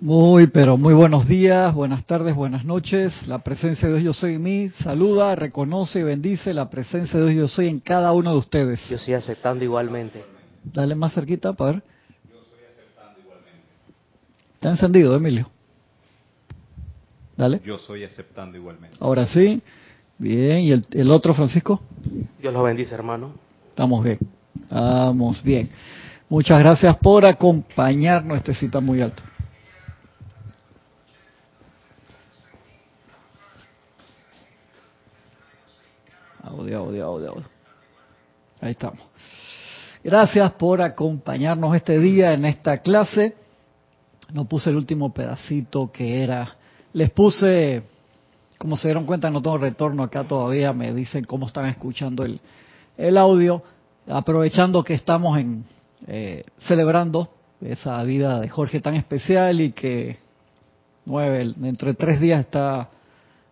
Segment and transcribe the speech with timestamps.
[0.00, 3.26] Muy, pero muy buenos días, buenas tardes, buenas noches.
[3.26, 7.30] La presencia de Dios Yo Soy en mí saluda, reconoce y bendice la presencia de
[7.30, 8.80] Dios Yo Soy en cada uno de ustedes.
[8.88, 10.24] Yo estoy aceptando igualmente.
[10.62, 11.82] Dale más cerquita para ver.
[12.30, 13.66] Yo estoy aceptando igualmente.
[14.54, 15.50] Está encendido, Emilio.
[17.36, 17.60] Dale.
[17.64, 18.96] Yo soy aceptando igualmente.
[19.00, 19.60] Ahora sí.
[20.16, 20.58] Bien.
[20.60, 21.80] ¿Y el, el otro, Francisco?
[22.40, 23.32] Dios lo bendice, hermano.
[23.70, 24.18] Estamos bien.
[24.62, 25.68] Estamos bien.
[26.28, 28.38] Muchas gracias por acompañarnos.
[28.38, 29.24] Este cita muy alto.
[36.50, 37.34] Audio, audio, audio.
[38.62, 39.00] Ahí estamos.
[40.02, 43.34] Gracias por acompañarnos este día en esta clase.
[44.32, 46.56] No puse el último pedacito que era.
[46.94, 47.82] Les puse,
[48.56, 50.72] como se dieron cuenta, no tengo retorno acá todavía.
[50.72, 52.40] Me dicen cómo están escuchando el,
[52.96, 53.62] el audio.
[54.08, 55.64] Aprovechando que estamos en
[56.06, 57.28] eh, celebrando
[57.60, 60.16] esa vida de Jorge tan especial y que
[61.04, 62.88] nueve, dentro de tres días está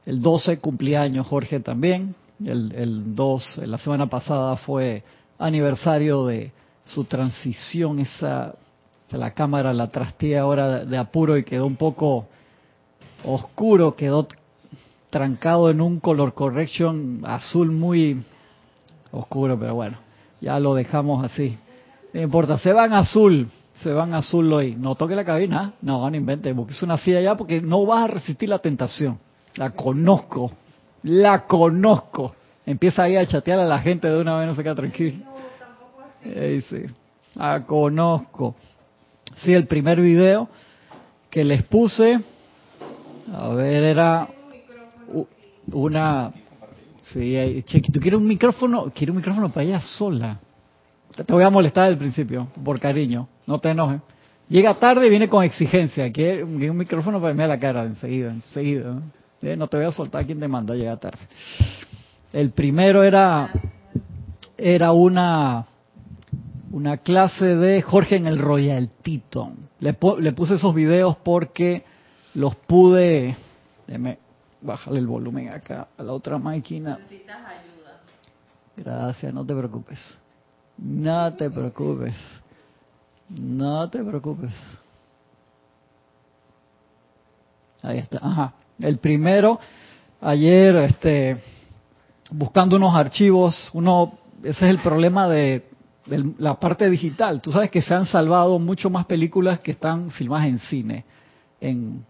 [0.07, 2.15] el 12 cumpleaños Jorge también.
[2.45, 5.03] El, el 2, la semana pasada fue
[5.39, 6.53] aniversario de
[6.85, 8.55] su transición, esa
[9.11, 12.27] la cámara la trasteé ahora de apuro y quedó un poco
[13.25, 14.27] oscuro, quedó
[15.11, 18.25] trancado en un color correction azul muy
[19.13, 19.99] oscuro, pero bueno,
[20.41, 21.57] ya lo dejamos así.
[22.13, 23.49] No importa, se van azul,
[23.83, 24.75] se van azul hoy.
[24.75, 28.05] No toque la cabina, no, no invente, porque es una silla ya porque no vas
[28.05, 29.19] a resistir la tentación.
[29.55, 30.51] La conozco,
[31.07, 32.35] la conozco.
[32.67, 35.25] Empieza ahí a chatear a la gente de una vez, no se queda tranquilo.
[36.25, 36.83] Eh, sí,
[37.35, 38.57] la conozco.
[39.37, 40.49] Sí, el primer video
[41.31, 42.19] que les puse,
[43.33, 44.29] a ver, era
[45.73, 46.33] una...
[47.03, 48.91] Sí, Chequi, ¿tú quieres un micrófono?
[48.93, 50.41] Quiero un micrófono para ella sola.
[51.15, 54.01] Te voy a molestar al principio, por cariño, no te enojes.
[54.49, 56.11] Llega tarde y viene con exigencia.
[56.11, 59.01] Quiere un micrófono para verme la cara enseguida, enseguida.
[59.43, 59.57] ¿Eh?
[59.57, 61.19] No te voy a soltar quien te manda, llega tarde.
[62.33, 63.51] El primero era,
[64.57, 65.67] era una,
[66.73, 69.69] una clase de Jorge en el Royal Teton.
[69.81, 71.85] Le, le puse esos videos porque
[72.35, 73.37] los pude...
[73.87, 74.19] Déjame
[74.61, 76.99] bajarle el volumen acá a la otra máquina.
[76.99, 78.01] Necesitas ayuda.
[78.77, 80.19] Gracias, no te preocupes.
[80.79, 82.15] No te preocupes.
[83.29, 84.53] No te preocupes.
[87.83, 88.19] Ahí está.
[88.19, 88.55] Ajá.
[88.79, 89.59] El primero,
[90.21, 91.39] ayer, este,
[92.31, 95.65] buscando unos archivos, uno, ese es el problema de,
[96.07, 97.41] de, la parte digital.
[97.41, 101.05] Tú sabes que se han salvado mucho más películas que están filmadas en cine,
[101.61, 102.05] en,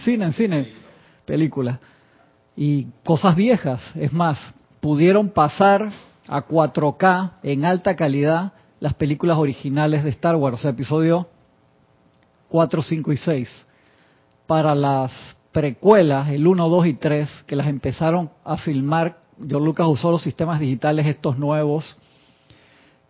[0.00, 0.68] cine, en cine,
[1.24, 1.78] películas.
[2.56, 4.38] Y cosas viejas, es más,
[4.80, 5.90] pudieron pasar
[6.28, 11.28] a 4K en alta calidad las películas originales de Star Wars, o sea, episodio
[12.48, 13.66] 4, 5 y 6.
[14.46, 15.12] Para las
[15.58, 20.22] precuelas, el 1, 2 y 3, que las empezaron a filmar, George Lucas usó los
[20.22, 21.98] sistemas digitales estos nuevos,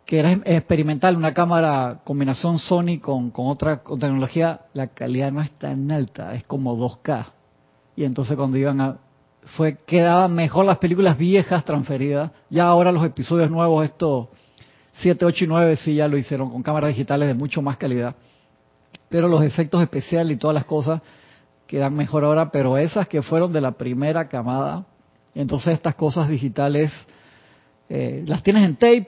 [0.07, 5.43] que era experimental, una cámara combinación Sony con, con otra con tecnología, la calidad no
[5.43, 7.27] es tan alta, es como 2K.
[7.97, 8.97] Y entonces cuando iban a
[9.57, 12.31] fue quedaban mejor las películas viejas transferidas.
[12.49, 14.29] Ya ahora los episodios nuevos, estos
[15.03, 18.15] 7, 8 y 9, sí ya lo hicieron con cámaras digitales de mucho más calidad.
[19.11, 21.03] Pero los efectos especiales y todas las cosas
[21.69, 24.87] quedan mejor ahora, pero esas que fueron de la primera camada,
[25.37, 26.91] entonces estas cosas digitales
[27.89, 29.07] eh, las tienes en tape,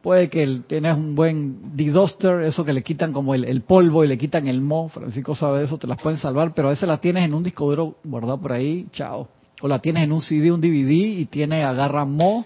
[0.00, 4.08] puede que tienes un buen de-duster, eso que le quitan como el, el, polvo y
[4.08, 7.02] le quitan el mo, Francisco sabe eso, te las pueden salvar, pero a veces las
[7.02, 9.28] tienes en un disco duro guardado por ahí, chao
[9.60, 12.44] o la tienes en un CD, un DVD y tiene agarra mo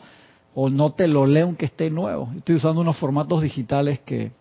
[0.55, 2.31] o no te lo lee aunque esté nuevo.
[2.37, 4.33] Estoy usando unos formatos digitales que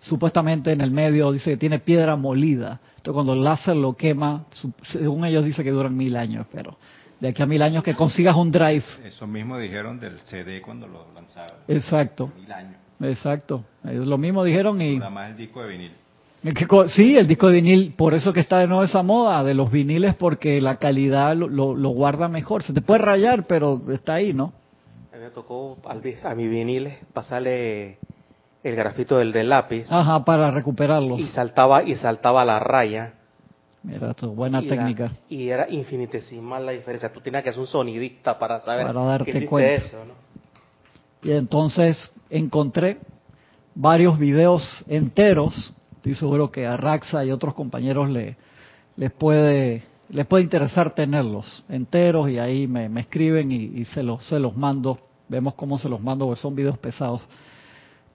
[0.00, 2.80] supuestamente en el medio dice que tiene piedra molida.
[3.06, 4.46] Entonces cuando el láser lo quema,
[4.82, 6.76] según ellos dice que duran mil años, pero
[7.20, 8.82] de aquí a mil años que consigas un drive.
[9.04, 11.56] Eso mismo dijeron del CD cuando lo lanzaron.
[11.68, 12.32] Exacto.
[12.36, 12.74] Mil años.
[12.98, 13.64] Exacto.
[13.84, 14.98] Ellos lo mismo dijeron y...
[14.98, 15.92] Nada más el disco de vinil.
[16.88, 19.70] Sí, el disco de vinil, por eso que está de nuevo esa moda de los
[19.70, 22.64] viniles, porque la calidad lo, lo, lo guarda mejor.
[22.64, 24.52] Se te puede rayar, pero está ahí, ¿no?
[25.12, 27.98] A mí me tocó a mi vinil pasarle
[28.68, 29.86] el grafito del, del lápiz.
[29.90, 31.20] Ajá, para recuperarlos.
[31.20, 33.14] Y saltaba, y saltaba la raya.
[33.82, 35.04] Mira, esto, buena y técnica.
[35.04, 37.12] Era, y era infinitesimal la diferencia.
[37.12, 39.86] Tú tenías que hacer un sonidista para saber para darte que cuenta.
[39.86, 40.14] eso, ¿no?
[41.22, 42.98] Y entonces encontré
[43.74, 48.36] varios videos enteros estoy seguro que a Raxa y otros compañeros le,
[48.96, 54.04] les puede les puede interesar tenerlos enteros y ahí me, me escriben y, y, se,
[54.04, 55.00] los, se los mando.
[55.28, 57.26] Vemos cómo se los mando, porque son videos pesados.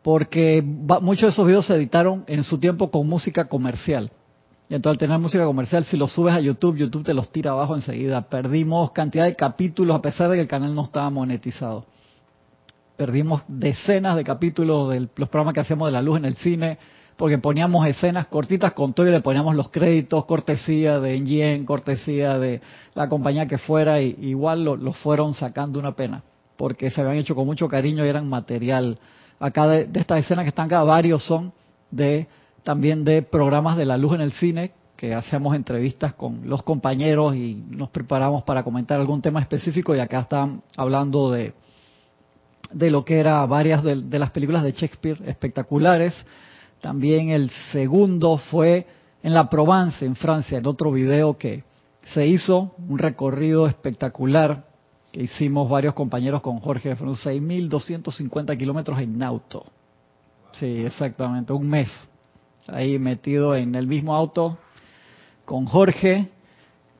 [0.02, 4.12] Porque muchos de esos videos se editaron en su tiempo con música comercial.
[4.72, 7.52] Y entonces al tener música comercial, si lo subes a YouTube, YouTube te los tira
[7.52, 8.22] abajo enseguida.
[8.22, 11.86] Perdimos cantidad de capítulos a pesar de que el canal no estaba monetizado.
[12.96, 16.78] Perdimos decenas de capítulos de los programas que hacíamos de la luz en el cine,
[17.18, 22.40] porque poníamos escenas cortitas con todo y le poníamos los créditos, cortesía de Engen, cortesía
[22.40, 22.62] de
[22.94, 26.24] la compañía que fuera, y igual lo, lo, fueron sacando una pena,
[26.56, 28.98] porque se habían hecho con mucho cariño y eran material.
[29.42, 31.52] Acá de, estas escenas que están acá, varios son
[31.90, 32.28] de
[32.62, 37.36] también de programas de la luz en el cine, que hacemos entrevistas con los compañeros
[37.36, 41.56] y nos preparamos para comentar algún tema específico y acá están hablando de,
[42.72, 46.14] de lo que era varias de, de las películas de Shakespeare espectaculares.
[46.80, 48.86] También el segundo fue
[49.24, 51.64] en la Provence, en Francia, en otro video que
[52.14, 54.71] se hizo, un recorrido espectacular
[55.12, 59.66] que hicimos varios compañeros con Jorge, fueron 6.250 kilómetros en auto.
[60.54, 61.90] Sí, exactamente, un mes
[62.68, 64.58] ahí metido en el mismo auto
[65.46, 66.30] con Jorge,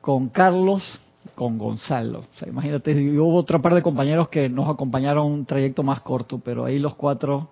[0.00, 1.00] con Carlos,
[1.34, 2.20] con Gonzalo.
[2.20, 6.38] O sea, imagínate, hubo otra par de compañeros que nos acompañaron un trayecto más corto,
[6.38, 7.48] pero ahí los cuatro,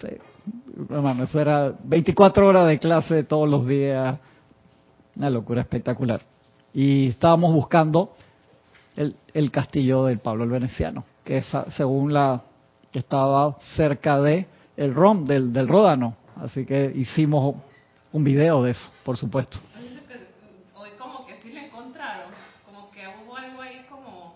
[0.00, 0.08] sí,
[1.22, 4.18] eso era 24 horas de clase todos los días,
[5.16, 6.22] una locura espectacular.
[6.72, 8.14] Y estábamos buscando
[8.96, 11.46] el, el castillo del Pablo el Veneciano, que es,
[11.76, 12.42] según la
[12.92, 14.46] estaba cerca de
[14.76, 17.56] el ROM del, del Ródano, Así que hicimos
[18.12, 19.58] un video de eso, por supuesto.
[20.74, 22.30] Hoy como que sí lo encontraron,
[22.64, 24.34] como que hubo algo ahí como...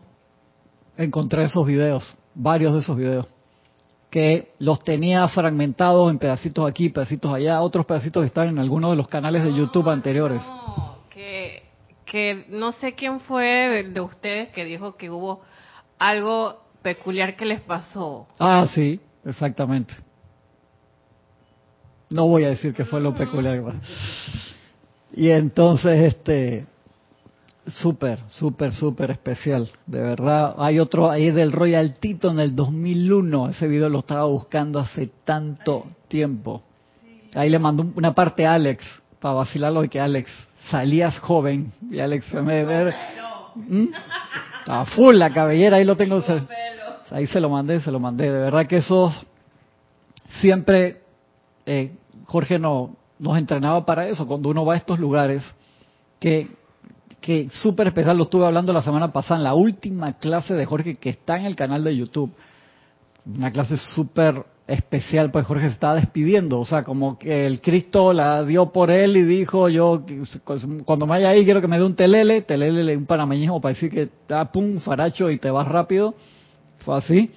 [0.96, 3.26] Encontré esos videos, varios de esos videos,
[4.10, 8.90] que los tenía fragmentados en pedacitos aquí, pedacitos allá, otros pedacitos que están en algunos
[8.90, 10.42] de los canales de YouTube anteriores.
[10.42, 10.93] No,
[12.14, 15.40] que no sé quién fue de ustedes que dijo que hubo
[15.98, 18.28] algo peculiar que les pasó.
[18.38, 19.92] Ah, sí, exactamente.
[22.10, 23.64] No voy a decir que fue lo peculiar.
[25.12, 26.66] Y entonces, este,
[27.66, 30.54] súper, súper, súper especial, de verdad.
[30.58, 35.10] Hay otro ahí del Royal Tito en el 2001, ese video lo estaba buscando hace
[35.24, 36.62] tanto tiempo.
[37.34, 38.84] Ahí le mandó una parte a Alex,
[39.18, 40.30] para vacilarlo de que Alex,
[40.70, 42.94] salías joven, y Alex me ver...
[43.54, 43.86] ¿Mm?
[44.60, 46.20] Estaba full la cabellera, ahí lo tengo.
[47.10, 48.30] Ahí se lo mandé, se lo mandé.
[48.30, 49.12] De verdad que eso
[50.40, 51.02] siempre
[51.66, 51.92] eh,
[52.24, 55.42] Jorge no, nos entrenaba para eso, cuando uno va a estos lugares,
[56.18, 56.48] que,
[57.20, 60.96] que súper especial, lo estuve hablando la semana pasada, en la última clase de Jorge
[60.96, 62.32] que está en el canal de YouTube,
[63.26, 68.12] una clase súper especial, pues Jorge se estaba despidiendo, o sea, como que el Cristo
[68.12, 70.04] la dio por él y dijo, yo
[70.84, 73.90] cuando me vaya ahí quiero que me dé un telele, telele un panameñismo para decir
[73.90, 76.14] que da pum, faracho y te vas rápido,
[76.78, 77.30] fue así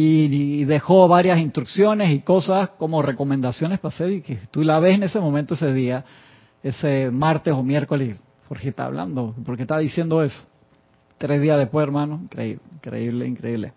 [0.00, 4.94] y, dejó varias instrucciones y cosas como recomendaciones para hacer y que tú la ves
[4.94, 6.04] en ese momento, ese día,
[6.62, 8.16] ese martes o miércoles,
[8.48, 10.42] Jorge está hablando, porque está diciendo eso.
[11.18, 13.72] Tres días después, hermano, increíble, increíble, increíble.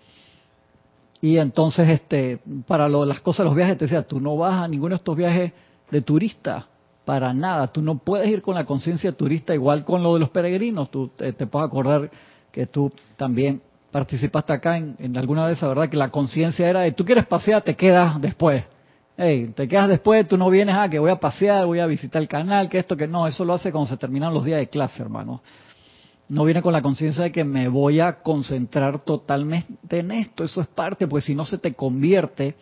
[1.21, 4.67] Y entonces, este, para lo, las cosas, los viajes, te decía, tú no vas a
[4.67, 5.51] ninguno de estos viajes
[5.91, 6.67] de turista,
[7.05, 7.67] para nada.
[7.67, 10.89] Tú no puedes ir con la conciencia turista igual con lo de los peregrinos.
[10.89, 12.09] Tú te, puedes acordar
[12.51, 15.89] que tú también participaste acá en, alguna vez, ¿verdad?
[15.89, 18.63] Que la conciencia era de tú quieres pasear, te quedas después.
[19.17, 22.21] Hey, te quedas después, tú no vienes a que voy a pasear, voy a visitar
[22.21, 24.69] el canal, que esto, que no, eso lo hace cuando se terminan los días de
[24.69, 25.41] clase, hermano.
[26.31, 30.61] No viene con la conciencia de que me voy a concentrar totalmente en esto, eso
[30.61, 32.55] es parte, pues si no se te convierte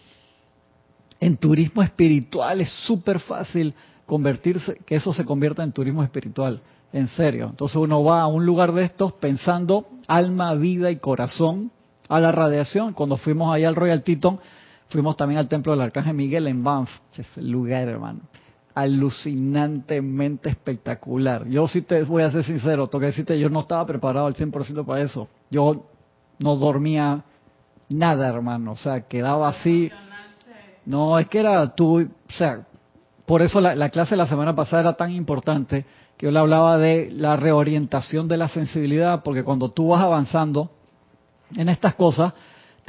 [1.19, 3.75] en turismo espiritual, es súper fácil
[4.07, 6.59] convertirse, que eso se convierta en turismo espiritual.
[6.91, 7.45] En serio.
[7.51, 11.71] Entonces uno va a un lugar de estos pensando alma, vida y corazón
[12.07, 12.93] a la radiación.
[12.93, 14.39] Cuando fuimos allá al Royal Teton,
[14.87, 16.89] fuimos también al templo del Arcángel Miguel en Banff.
[17.15, 18.21] Ese lugar, hermano.
[18.81, 21.47] Alucinantemente espectacular.
[21.47, 24.85] Yo sí te voy a ser sincero, que decirte, yo no estaba preparado al 100%
[24.85, 25.27] para eso.
[25.49, 25.85] Yo
[26.39, 27.23] no dormía
[27.89, 28.71] nada, hermano.
[28.71, 29.91] O sea, quedaba así.
[30.85, 32.65] No, es que era tú, o sea,
[33.25, 35.85] por eso la, la clase de la semana pasada era tan importante
[36.17, 40.71] que yo le hablaba de la reorientación de la sensibilidad, porque cuando tú vas avanzando
[41.55, 42.33] en estas cosas,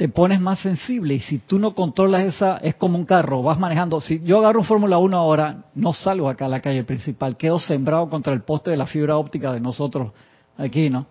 [0.01, 3.59] te pones más sensible y si tú no controlas esa, es como un carro, vas
[3.59, 4.01] manejando.
[4.01, 7.59] Si yo agarro un Fórmula 1 ahora, no salgo acá a la calle principal, quedo
[7.59, 10.11] sembrado contra el poste de la fibra óptica de nosotros
[10.57, 11.05] aquí, ¿no?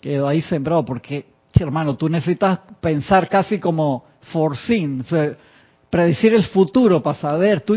[0.00, 4.02] Quedo ahí sembrado porque, hermano, tú necesitas pensar casi como
[4.32, 5.04] foreseen,
[5.88, 7.60] predecir el futuro para saber.
[7.60, 7.76] Tú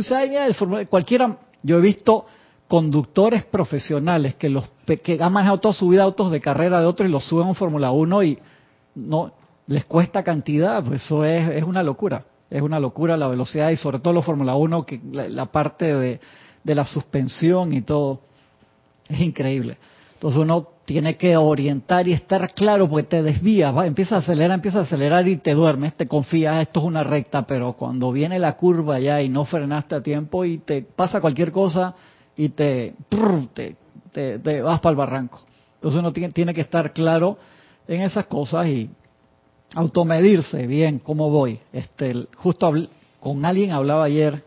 [0.55, 2.25] Fórmula, cualquiera, yo he visto
[2.67, 4.67] conductores profesionales que los
[5.03, 7.49] que han manejado toda su vida autos de carrera de otros y los suben a
[7.49, 8.39] un Fórmula 1 y
[8.95, 9.33] no
[9.69, 12.25] les cuesta cantidad, pues eso es, es una locura.
[12.49, 16.19] Es una locura la velocidad y sobre todo los Fórmula 1, que la, parte de,
[16.63, 18.21] la suspensión y todo.
[19.07, 19.77] Es increíble.
[20.15, 24.55] Entonces uno tiene que orientar y estar claro porque te desvías, va, empieza a acelerar,
[24.55, 28.39] empieza a acelerar y te duermes, te confías, esto es una recta, pero cuando viene
[28.39, 31.93] la curva ya y no frenaste a tiempo y te pasa cualquier cosa
[32.35, 32.95] y te,
[34.11, 35.41] te, vas para el barranco.
[35.75, 37.37] Entonces uno tiene que estar claro
[37.87, 38.89] en esas cosas y
[39.75, 41.59] automedirse bien cómo voy.
[41.73, 42.71] Este, justo
[43.19, 44.43] con alguien hablaba ayer,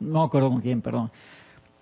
[0.00, 1.10] no acuerdo con quién, perdón,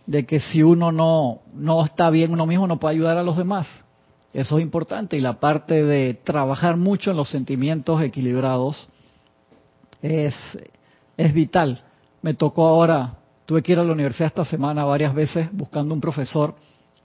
[0.07, 3.37] de que si uno no, no está bien uno mismo no puede ayudar a los
[3.37, 3.67] demás.
[4.33, 8.89] Eso es importante y la parte de trabajar mucho en los sentimientos equilibrados
[10.01, 10.35] es,
[11.17, 11.83] es vital.
[12.23, 16.01] Me tocó ahora, tuve que ir a la universidad esta semana varias veces buscando un
[16.01, 16.55] profesor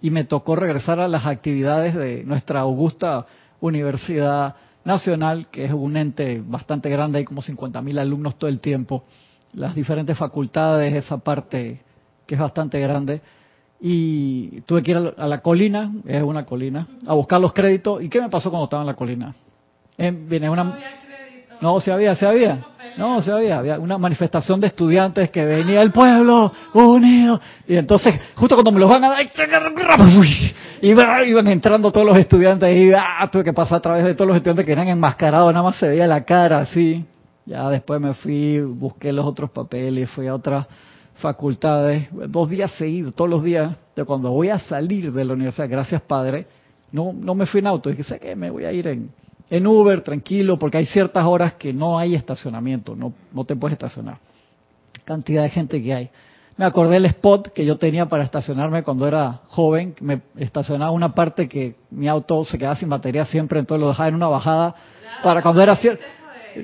[0.01, 3.25] y me tocó regresar a las actividades de nuestra augusta
[3.59, 4.55] Universidad
[4.87, 9.03] Nacional, que es un ente bastante grande, hay como 50.000 alumnos todo el tiempo,
[9.53, 11.81] las diferentes facultades, esa parte
[12.25, 13.21] que es bastante grande,
[13.81, 18.01] y tuve que ir a la colina, es una colina, a buscar los créditos.
[18.01, 19.35] ¿Y qué me pasó cuando estaba en la colina?
[19.97, 20.79] Eh, viene una...
[21.59, 22.65] No, se había, se había.
[22.97, 27.39] No, se había, había una manifestación de estudiantes que venía el pueblo unido.
[27.67, 29.21] Y entonces, justo cuando me los van a dar,
[31.27, 34.37] iban entrando todos los estudiantes y ah, tuve que pasar a través de todos los
[34.37, 37.05] estudiantes que eran enmascarados, nada más se veía la cara así.
[37.45, 40.65] Ya después me fui, busqué los otros papeles, fui a otras
[41.17, 45.69] facultades, dos días seguidos, todos los días, de cuando voy a salir de la universidad,
[45.69, 46.45] gracias Padre,
[46.91, 49.09] no, no me fui en auto, dije, sé que me voy a ir en,
[49.49, 53.73] en Uber, tranquilo, porque hay ciertas horas que no hay estacionamiento, no, no te puedes
[53.73, 54.17] estacionar.
[55.05, 56.09] Cantidad de gente que hay.
[56.57, 61.13] Me acordé del spot que yo tenía para estacionarme cuando era joven, me estacionaba una
[61.13, 64.75] parte que mi auto se quedaba sin batería siempre, entonces lo dejaba en una bajada
[65.23, 66.03] para cuando era cierto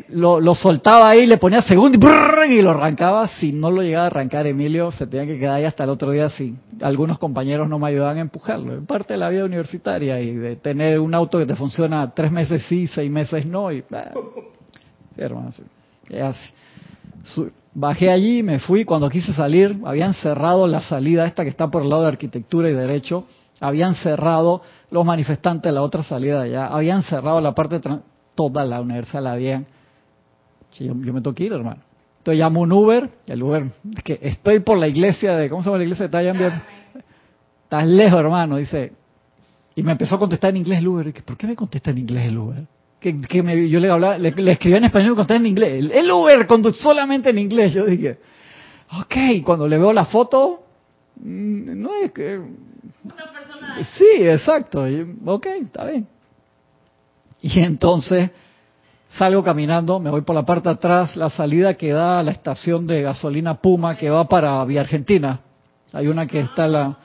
[0.10, 1.98] lo, soltaba ahí, le ponía segundo
[2.48, 3.28] y, lo arrancaba.
[3.28, 6.12] Si no lo llegaba a arrancar Emilio, se tenía que quedar ahí hasta el otro
[6.12, 8.74] día si algunos compañeros no me ayudaban a empujarlo.
[8.74, 12.32] En parte de la vida universitaria y de tener un auto que te funciona tres
[12.32, 13.72] meses sí, seis meses no.
[13.72, 13.84] Y,
[17.74, 18.86] bajé allí, me fui.
[18.86, 22.70] Cuando quise salir, habían cerrado la salida esta que está por el lado de arquitectura
[22.70, 23.26] y derecho.
[23.60, 26.68] Habían cerrado los manifestantes la otra salida allá.
[26.68, 27.80] Habían cerrado la parte
[28.36, 29.66] toda la universidad la habían
[30.80, 31.82] yo, me tengo que ir, hermano.
[32.20, 33.66] Entonces llamo un Uber, el Uber,
[34.04, 36.54] que estoy por la iglesia de, ¿cómo se llama la iglesia de Tayanbier?
[37.64, 38.94] Estás lejos, hermano, dice.
[39.76, 41.14] Y me empezó a contestar en inglés el Uber.
[41.24, 42.66] ¿Por qué me contesta en inglés el Uber?
[43.00, 45.92] Que, que me, yo le hablaba, le, le, escribía en español y contestaba en inglés.
[45.92, 47.74] El, Uber solamente en inglés.
[47.74, 48.20] Yo dije,
[49.00, 50.64] ok, cuando le veo la foto,
[51.18, 52.38] mm, no es que...
[52.38, 53.84] Una persona.
[53.98, 54.86] Sí, exacto.
[55.26, 56.08] ok, está bien.
[57.42, 58.32] Y entonces
[59.18, 62.88] salgo caminando, me voy por la parte atrás, la salida que da a la estación
[62.88, 65.40] de gasolina Puma que va para Vía Argentina.
[65.92, 66.98] Hay una que está la...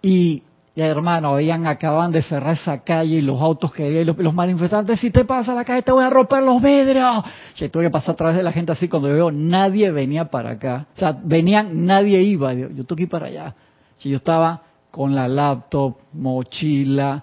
[0.00, 0.42] Y,
[0.74, 5.10] ya hermano, habían acaban de cerrar esa calle y los autos que los, manifestantes, si
[5.10, 7.22] te pasa la calle te voy a romper los vidrios.
[7.60, 10.52] Y tuve que pasar a través de la gente así cuando veo nadie venía para
[10.52, 10.86] acá.
[10.96, 12.54] O sea, venían, nadie iba.
[12.54, 13.54] Yo, yo tuve que ir para allá.
[13.98, 17.22] Si yo estaba con la laptop, mochila,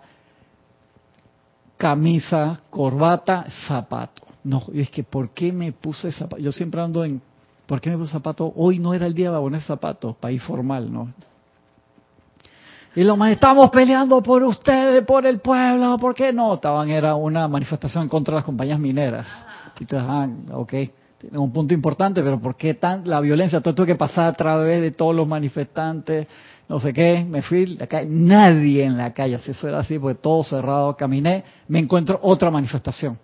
[1.79, 4.23] camisa, corbata, zapato.
[4.43, 6.41] No, es que ¿por qué me puse zapato?
[6.41, 7.21] Yo siempre ando en,
[7.65, 8.51] ¿por qué me puse zapato?
[8.57, 11.13] Hoy no era el día de poner zapatos, país formal, ¿no?
[12.95, 16.55] Y lo más, estamos peleando por ustedes, por el pueblo, ¿por qué no?
[16.55, 19.25] Estaban, era una manifestación contra las compañías mineras.
[19.79, 20.73] Entonces, ah, ok,
[21.17, 23.61] tiene un punto importante, pero ¿por qué tan la violencia?
[23.61, 26.27] Todo tuve que pasar a través de todos los manifestantes,
[26.69, 30.21] no sé qué, me fui, acá, nadie en la calle, si eso era así, porque
[30.21, 33.17] todo cerrado, caminé, me encuentro otra manifestación.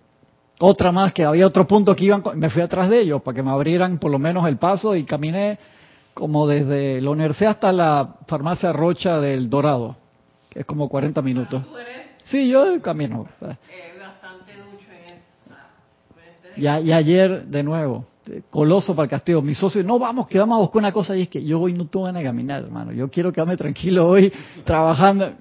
[0.60, 3.44] Otra más que había otro punto que iban, me fui atrás de ellos para que
[3.44, 5.60] me abrieran por lo menos el paso y caminé
[6.16, 9.96] como desde la universidad hasta la farmacia Rocha del Dorado,
[10.50, 11.64] que es como 40 minutos.
[12.24, 13.28] Sí, yo camino.
[13.42, 13.56] Eh,
[14.00, 16.84] bastante ducho en eso.
[16.88, 18.06] Y ayer, de nuevo,
[18.50, 19.42] coloso para el castigo.
[19.42, 21.16] Mi socio, no vamos, que vamos a buscar una cosa.
[21.16, 22.92] Y es que yo hoy no tengo ganas de caminar, hermano.
[22.92, 24.32] Yo quiero quedarme tranquilo hoy
[24.64, 25.32] trabajando.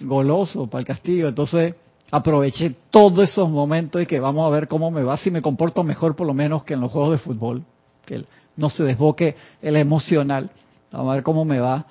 [0.00, 1.28] Goloso para el castigo.
[1.28, 1.74] Entonces,
[2.10, 5.82] aproveché todos esos momentos y que vamos a ver cómo me va, si me comporto
[5.82, 7.64] mejor por lo menos que en los juegos de fútbol.
[8.04, 8.24] Que
[8.56, 10.50] no se desboque el emocional.
[10.92, 11.86] Vamos a ver cómo me va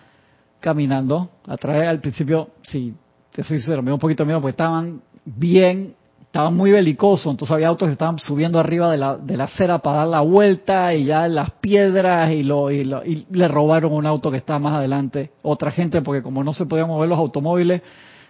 [0.60, 1.29] caminando.
[1.48, 2.93] A través, al principio, sí,
[3.32, 5.96] te soy sincero, me un poquito miedo porque estaban bien
[6.34, 9.78] estaba muy belicoso, entonces había autos que estaban subiendo arriba de la, de la acera
[9.78, 14.32] para dar la vuelta y ya las piedras y, lo, y, le robaron un auto
[14.32, 15.30] que estaba más adelante.
[15.44, 17.84] Otra gente, porque como no se podían mover los automóviles,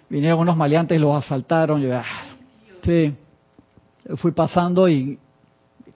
[0.10, 1.82] vinieron unos maleantes y los asaltaron.
[1.82, 2.04] Yo, ah,
[2.82, 3.16] sí,
[4.18, 5.18] fui pasando y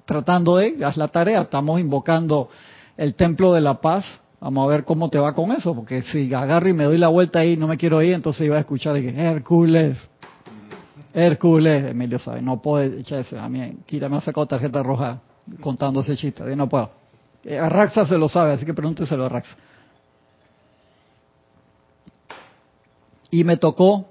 [0.05, 2.47] tratando de, haz la tarea, estamos invocando
[2.95, 4.05] el templo de la paz
[4.39, 7.07] Vamos a ver cómo te va con eso, porque si agarro y me doy la
[7.07, 9.97] vuelta ahí y no me quiero ir, entonces iba a escuchar de que Hércules,
[11.17, 15.19] Hércules, Emilio sabe, no puedo echar ese, a mí Kira me ha sacado tarjeta roja
[15.61, 16.91] contando ese chiste, no puedo.
[17.43, 19.57] Eh, A Raxa se lo sabe, así que pregúnteselo a Raxa.
[23.31, 24.05] Y me tocó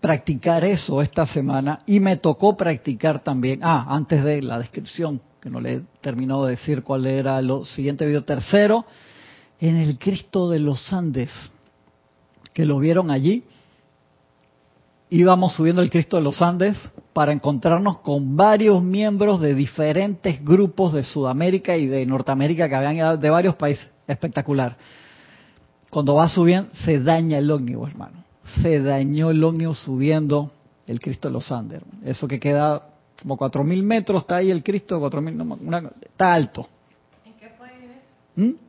[0.00, 5.50] practicar eso esta semana y me tocó practicar también, ah, antes de la descripción, que
[5.50, 8.86] no le he terminado de decir cuál era lo siguiente video tercero,
[9.60, 11.30] en el Cristo de los Andes,
[12.54, 13.44] que lo vieron allí,
[15.10, 16.76] íbamos subiendo el Cristo de los Andes
[17.12, 22.96] para encontrarnos con varios miembros de diferentes grupos de Sudamérica y de Norteamérica que habían
[22.96, 23.88] ido de varios países.
[24.06, 24.76] Espectacular.
[25.90, 28.24] Cuando va subiendo, se daña el ómnibus, hermano.
[28.62, 30.50] Se dañó el ómnibus subiendo
[30.86, 31.80] el Cristo de los Andes.
[31.82, 32.00] hermano.
[32.06, 32.82] Eso que queda
[33.22, 36.68] como 4.000 metros, está ahí el Cristo, 4.000, no, una- está alto.
[37.26, 37.74] ¿En qué país?
[38.36, 38.67] ¿Mm?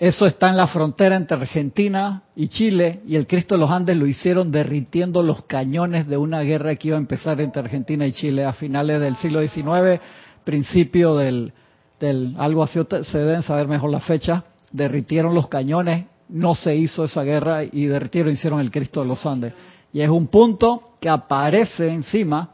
[0.00, 3.98] Eso está en la frontera entre Argentina y Chile y el Cristo de los Andes
[3.98, 8.12] lo hicieron derritiendo los cañones de una guerra que iba a empezar entre Argentina y
[8.12, 10.00] Chile a finales del siglo XIX,
[10.42, 11.52] principio del,
[12.00, 17.04] del algo así, se deben saber mejor la fecha, derritieron los cañones, no se hizo
[17.04, 19.52] esa guerra y derritieron, hicieron el Cristo de los Andes.
[19.92, 22.52] Y es un punto que aparece encima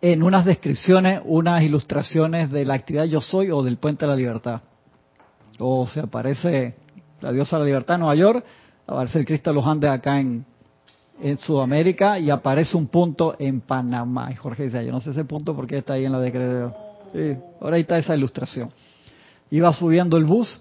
[0.00, 4.16] en unas descripciones, unas ilustraciones de la actividad Yo Soy o del Puente de la
[4.16, 4.60] Libertad
[5.58, 6.74] o se aparece
[7.20, 8.44] la diosa de la libertad en Nueva York,
[8.86, 10.44] aparece el Cristo de los Andes acá en,
[11.20, 14.30] en Sudamérica y aparece un punto en Panamá.
[14.30, 16.74] Y Jorge dice, yo no sé ese punto porque está ahí en la decreto.
[17.12, 18.70] Sí, ahora ahí está esa ilustración.
[19.50, 20.60] Iba subiendo el bus,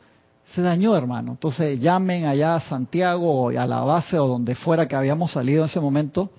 [0.53, 1.31] se dañó, hermano.
[1.31, 5.63] Entonces llamen allá a Santiago o a la base o donde fuera que habíamos salido
[5.63, 6.31] en ese momento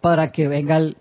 [0.00, 0.96] para que venga el,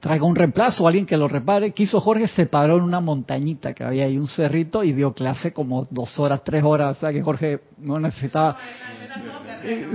[0.00, 1.72] traiga un reemplazo alguien que lo repare.
[1.72, 5.52] Quiso Jorge, se paró en una montañita que había ahí, un cerrito, y dio clase
[5.52, 6.96] como dos horas, tres horas.
[6.96, 8.56] O sea que Jorge no necesitaba.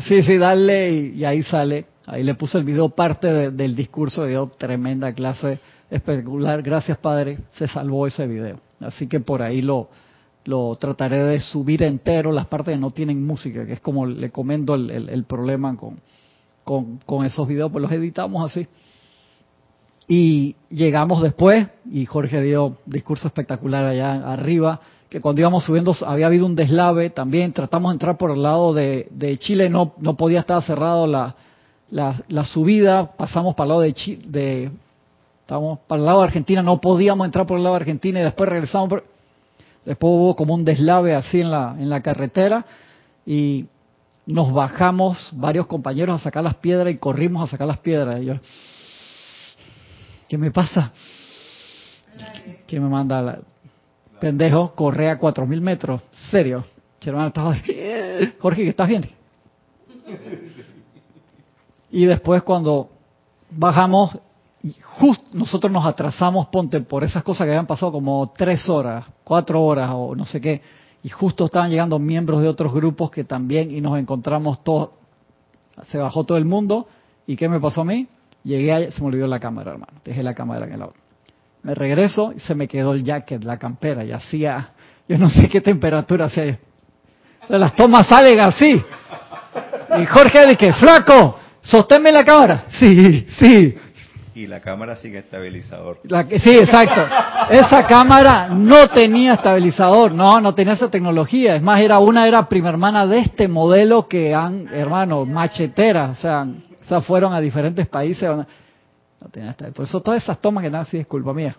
[0.07, 1.85] Sí, sí, darle y, ahí sale.
[2.05, 5.59] Ahí le puse el video parte de- del discurso, dio tremenda clase
[5.89, 6.61] espectacular.
[6.61, 8.59] Gracias, Padre, se salvó ese video.
[8.79, 9.89] Así que por ahí lo,
[10.45, 14.29] lo trataré de subir entero, las partes que no tienen música, que es como le
[14.31, 15.99] comento el, el- el problema con,
[16.63, 18.67] con, con esos videos, pues los editamos así.
[20.07, 26.27] Y llegamos después, y Jorge dio discurso espectacular allá arriba, que cuando íbamos subiendo había
[26.27, 30.41] habido un deslave también, tratamos de entrar por el lado de, Chile, no, no podía
[30.41, 31.35] estar cerrado la,
[31.89, 34.71] la, subida, pasamos para el lado de Chile, de,
[35.45, 38.49] para el lado de Argentina, no podíamos entrar por el lado de Argentina y después
[38.49, 39.01] regresamos,
[39.85, 42.65] después hubo como un deslave así en la, en la carretera
[43.25, 43.65] y
[44.25, 48.21] nos bajamos varios compañeros a sacar las piedras y corrimos a sacar las piedras.
[48.21, 48.33] Y yo,
[50.27, 50.91] ¿Qué me pasa?
[52.67, 53.39] ¿Quién me manda la...
[54.19, 56.01] Pendejo, corre a cuatro mil metros.
[56.29, 56.65] Serio.
[57.01, 57.55] Hermano estaba...
[58.39, 59.09] Jorge, ¿que estás bien?
[61.89, 62.89] Y después cuando
[63.49, 64.17] bajamos,
[64.61, 69.05] y justo nosotros nos atrasamos, ponte, por esas cosas que habían pasado como tres horas,
[69.23, 70.61] cuatro horas o no sé qué,
[71.01, 74.89] y justo estaban llegando miembros de otros grupos que también, y nos encontramos todos,
[75.87, 76.89] se bajó todo el mundo,
[77.25, 78.07] ¿y qué me pasó a mí?
[78.47, 80.95] Llegué allá, se me olvidó la cámara, hermano, dejé la cámara en el auto.
[81.63, 84.69] Me regreso y se me quedó el jacket, la campera, y hacía,
[85.05, 86.57] yo no sé qué temperatura hacía.
[87.43, 88.81] O sea, las tomas salen así.
[89.99, 92.63] Y Jorge dice, flaco, sosténme la cámara.
[92.79, 93.75] Sí, sí.
[94.33, 95.99] Y la cámara sin estabilizador.
[96.03, 97.01] La sí, exacto.
[97.49, 101.57] Esa cámara no tenía estabilizador, no, no tenía esa tecnología.
[101.57, 106.21] Es más, era una era prima hermana de este modelo que han, hermano, macheteras, o
[106.21, 106.47] sea,
[106.87, 108.23] o sea, fueron a diferentes países.
[108.29, 108.45] No
[109.29, 111.53] tenía esta- Por eso todas esas tomas que dan así es culpa mía.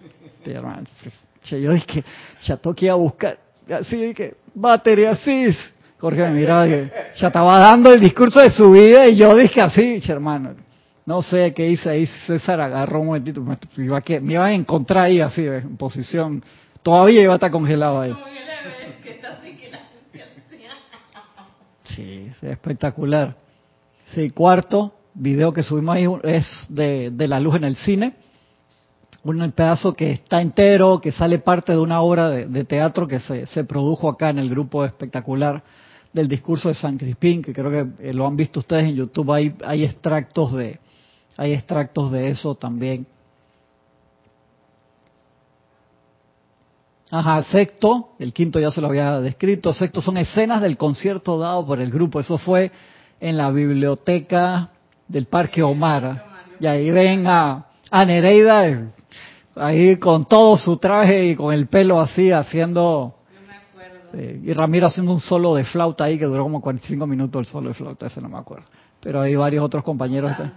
[1.43, 2.03] Sí, Yo dije,
[2.45, 3.39] ya toqué a buscar,
[3.71, 5.55] así dije, batería así.
[5.99, 9.61] Jorge me miraba que ya estaba dando el discurso de su vida y yo dije
[9.61, 10.55] así, hermano.
[11.05, 15.45] No sé qué hice ahí, César agarró un momentito, me iba a, encontrar ahí así,
[15.47, 16.43] en posición,
[16.83, 18.15] todavía iba a estar congelado ahí.
[21.85, 23.35] Sí, es espectacular.
[24.15, 28.15] Sí, cuarto video que subimos ahí es de, la luz en el cine.
[29.25, 33.21] Un pedazo que está entero, que sale parte de una obra de, de teatro que
[33.21, 35.63] se, se produjo acá en el grupo espectacular
[36.13, 39.33] del discurso de San Crispín, que creo que eh, lo han visto ustedes en YouTube.
[39.33, 40.79] Hay, hay extractos de,
[41.37, 43.07] hay extractos de eso también.
[47.11, 51.65] Ajá, sexto, el quinto ya se lo había descrito, sexto son escenas del concierto dado
[51.65, 52.71] por el grupo, eso fue
[53.19, 54.73] en la biblioteca
[55.09, 56.25] del Parque Omar,
[56.61, 58.89] y ahí ven a, a Nereida, eh,
[59.57, 63.15] ahí con todo su traje y con el pelo así, haciendo.
[64.13, 67.47] Sí, Y Ramiro haciendo un solo de flauta ahí que duró como 45 minutos el
[67.47, 68.65] solo de flauta, ese no me acuerdo.
[69.01, 70.35] Pero hay varios otros compañeros.
[70.37, 70.51] que-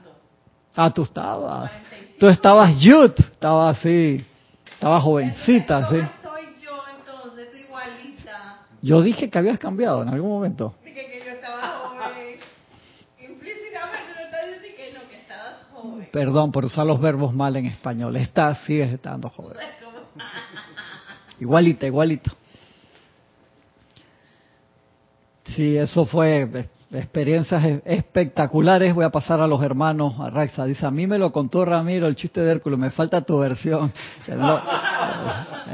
[0.75, 1.69] Ah, tú estabas.
[2.17, 4.23] Tú estabas youth, estabas así,
[4.73, 5.95] estabas jovencita, sí.
[6.23, 7.45] soy yo entonces?
[7.45, 8.59] Estoy igualita.
[8.81, 10.73] Yo dije que habías cambiado en algún momento.
[15.81, 16.09] Joven.
[16.11, 18.15] Perdón por usar los verbos mal en español.
[18.15, 19.57] Estás, sigues estando joven.
[21.39, 22.31] Igualita, igualito.
[25.45, 28.93] Sí, eso fue experiencias espectaculares.
[28.93, 30.65] Voy a pasar a los hermanos a Raxa.
[30.65, 33.91] Dice, a mí me lo contó Ramiro, el chiste de Hércules, me falta tu versión.
[34.27, 34.59] No,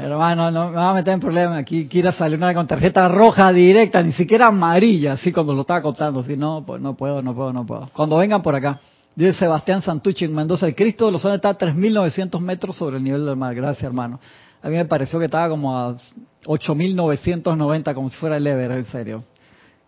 [0.04, 1.58] hermano, no me va a meter en problemas.
[1.58, 5.82] Aquí Kira salió una con tarjeta roja directa, ni siquiera amarilla, así cuando lo estaba
[5.82, 6.22] contando.
[6.22, 7.88] Si no, pues no puedo, no puedo, no puedo.
[7.94, 8.80] Cuando vengan por acá.
[9.18, 12.98] Dice Sebastián Santucci en Mendoza, el Cristo de los Ángeles está a 3.900 metros sobre
[12.98, 13.52] el nivel del mar.
[13.52, 14.20] Gracias, hermano.
[14.62, 15.96] A mí me pareció que estaba como a
[16.44, 19.24] 8.990, como si fuera el Everest, en serio.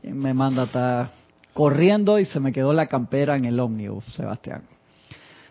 [0.03, 1.11] Y me manda a estar
[1.55, 4.63] corriendo y se me quedó la campera en el ómnibus, Sebastián.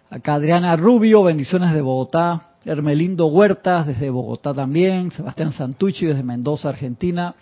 [0.09, 2.47] Acá Adriana Rubio, bendiciones de Bogotá.
[2.65, 5.09] Hermelindo Huertas desde Bogotá también.
[5.11, 7.33] Sebastián Santucci desde Mendoza, Argentina.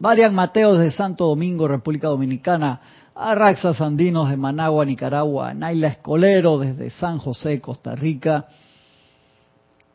[0.00, 2.80] Marian Mateo desde Santo Domingo, República Dominicana.
[3.14, 5.52] Arraxa Sandinos de Managua, Nicaragua.
[5.54, 8.46] Naila Escolero desde San José, Costa Rica.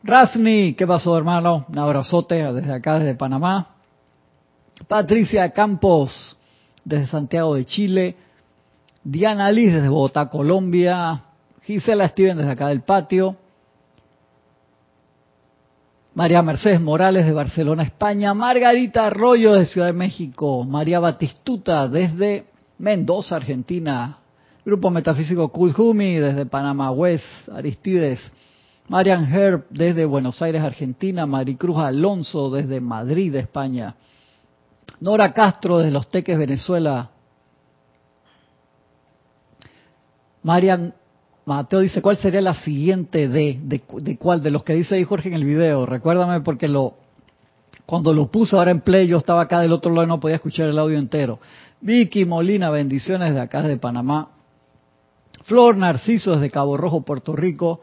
[0.04, 1.66] Rasni, ¿qué pasó hermano?
[1.68, 3.74] Un abrazote desde acá, desde Panamá.
[4.86, 6.36] Patricia Campos
[6.84, 8.16] desde Santiago de Chile.
[9.02, 11.24] Diana Liz desde Bogotá, Colombia.
[11.62, 13.36] Gisela Steven desde acá del patio.
[16.14, 18.32] María Mercedes Morales de Barcelona, España.
[18.32, 20.62] Margarita Arroyo de Ciudad de México.
[20.64, 22.46] María Batistuta desde
[22.78, 24.18] Mendoza, Argentina.
[24.64, 27.24] Grupo Metafísico Kuzumi desde Panamá West.
[27.52, 28.20] Aristides.
[28.88, 31.26] Marian Herb desde Buenos Aires, Argentina.
[31.26, 33.94] Maricruz Alonso desde Madrid, España.
[35.00, 37.10] Nora Castro desde Los Teques, Venezuela.
[40.42, 40.94] Marian
[41.44, 44.42] Mateo dice, ¿cuál sería la siguiente de, de, de cuál?
[44.42, 45.86] De los que dice ahí Jorge en el video.
[45.86, 46.94] Recuérdame porque lo
[47.88, 50.36] cuando lo puso ahora en play, yo estaba acá del otro lado y no podía
[50.36, 51.38] escuchar el audio entero.
[51.80, 54.30] Vicky Molina, bendiciones de acá de Panamá.
[55.44, 57.80] Flor Narciso desde Cabo Rojo, Puerto Rico.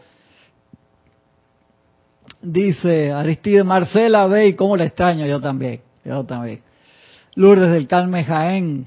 [2.41, 6.61] Dice Aristide Marcela, ve cómo la extraño, yo también, yo también.
[7.35, 8.85] Lourdes del Calme Jaén.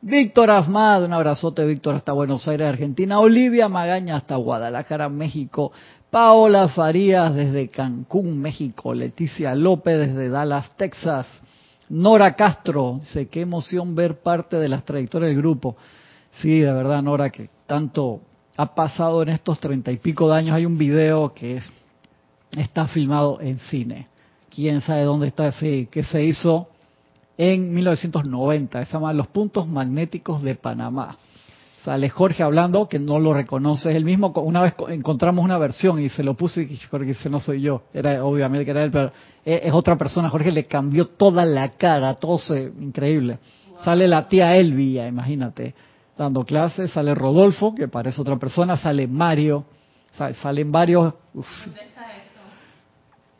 [0.00, 3.18] Víctor Asmad, un abrazote Víctor hasta Buenos Aires, Argentina.
[3.18, 5.72] Olivia Magaña hasta Guadalajara, México.
[6.10, 8.94] Paola Farías desde Cancún, México.
[8.94, 11.26] Leticia López desde Dallas, Texas.
[11.90, 15.76] Nora Castro, dice, qué emoción ver parte de las trayectorias del grupo.
[16.40, 18.20] Sí, de verdad, Nora, que tanto
[18.56, 20.54] ha pasado en estos treinta y pico de años.
[20.54, 21.64] Hay un video que es
[22.56, 24.08] está filmado en cine.
[24.54, 26.68] Quién sabe dónde está ese que se hizo
[27.36, 28.84] en 1990.
[28.84, 31.16] Se llama Los Puntos Magnéticos de Panamá.
[31.84, 33.96] Sale Jorge hablando, que no lo reconoce.
[33.96, 37.38] El mismo, una vez encontramos una versión y se lo puse y Jorge dice, no
[37.38, 37.82] soy yo.
[37.94, 39.12] Era obviamente que era él, pero
[39.44, 40.28] es, es otra persona.
[40.28, 43.38] Jorge le cambió toda la cara, todo se, increíble.
[43.84, 45.74] Sale la tía Elvia, imagínate,
[46.16, 46.90] dando clases.
[46.90, 48.76] Sale Rodolfo, que parece otra persona.
[48.76, 49.64] Sale Mario.
[50.42, 51.14] Salen varios...
[51.32, 51.46] uf,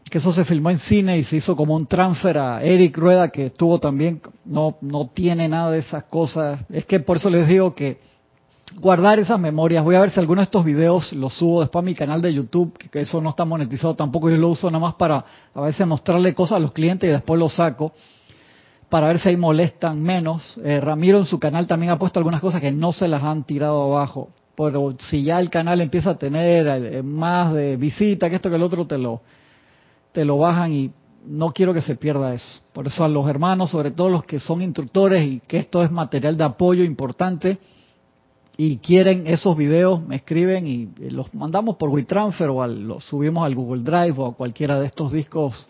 [0.09, 3.29] que eso se filmó en cine y se hizo como un transfer a Eric Rueda
[3.29, 7.47] que tuvo también no no tiene nada de esas cosas es que por eso les
[7.47, 7.99] digo que
[8.77, 9.85] guardar esas memorias.
[9.85, 12.33] Voy a ver si alguno de estos videos los subo después a mi canal de
[12.33, 14.31] YouTube que, eso no está monetizado tampoco.
[14.31, 17.39] Yo lo uso nada más para a veces mostrarle cosas a los clientes y después
[17.39, 17.93] lo saco
[18.89, 20.59] para ver si ahí molestan menos.
[20.65, 23.45] Eh, Ramiro en su canal también ha puesto algunas cosas que no se las han
[23.45, 24.31] tirado abajo.
[24.57, 28.57] Pero si ya el canal empieza a tener eh, más de visita que esto que
[28.57, 29.21] el otro te lo
[30.13, 30.91] te lo bajan y
[31.27, 32.61] no quiero que se pierda eso.
[32.73, 35.91] Por eso a los hermanos, sobre todo los que son instructores y que esto es
[35.91, 37.59] material de apoyo importante
[38.61, 43.55] y quieren esos videos, me escriben y los mandamos por WeTransfer o los subimos al
[43.55, 45.69] Google Drive o a cualquiera de estos discos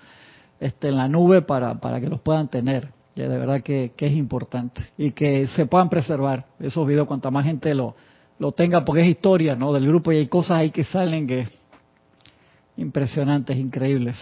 [0.58, 2.88] este, en la nube para, para que los puedan tener.
[3.14, 7.44] De verdad que, que es importante y que se puedan preservar esos videos cuanta más
[7.44, 7.94] gente lo,
[8.38, 9.70] lo tenga porque es historia ¿no?
[9.74, 11.46] del grupo y hay cosas ahí que salen que
[12.78, 14.16] impresionantes, increíbles.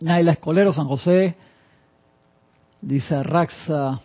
[0.00, 1.34] Naila Escolero, San José,
[2.80, 4.00] dice Raxa,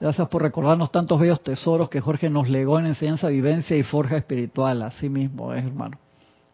[0.00, 4.16] gracias por recordarnos tantos bellos tesoros que Jorge nos legó en enseñanza, vivencia y forja
[4.16, 5.98] espiritual, así mismo es, hermano.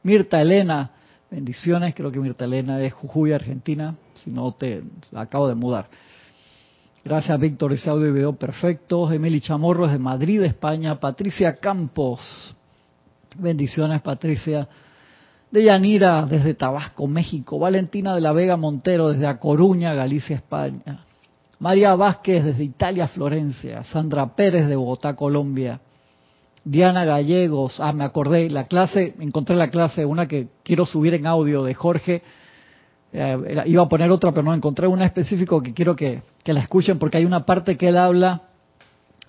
[0.02, 0.90] Mirta Elena,
[1.30, 4.83] bendiciones, creo que Mirta Elena es Jujuy, Argentina, si no te
[5.14, 5.88] acabo de mudar.
[7.04, 9.12] Gracias, Víctor, ese audio y video perfecto.
[9.12, 10.98] Emily Chamorro de Madrid, España.
[10.98, 12.54] Patricia Campos,
[13.37, 14.66] bendiciones, Patricia.
[15.50, 21.04] de Yanira desde Tabasco, México, Valentina de la Vega Montero desde A Coruña, Galicia, España,
[21.59, 25.81] María Vázquez desde Italia, Florencia, Sandra Pérez de Bogotá, Colombia,
[26.64, 31.27] Diana Gallegos, ah, me acordé, la clase, encontré la clase, una que quiero subir en
[31.27, 32.23] audio de Jorge,
[33.12, 36.61] eh, iba a poner otra, pero no encontré una específico que quiero que, que la
[36.61, 38.43] escuchen porque hay una parte que él habla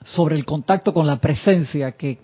[0.04, 2.20] sobre el contacto con la presencia que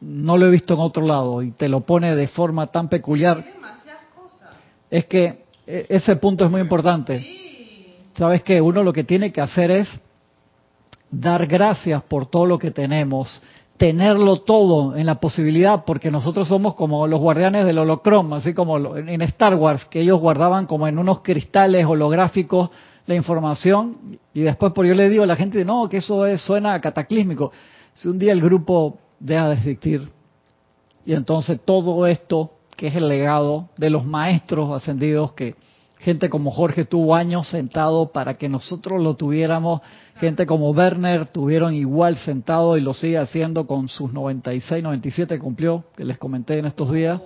[0.00, 3.44] no lo he visto en otro lado y te lo pone de forma tan peculiar.
[4.90, 7.41] Es que e, ese punto es muy importante.
[8.14, 9.88] Sabes que uno lo que tiene que hacer es
[11.10, 13.42] dar gracias por todo lo que tenemos,
[13.76, 18.96] tenerlo todo en la posibilidad, porque nosotros somos como los guardianes del holocroma, así como
[18.96, 22.70] en Star Wars, que ellos guardaban como en unos cristales holográficos
[23.06, 26.40] la información y después por yo le digo a la gente, no, que eso es,
[26.40, 27.52] suena cataclísmico.
[27.94, 30.08] Si un día el grupo deja de existir
[31.04, 35.56] y entonces todo esto que es el legado de los maestros ascendidos que
[36.02, 39.80] gente como Jorge tuvo años sentado para que nosotros lo tuviéramos,
[40.16, 45.84] gente como Werner tuvieron igual sentado y lo sigue haciendo con sus 96, 97 cumplió,
[45.96, 47.20] que les comenté en estos días.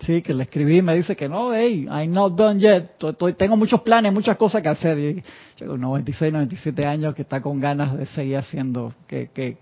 [0.00, 2.96] Sí, que le escribí y me dice que no, hey, I'm not done yet.
[3.36, 4.98] tengo muchos planes, muchas cosas que hacer.
[4.98, 5.22] Y
[5.58, 9.58] yo con 96, 97 años que está con ganas de seguir haciendo, que, que,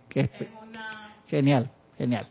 [1.27, 2.29] genial, genial.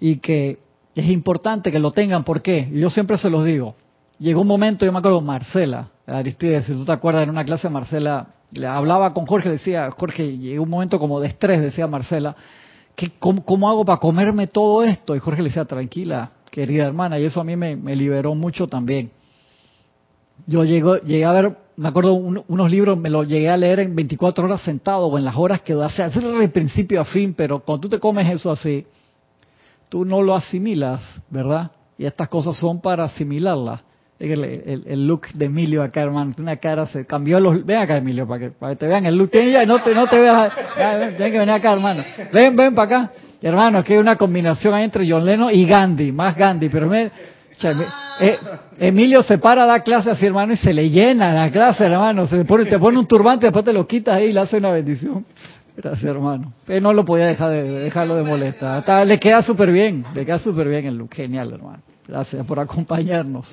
[0.00, 0.58] Y que
[0.96, 2.68] es importante que lo tengan, ¿por qué?
[2.72, 3.76] Yo siempre se los digo.
[4.22, 7.68] Llegó un momento, yo me acuerdo, Marcela, Aristides, si tú te acuerdas, en una clase
[7.68, 12.36] Marcela, le hablaba con Jorge, decía, Jorge, llegó un momento como de estrés, decía Marcela,
[12.94, 15.16] ¿qué, cómo, hago para comerme todo esto?
[15.16, 19.10] Y Jorge le decía, tranquila, querida hermana, y eso a mí me, liberó mucho también.
[20.46, 23.96] Yo llego, llegué a ver, me acuerdo, unos libros, me los llegué a leer en
[23.96, 27.80] 24 horas sentado o en las horas que hace, de principio a fin, pero cuando
[27.80, 28.86] tú te comes eso así,
[29.88, 31.72] tú no lo asimilas, ¿verdad?
[31.98, 33.80] Y estas cosas son para asimilarlas.
[34.22, 37.66] El, look de Emilio acá, hermano, una cara se cambió los...
[37.66, 39.30] Ven acá, Emilio, para que, para que te vean el look.
[39.66, 40.52] no te, no te veas...
[41.16, 42.04] Tienes que venir acá, hermano.
[42.32, 43.12] Ven, ven para acá.
[43.40, 47.10] Hermano, es que hay una combinación entre John Lennon y Gandhi, más Gandhi, pero me,
[48.20, 48.38] eh,
[48.78, 52.26] Emilio se para, da clase así, hermano, y se le llena la clase, hermano.
[52.26, 54.70] Se pone, te pone un turbante, después te lo quitas ahí y le hace una
[54.70, 55.24] bendición.
[55.76, 56.52] Gracias, hermano.
[56.66, 59.06] Pero no lo podía dejar de dejarlo de molestar.
[59.06, 61.14] le queda súper bien, le queda súper bien el look.
[61.14, 61.82] Genial, hermano.
[62.06, 63.52] Gracias por acompañarnos.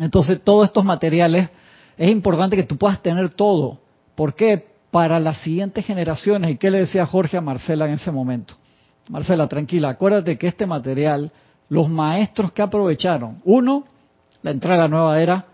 [0.00, 1.50] Entonces, todos estos materiales,
[1.96, 3.78] es importante que tú puedas tener todo.
[4.14, 4.74] ¿Por qué?
[4.94, 6.52] para las siguientes generaciones.
[6.52, 8.54] ¿Y qué le decía Jorge a Marcela en ese momento?
[9.08, 11.32] Marcela, tranquila, acuérdate que este material,
[11.68, 13.82] los maestros que aprovecharon, uno,
[14.42, 15.46] la entrada a la nueva era,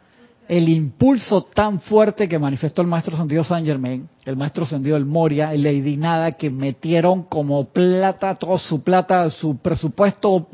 [0.46, 5.06] el impulso tan fuerte que manifestó el maestro sentido San Germain, el maestro sentido el
[5.06, 10.48] Moria, el Lady Nada, que metieron como plata, toda su plata, su presupuesto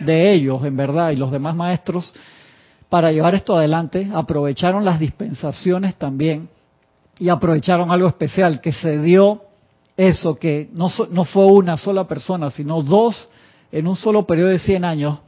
[0.00, 2.14] de ellos, en verdad, y los demás maestros,
[2.88, 6.48] para llevar esto adelante, aprovecharon las dispensaciones también
[7.18, 9.42] y aprovecharon algo especial, que se dio
[9.96, 13.28] eso, que no, no fue una sola persona, sino dos
[13.72, 15.18] en un solo periodo de 100 años,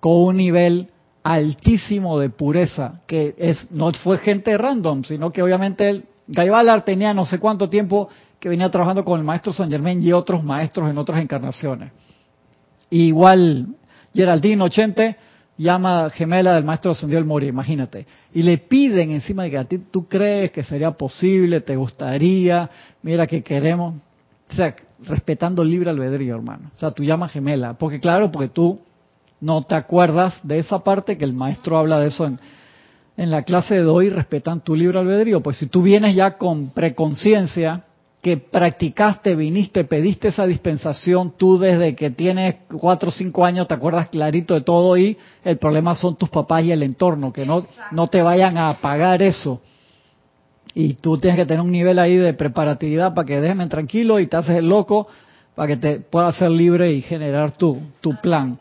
[0.00, 0.88] con un nivel
[1.22, 7.14] altísimo de pureza, que es no fue gente random, sino que obviamente él, Gaibalar tenía
[7.14, 10.90] no sé cuánto tiempo que venía trabajando con el maestro San Germain y otros maestros
[10.90, 11.90] en otras encarnaciones.
[12.90, 13.66] igual
[14.14, 15.16] Geraldine Ochente
[15.58, 18.06] llama gemela del maestro ascendido el Mori, imagínate.
[18.32, 22.70] Y le piden encima de que a ti tú crees que sería posible, te gustaría,
[23.02, 23.96] mira que queremos.
[24.50, 26.70] O sea, respetando el libre albedrío, hermano.
[26.74, 27.74] O sea, tú llamas gemela.
[27.74, 28.80] Porque claro, porque tú
[29.40, 32.38] no te acuerdas de esa parte que el maestro habla de eso en,
[33.16, 35.42] en la clase de hoy, respetan tu libre albedrío.
[35.42, 37.84] Pues si tú vienes ya con preconciencia,
[38.22, 43.74] que practicaste, viniste, pediste esa dispensación, tú desde que tienes cuatro o cinco años te
[43.74, 47.66] acuerdas clarito de todo y el problema son tus papás y el entorno, que no,
[47.92, 49.60] no te vayan a pagar eso.
[50.74, 54.26] Y tú tienes que tener un nivel ahí de preparatividad para que déjenme tranquilo y
[54.26, 55.06] te haces el loco
[55.54, 58.58] para que te puedas ser libre y generar tu, tu plan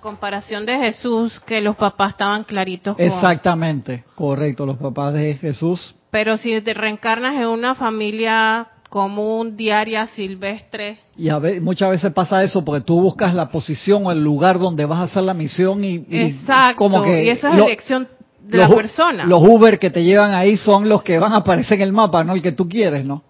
[0.00, 2.96] comparación de Jesús, que los papás estaban claritos.
[2.98, 5.94] Exactamente, correcto, los papás de Jesús.
[6.10, 10.98] Pero si te reencarnas en una familia común, diaria, silvestre.
[11.16, 14.84] Y a muchas veces pasa eso porque tú buscas la posición o el lugar donde
[14.84, 18.08] vas a hacer la misión y, Exacto, como que y eso es elección
[18.40, 19.24] de la persona.
[19.24, 22.24] Los Uber que te llevan ahí son los que van a aparecer en el mapa,
[22.24, 23.22] no el que tú quieres, ¿no?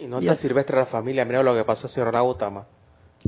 [0.00, 2.66] Y no te silvestre la familia, mira lo que pasó a señor Nautama.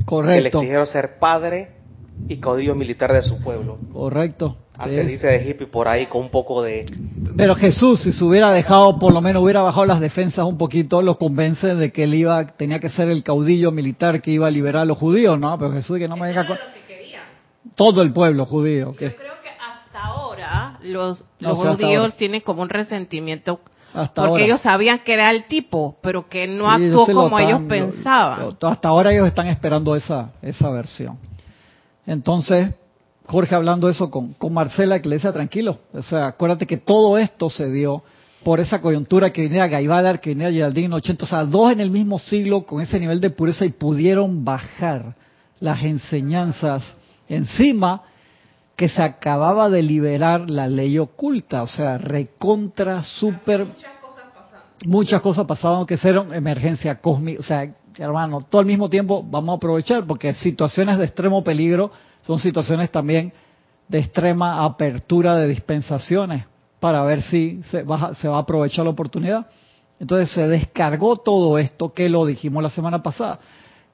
[0.05, 0.35] Correcto.
[0.35, 1.80] Que le exigieron ser padre
[2.27, 3.77] y caudillo militar de su pueblo.
[3.93, 4.55] Correcto.
[4.87, 6.85] Dice de hippie por ahí con un poco de,
[7.37, 11.03] Pero Jesús, si se hubiera dejado, por lo menos hubiera bajado las defensas un poquito,
[11.03, 14.49] lo convence de que él iba, tenía que ser el caudillo militar que iba a
[14.51, 15.55] liberar a los judíos, ¿no?
[15.59, 16.39] Pero Jesús que no me que
[16.87, 17.21] querían.
[17.75, 18.93] Todo el pueblo judío.
[18.95, 22.15] Que Yo creo que hasta ahora los, No los judíos ahora.
[22.17, 23.59] tienen como un resentimiento
[23.93, 24.43] hasta porque ahora.
[24.45, 28.39] ellos sabían que era el tipo, pero que no Sí, actuó como ellos lo- pensaban.
[28.59, 31.19] lo- hasta ahora ellos están esperando esa, esa versión.
[32.11, 32.73] Entonces,
[33.25, 35.77] Jorge hablando eso con, con Marcela, que le decía tranquilo.
[35.93, 38.03] O sea, acuérdate que todo esto se dio
[38.43, 41.89] por esa coyuntura que venía Gaivadar, que venía Geraldine 80, o sea, dos en el
[41.89, 45.15] mismo siglo con ese nivel de pureza y pudieron bajar
[45.61, 46.83] las enseñanzas
[47.29, 48.01] encima
[48.75, 53.67] que se acababa de liberar la ley oculta, o sea, recontra, super
[54.85, 59.53] muchas cosas pasaban que fueron emergencia cósmica, o sea, hermano, todo al mismo tiempo vamos
[59.53, 63.33] a aprovechar porque situaciones de extremo peligro son situaciones también
[63.87, 66.45] de extrema apertura de dispensaciones
[66.79, 69.47] para ver si se va, se va a aprovechar la oportunidad.
[69.99, 73.39] Entonces se descargó todo esto que lo dijimos la semana pasada.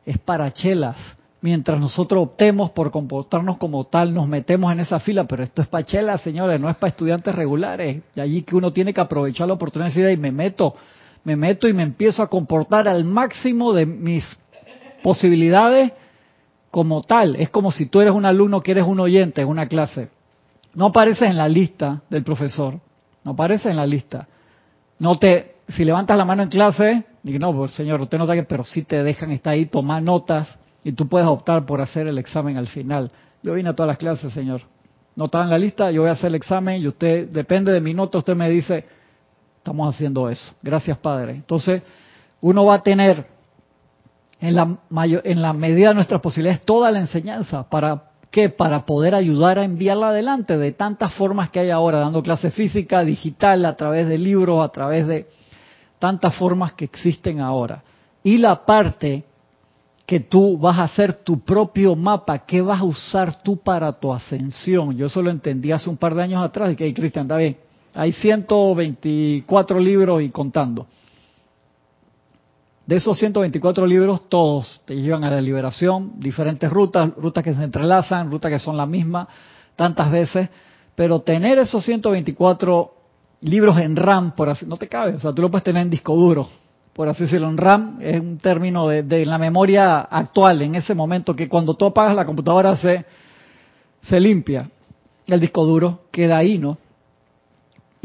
[0.06, 0.96] Es para chelas.
[1.42, 5.68] Mientras nosotros optemos por comportarnos como tal, nos metemos en esa fila, pero esto es
[5.68, 8.02] para chelas, señores, no es para estudiantes regulares.
[8.16, 10.74] Y allí que uno tiene que aprovechar la oportunidad y decir, "Ey, me meto,
[11.28, 14.24] me meto y me empiezo a comportar al máximo de mis
[15.04, 15.92] posibilidades
[16.72, 17.36] como tal.
[17.36, 20.08] Es como si tú eres un alumno que eres un oyente en una clase.
[20.74, 22.80] No apareces en la lista del profesor,
[23.26, 24.26] no apareces en la lista.
[25.00, 28.44] No te, si levantas la mano en clase, digo, no, pues, señor, usted no sabe,
[28.44, 32.20] pero sí te dejan estar ahí, tomar notas y tú puedes optar por hacer el
[32.20, 33.12] examen al final.
[33.44, 34.62] Yo vine a todas las clases, señor.
[35.18, 37.82] No estaba en la lista, yo voy a hacer el examen y usted, depende de
[37.82, 38.86] mi nota, usted me dice,
[39.68, 40.54] estamos haciendo eso.
[40.62, 41.34] Gracias, Padre.
[41.34, 41.82] Entonces,
[42.40, 43.26] uno va a tener
[44.40, 47.64] en la, mayo- en la medida de nuestras posibilidades toda la enseñanza.
[47.70, 48.48] ¿Para qué?
[48.48, 53.04] Para poder ayudar a enviarla adelante de tantas formas que hay ahora, dando clase física,
[53.04, 55.28] digital, a través de libros, a través de
[56.00, 57.84] tantas formas que existen ahora.
[58.24, 59.26] Y la parte
[60.06, 64.14] que tú vas a hacer tu propio mapa, ¿qué vas a usar tú para tu
[64.14, 64.96] ascensión?
[64.96, 67.36] Yo eso lo entendí hace un par de años atrás, y que, "Hey, Cristian, está
[67.36, 67.58] bien,
[67.98, 70.86] hay 124 libros y contando.
[72.86, 77.64] De esos 124 libros, todos te llevan a la liberación, diferentes rutas, rutas que se
[77.64, 79.28] entrelazan, rutas que son la misma
[79.76, 80.48] tantas veces,
[80.96, 82.94] pero tener esos 124
[83.42, 85.90] libros en RAM, por así, no te cabe, o sea, tú lo puedes tener en
[85.90, 86.48] disco duro,
[86.94, 90.96] por así decirlo, en RAM es un término de, de la memoria actual, en ese
[90.96, 93.06] momento que cuando tú apagas la computadora se,
[94.04, 94.70] se limpia,
[95.26, 96.78] el disco duro queda ahí, ¿no?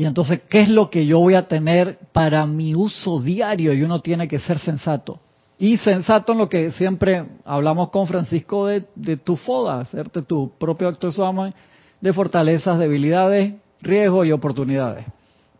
[0.03, 3.73] Y entonces, ¿qué es lo que yo voy a tener para mi uso diario?
[3.73, 5.21] Y uno tiene que ser sensato.
[5.61, 10.89] Y sensato en lo que siempre hablamos con Francisco de, tu foda, hacerte tu propio
[10.89, 11.55] acto de
[12.01, 15.07] de fortalezas, debilidades, riesgos y oportunidades.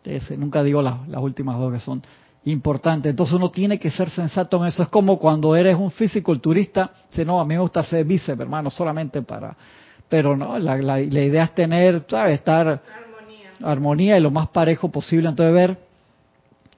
[0.03, 2.01] Ese, nunca digo las, las últimas dos que son
[2.43, 3.11] importantes.
[3.11, 4.83] Entonces uno tiene que ser sensato en eso.
[4.83, 8.69] Es como cuando eres un físico-culturista, dice, no, a mí me gusta hacer bíceps, hermano,
[8.69, 9.55] solamente para...
[10.09, 12.39] Pero no, la, la, la idea es tener, ¿sabes?
[12.39, 12.81] Estar
[13.63, 14.17] Armonía.
[14.17, 15.29] y lo más parejo posible.
[15.29, 15.77] Entonces, ver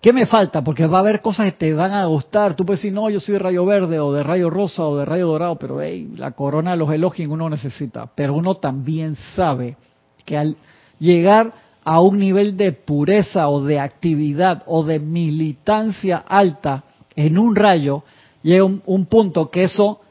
[0.02, 2.56] qué me falta, porque va a haber cosas que te van a gustar.
[2.56, 5.06] Tú puedes decir, no, yo soy de rayo verde o de rayo rosa o de
[5.06, 8.08] rayo dorado, pero hey, la corona de los elogios uno necesita.
[8.14, 9.78] Pero uno también sabe
[10.24, 10.58] que al
[11.00, 16.84] llegar a un nivel de pureza o de actividad o de militancia alta
[17.16, 18.04] en un rayo,
[18.44, 20.02] llega un, un punto que eso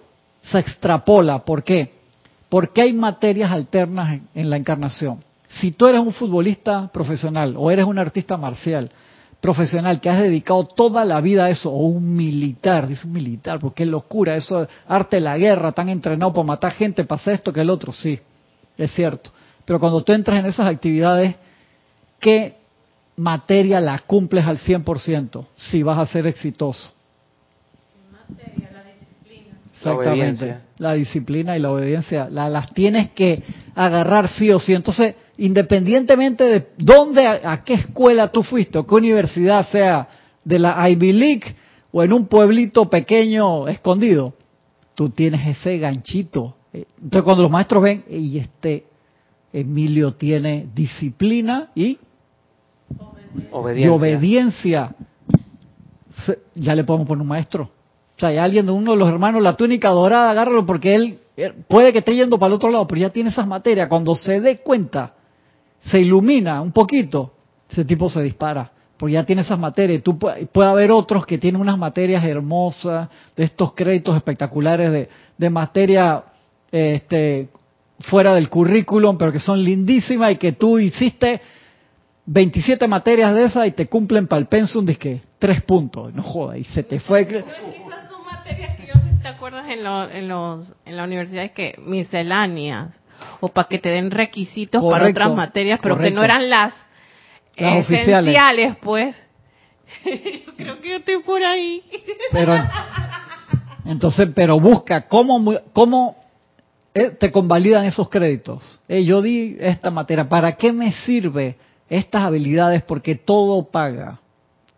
[0.43, 1.45] se extrapola.
[1.45, 1.95] ¿Por qué?
[2.49, 5.21] Porque hay materias alternas en la encarnación.
[5.61, 8.91] Si tú eres un futbolista profesional o eres un artista marcial
[9.41, 13.59] profesional que has dedicado toda la vida a eso, o un militar, dice un militar,
[13.59, 17.35] porque qué locura, eso, arte de la guerra, tan entrenado para matar gente, para hacer
[17.35, 18.19] esto que el otro, sí,
[18.79, 19.31] es cierto.
[19.67, 21.37] Pero cuando tú entras en esas actividades,
[22.21, 22.57] ¿qué
[23.17, 26.91] materia la cumples al 100% si vas a ser exitoso?
[28.11, 29.57] Materia, la disciplina.
[29.77, 30.11] Exactamente.
[30.11, 30.61] obediencia.
[30.79, 33.43] La disciplina y la obediencia la- las tienes que
[33.75, 34.73] agarrar sí o sí.
[34.73, 40.09] Entonces, independientemente de dónde, a, qué escuela tú fuiste o qué universidad sea,
[40.45, 41.57] de la Ivy League
[41.91, 44.35] o en un pueblito pequeño escondido,
[44.95, 46.57] tú tienes ese ganchito.
[46.73, 48.87] Eh, Entonces, cuando los maestros ven, y este
[49.53, 51.99] Emilio tiene disciplina y
[53.77, 54.95] y Obediencia.
[56.55, 57.71] ya le podemos poner un maestro.
[58.17, 61.19] O sea, hay alguien de uno de los hermanos, la túnica dorada, agárralo porque él
[61.69, 63.89] puede que esté yendo para el otro lado, pero ya tiene esas materias.
[63.89, 65.15] Cuando se dé cuenta,
[65.87, 67.35] se ilumina un poquito,
[67.71, 70.03] ese tipo se dispara, porque ya tiene esas materias.
[70.03, 75.09] Tú pu- puede haber otros que tienen unas materias hermosas, de estos créditos espectaculares de,
[75.37, 76.25] de materia
[76.71, 77.49] este,
[78.01, 81.41] fuera del currículum, pero que son lindísimas y que tú hiciste
[82.27, 86.57] 27 materias de esas y te cumplen para el pensum, que tres puntos, no joda,
[86.57, 87.23] y se te fue.
[87.23, 87.45] Esas
[88.09, 89.81] son materias que yo si te acuerdas en,
[90.17, 92.89] en, los, en la universidad que misceláneas
[93.45, 96.73] o para que te den requisitos para otras materias, pero que no eran las,
[97.57, 98.77] Las esenciales, oficiales.
[98.83, 99.17] pues.
[100.47, 101.83] yo creo que yo estoy por ahí.
[102.33, 102.55] Pero
[103.85, 106.17] entonces, pero busca cómo, cómo
[106.95, 108.81] eh, te convalidan esos créditos.
[108.89, 111.57] Eh, yo di esta materia, ¿para qué me sirve
[111.89, 112.83] estas habilidades?
[112.83, 114.21] Porque todo paga,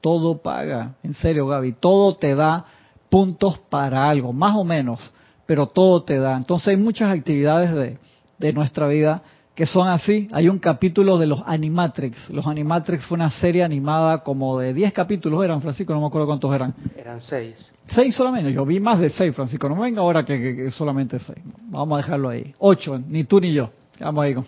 [0.00, 2.64] todo paga, en serio Gaby, todo te da
[3.08, 5.12] puntos para algo, más o menos,
[5.46, 6.36] pero todo te da.
[6.36, 7.98] Entonces hay muchas actividades de,
[8.38, 9.22] de nuestra vida
[9.54, 10.28] que son así.
[10.32, 12.28] Hay un capítulo de los Animatrix.
[12.28, 16.26] Los Animatrix fue una serie animada como de 10 capítulos, eran, Francisco, no me acuerdo
[16.26, 16.74] cuántos eran.
[16.94, 17.54] Eran seis.
[17.86, 18.52] Seis solamente.
[18.52, 19.66] Yo vi más de seis, Francisco.
[19.68, 21.38] No me venga ahora que, que- que solamente seis.
[21.70, 22.54] Vamos a dejarlo ahí.
[22.58, 23.70] Ocho, ni tú ni yo.
[23.98, 24.34] Vamos ahí.
[24.34, 24.44] con-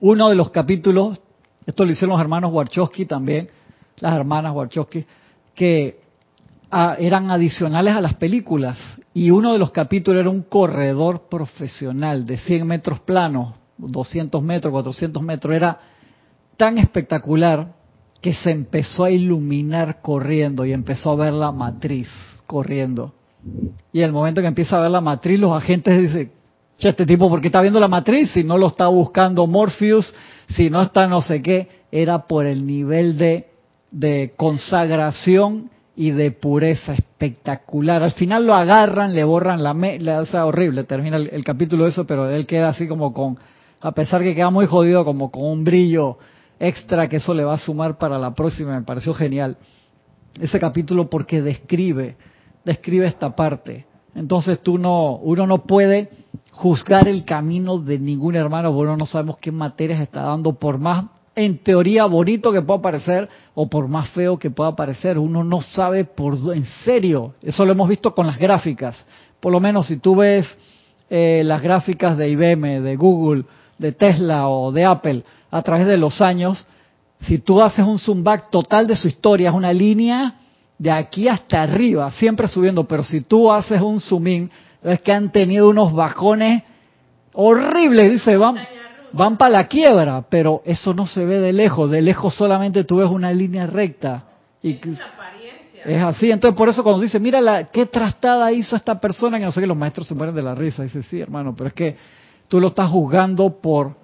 [0.00, 1.20] Uno de los capítulos,
[1.66, 3.48] esto lo hicieron los hermanos Warchowski también,
[4.00, 5.04] las hermanas Warchowski,
[5.54, 6.00] que
[6.98, 8.78] eran adicionales a las películas.
[9.12, 14.70] Y uno de los capítulos era un corredor profesional de 100 metros planos, 200 metros,
[14.70, 15.54] 400 metros.
[15.54, 15.80] Era
[16.56, 17.74] tan espectacular
[18.20, 22.08] que se empezó a iluminar corriendo y empezó a ver la matriz
[22.46, 23.14] corriendo.
[23.92, 26.30] Y el momento que empieza a ver la matriz, los agentes dicen,
[26.78, 28.30] "Che, este tipo, ¿por qué está viendo la matriz?
[28.32, 30.14] Si no lo está buscando Morpheus,
[30.48, 33.48] si no está no sé qué, era por el nivel de,
[33.90, 38.02] de consagración y de pureza espectacular.
[38.02, 39.74] Al final lo agarran, le borran la...
[39.74, 43.38] Me o sea, horrible, termina el, el capítulo eso, pero él queda así como con,
[43.80, 46.18] a pesar que queda muy jodido, como con un brillo
[46.58, 49.56] extra que eso le va a sumar para la próxima, me pareció genial.
[50.38, 52.16] Ese capítulo porque describe,
[52.64, 53.86] describe esta parte.
[54.14, 56.10] Entonces tú no, uno no puede
[56.52, 60.78] juzgar el camino de ningún hermano, porque uno no sabemos qué materias está dando, por
[60.78, 65.44] más en teoría bonito que pueda parecer o por más feo que pueda parecer, uno
[65.44, 67.34] no sabe por en serio.
[67.42, 69.06] Eso lo hemos visto con las gráficas.
[69.38, 70.46] Por lo menos si tú ves
[71.08, 73.44] eh, las gráficas de IBM, de Google,
[73.78, 76.66] de Tesla o de Apple a través de los años,
[77.22, 80.36] si tú haces un zoom back total de su historia, es una línea
[80.78, 84.50] de aquí hasta arriba, siempre subiendo, pero si tú haces un zoom in,
[84.82, 86.62] ves que han tenido unos bajones
[87.34, 88.56] horribles, dice, van,
[89.12, 92.96] van para la quiebra, pero eso no se ve de lejos, de lejos solamente tú
[92.96, 94.24] ves una línea recta.
[94.62, 94.94] Y que-
[95.84, 99.44] es así, entonces por eso cuando dice, mira la, qué trastada hizo esta persona, que
[99.44, 101.72] no sé que los maestros se mueren de la risa, dice, sí hermano, pero es
[101.74, 101.96] que
[102.48, 103.94] tú lo estás juzgando por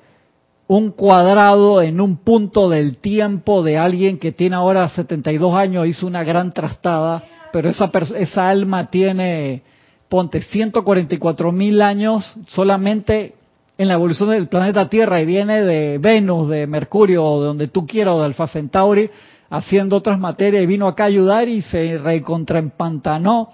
[0.68, 6.06] un cuadrado en un punto del tiempo de alguien que tiene ahora 72 años, hizo
[6.06, 9.62] una gran trastada, pero esa, esa alma tiene,
[10.08, 13.34] ponte, 144 mil años solamente
[13.78, 17.68] en la evolución del planeta Tierra y viene de Venus, de Mercurio, o de donde
[17.68, 19.10] tú quieras, o de Alfa Centauri,
[19.50, 23.50] haciendo otras materias y vino acá a ayudar y se recontraempantanó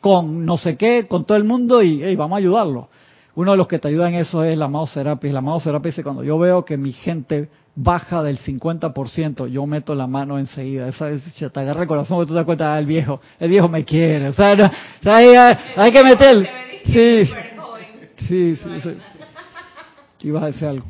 [0.00, 2.88] con no sé qué, con todo el mundo y hey, vamos a ayudarlo.
[3.34, 5.32] Uno de los que te ayuda en eso es la amado Serapis.
[5.32, 9.94] La amado Serapis dice, cuando yo veo que mi gente baja del 50%, yo meto
[9.94, 10.88] la mano enseguida.
[10.88, 13.20] Esa es, che, te agarra el corazón porque tú te das cuenta, ah, el viejo,
[13.40, 14.28] el viejo me quiere.
[14.28, 15.28] O sea, no- o sea, hay,
[15.76, 16.48] hay que meter...
[16.84, 17.24] Sí,
[18.28, 18.90] sí, sí, sí.
[20.22, 20.86] Ibas a decir algo.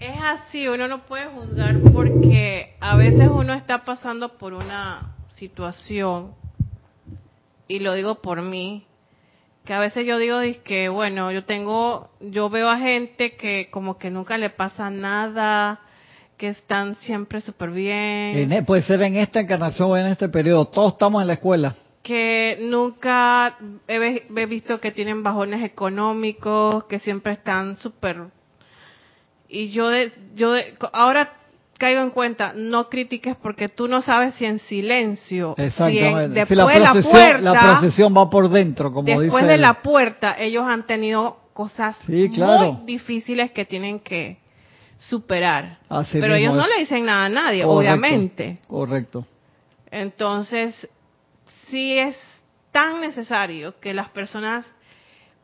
[0.00, 6.32] Es así, uno no puede juzgar porque a veces uno está pasando por una situación,
[7.68, 8.84] y lo digo por mí,
[9.64, 13.96] que a veces yo digo que bueno, yo tengo, yo veo a gente que como
[13.96, 15.78] que nunca le pasa nada,
[16.36, 20.28] que están siempre súper bien, En e- puede ser en esta encarnación o en este
[20.28, 20.66] periodo.
[20.66, 21.76] Todos estamos en la escuela.
[22.02, 23.56] que nunca
[23.86, 28.24] he, he visto que tienen bajones económicos, que siempre están súper...
[29.54, 31.34] Y yo, de, yo de- ahora
[31.76, 36.48] caigo en cuenta, no critiques porque tú no sabes si en silencio, si en- después
[36.48, 39.82] Si la de la puerta, la procesión va por dentro, como después dice de la
[39.82, 42.72] puerta, ellos han tenido cosas Sí, claro.
[42.72, 44.38] muy difíciles que tienen que
[44.96, 45.78] superar.
[45.90, 48.58] Así Pero ellos no le dicen nada a nadie, Correcto, obviamente.
[48.66, 49.26] Correcto.
[49.90, 50.88] Entonces,
[51.68, 52.16] sí es
[52.70, 54.64] tan necesario que las personas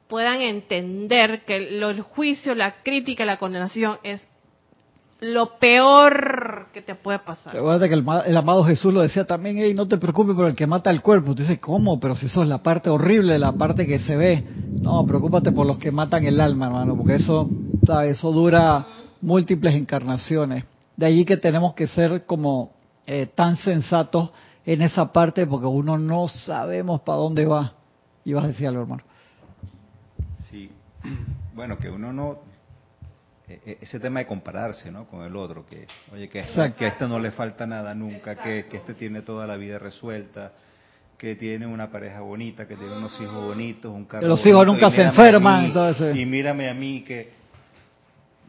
[0.09, 4.27] puedan entender que el juicio, la crítica, la condenación es
[5.21, 7.53] lo peor que te puede pasar.
[7.53, 10.55] Recuerda que el, el amado Jesús lo decía también, hey, no te preocupes por el
[10.55, 11.35] que mata el cuerpo.
[11.35, 11.99] Tú dices, ¿cómo?
[11.99, 14.45] Pero si eso es la parte horrible, la parte que se ve.
[14.81, 17.49] No, preocúpate por los que matan el alma, hermano, porque eso,
[18.05, 18.87] eso dura
[19.21, 20.65] múltiples encarnaciones.
[20.97, 22.73] De allí que tenemos que ser como
[23.07, 24.31] eh, tan sensatos
[24.65, 27.73] en esa parte, porque uno no sabemos para dónde va.
[28.25, 29.03] Y vas a decir algo, hermano.
[31.55, 32.39] Bueno, que uno no,
[33.49, 35.07] e- e- ese tema de compararse ¿no?
[35.07, 36.79] con el otro, que oye, que, Exacto.
[36.79, 39.79] que a este no le falta nada nunca, que, que este tiene toda la vida
[39.79, 40.53] resuelta,
[41.19, 44.65] que tiene una pareja bonita, que tiene unos hijos bonitos, un carro Que los hijos
[44.65, 46.15] nunca se enferman, mí, entonces.
[46.15, 47.38] Y mírame a mí que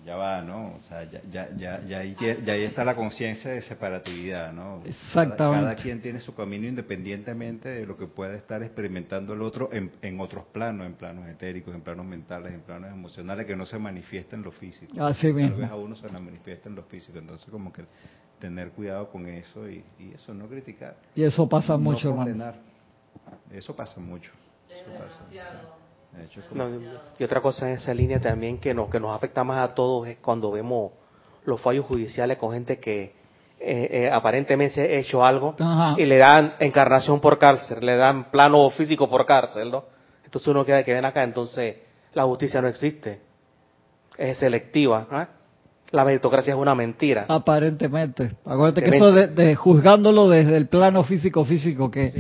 [0.10, 0.70] ya va, ¿no?
[0.72, 4.82] O sea, ya, ya, ya, ya, ahí, ya ahí está la conciencia de separatividad, ¿no?
[4.84, 5.38] Exactamente.
[5.38, 9.70] Cada, cada quien tiene su camino independientemente de lo que pueda estar experimentando el otro
[9.72, 13.68] en, en otros planos, en planos etéricos, en planos mentales, en planos emocionales, que no
[13.68, 14.92] se manifiesta en lo físico.
[15.06, 15.58] Así Tal mismo.
[15.58, 17.84] vez a uno se la manifiesta en lo físico, entonces como que
[18.40, 20.96] tener cuidado con eso y, y eso, no criticar.
[21.14, 22.32] Y eso pasa no mucho, hermano.
[22.32, 22.56] condenar.
[23.52, 24.32] Eso pasa mucho.
[24.70, 25.20] Eso pasa.
[26.12, 26.80] De hecho, es como- No,
[27.18, 30.08] y otra cosa en esa línea también que nos, que nos afecta más a todos
[30.08, 30.92] es cuando vemos
[31.46, 33.14] los fallos judiciales con gente que
[33.62, 35.96] eh, eh, aparentemente ha hecho algo Ajá.
[35.98, 39.84] y le dan encarnación por cárcel, le dan plano físico por cárcel, ¿no?
[40.24, 41.76] Entonces uno queda que ven acá, entonces
[42.14, 43.20] la justicia no existe,
[44.18, 45.28] es selectiva,
[45.92, 47.26] la meritocracia es una mentira.
[47.28, 48.32] Aparentemente.
[48.46, 52.14] Acuérdate que eso de, de juzgándolo desde el plano físico-físico, que,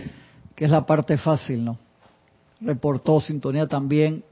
[0.56, 1.78] que es la parte fácil, ¿no?
[2.62, 4.24] Reportó sintonía también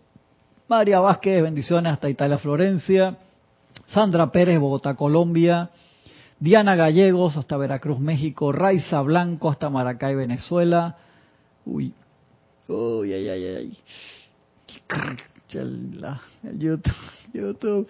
[0.67, 3.17] María Vázquez, bendiciones hasta Italia, Florencia.
[3.87, 5.69] Sandra Pérez, Bogotá, Colombia.
[6.39, 8.51] Diana Gallegos hasta Veracruz, México.
[8.51, 10.97] Raiza Blanco hasta Maracay, Venezuela.
[11.65, 11.93] Uy,
[12.67, 13.77] uy, ay, ay, ay.
[15.53, 16.05] El,
[16.43, 16.93] el YouTube,
[17.33, 17.87] YouTube.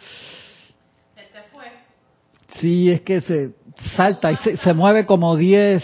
[2.59, 3.53] Sí, es que se
[3.95, 5.83] salta y se, se mueve como 10.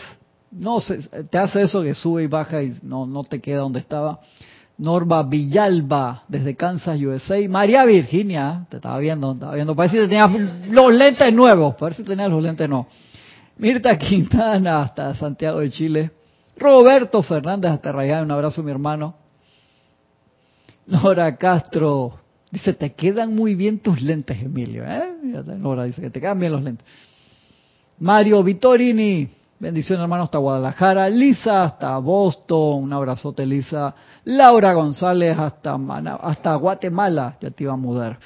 [0.53, 3.79] No, se, te hace eso que sube y baja y no, no te queda donde
[3.79, 4.19] estaba.
[4.77, 7.37] Norma Villalba, desde Kansas, USA.
[7.47, 9.75] María Virginia, te estaba viendo, estaba viendo.
[9.75, 10.31] Parece que tenías
[10.69, 11.75] los lentes nuevos.
[11.75, 12.87] Parece que tenías los lentes nuevos.
[13.57, 16.11] Mirta Quintana, hasta Santiago de Chile.
[16.57, 18.25] Roberto Fernández, hasta Rayán.
[18.25, 19.15] Un abrazo, mi hermano.
[20.85, 22.19] Nora Castro,
[22.51, 24.83] dice, te quedan muy bien tus lentes, Emilio.
[24.85, 25.13] ¿eh?
[25.57, 26.85] Nora dice que te quedan bien los lentes.
[27.99, 29.29] Mario Vitorini,
[29.63, 31.09] bendiciones hermano hasta Guadalajara.
[31.09, 33.95] Lisa hasta Boston, un abrazote Lisa.
[34.25, 35.75] Laura González hasta,
[36.21, 38.19] hasta Guatemala, ya te iba a mudar.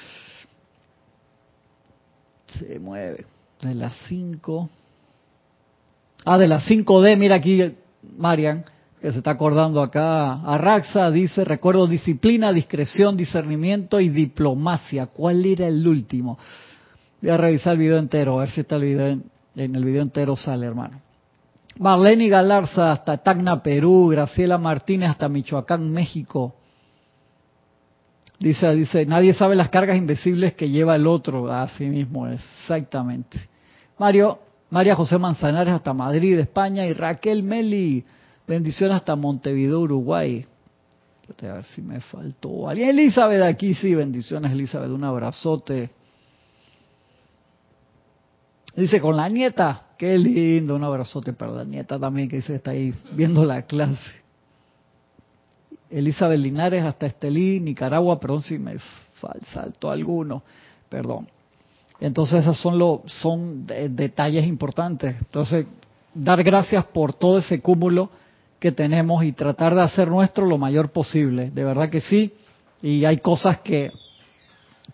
[2.46, 3.24] Se mueve.
[3.60, 4.68] De las 5.
[6.24, 7.74] Ah, de las 5D, mira aquí,
[8.16, 8.64] Marian,
[9.00, 10.42] que se está acordando acá.
[10.42, 15.06] Arraxa dice, recuerdo disciplina, discreción, discernimiento y diplomacia.
[15.06, 16.36] ¿Cuál era el último?
[17.22, 20.02] Voy a revisar el video entero, a ver si está el video en el video
[20.02, 21.07] entero sale, hermano.
[21.78, 24.08] Marlene Galarza hasta Tacna, Perú.
[24.08, 26.54] Graciela Martínez hasta Michoacán, México.
[28.38, 31.52] Dice, dice, nadie sabe las cargas invisibles que lleva el otro.
[31.52, 33.48] Así mismo exactamente.
[33.98, 34.38] Mario,
[34.70, 36.86] María José Manzanares hasta Madrid, España.
[36.86, 38.04] Y Raquel Meli,
[38.46, 40.44] bendiciones hasta Montevideo, Uruguay.
[41.42, 42.88] A ver si me faltó alguien.
[42.88, 45.90] Elizabeth aquí, sí, bendiciones Elizabeth, un abrazote.
[48.74, 52.70] Dice, con la nieta, qué lindo, un abrazote para la nieta también que dice está
[52.70, 54.10] ahí viendo la clase.
[55.90, 58.76] Elizabeth Linares hasta Estelí, Nicaragua, perdón si me
[59.52, 60.42] saltó alguno,
[60.88, 61.28] perdón.
[62.00, 65.16] Entonces esos son, los son de- detalles importantes.
[65.18, 65.66] Entonces,
[66.14, 68.10] dar gracias por todo ese cúmulo
[68.60, 71.50] que tenemos y tratar de hacer nuestro lo mayor posible.
[71.50, 72.32] De verdad que sí.
[72.82, 73.90] Y hay cosas que,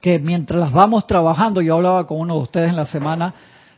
[0.00, 3.34] que mientras las vamos trabajando, yo hablaba con uno de ustedes en la semana,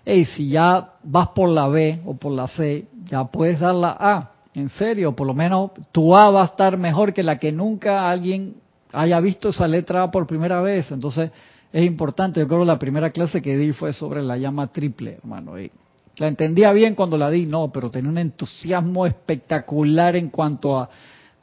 [0.07, 3.97] hey, si ya vas por la B o por la C, ya puedes dar la
[3.99, 4.31] A.
[4.55, 8.09] En serio, por lo menos tu A va a estar mejor que la que nunca
[8.09, 8.55] alguien
[8.93, 10.91] haya visto esa letra A por primera vez.
[10.93, 11.31] Entonces,
[11.73, 12.41] es importante.
[12.41, 15.59] Yo creo que la primera clase que di fue sobre la llama triple, hermano.
[15.61, 15.71] Y
[16.17, 20.89] la entendía bien cuando la di, no, pero tenía un entusiasmo espectacular en cuanto a,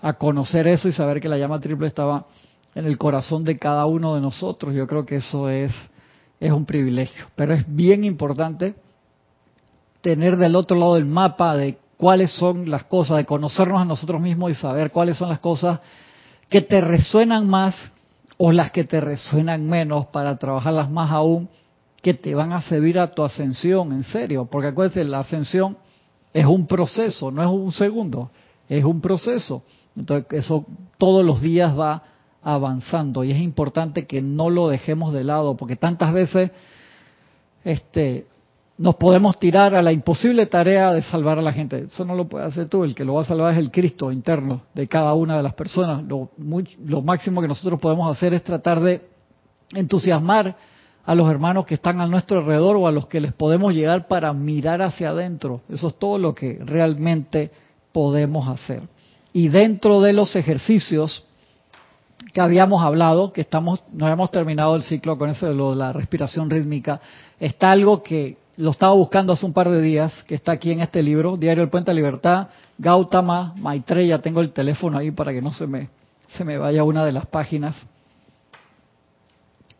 [0.01, 2.25] a conocer eso y saber que la llama triple estaba
[2.73, 4.73] en el corazón de cada uno de nosotros.
[4.73, 5.71] Yo creo que eso es,
[6.43, 7.27] es un privilegio.
[7.35, 8.75] Pero es bien importante
[10.01, 14.19] tener del otro lado del mapa de cuáles son las cosas, de conocernos a nosotros
[14.19, 15.79] mismos y saber cuáles son las cosas
[16.49, 17.75] que te resuenan más
[18.37, 21.47] o las que te resuenan menos para trabajarlas más aún
[22.01, 25.77] que te van a servir a tu ascensión, en serio, porque acuérdense, la ascensión
[26.33, 28.29] es un proceso, no es un segundo,
[28.67, 29.63] es un proceso.
[29.95, 30.65] Entonces, eso
[30.97, 32.03] todos los días va
[32.43, 36.51] avanzando y es importante que no lo dejemos de lado, porque tantas veces
[37.63, 38.27] este
[38.77, 41.85] nos podemos tirar a la imposible tarea de salvar a la gente.
[41.85, 44.11] Eso no lo puede hacer tú, el que lo va a salvar es el Cristo
[44.11, 46.03] interno de cada una de las personas.
[46.03, 46.31] Lo,
[46.83, 49.01] lo máximo que nosotros podemos hacer es tratar de
[49.73, 50.55] entusiasmar
[51.05, 54.07] a los hermanos que están a nuestro alrededor o a los que les podemos llegar
[54.07, 55.61] para mirar hacia adentro.
[55.69, 57.51] Eso es todo lo que realmente
[57.91, 58.83] podemos hacer.
[59.33, 61.25] Y dentro de los ejercicios
[62.31, 65.77] que habíamos hablado, que estamos, no habíamos terminado el ciclo con eso de, lo de
[65.77, 67.01] la respiración rítmica,
[67.39, 70.81] está algo que lo estaba buscando hace un par de días, que está aquí en
[70.81, 72.47] este libro, Diario El Puente de Libertad,
[72.77, 75.89] Gautama Maitreya, tengo el teléfono ahí para que no se me,
[76.29, 77.75] se me vaya una de las páginas,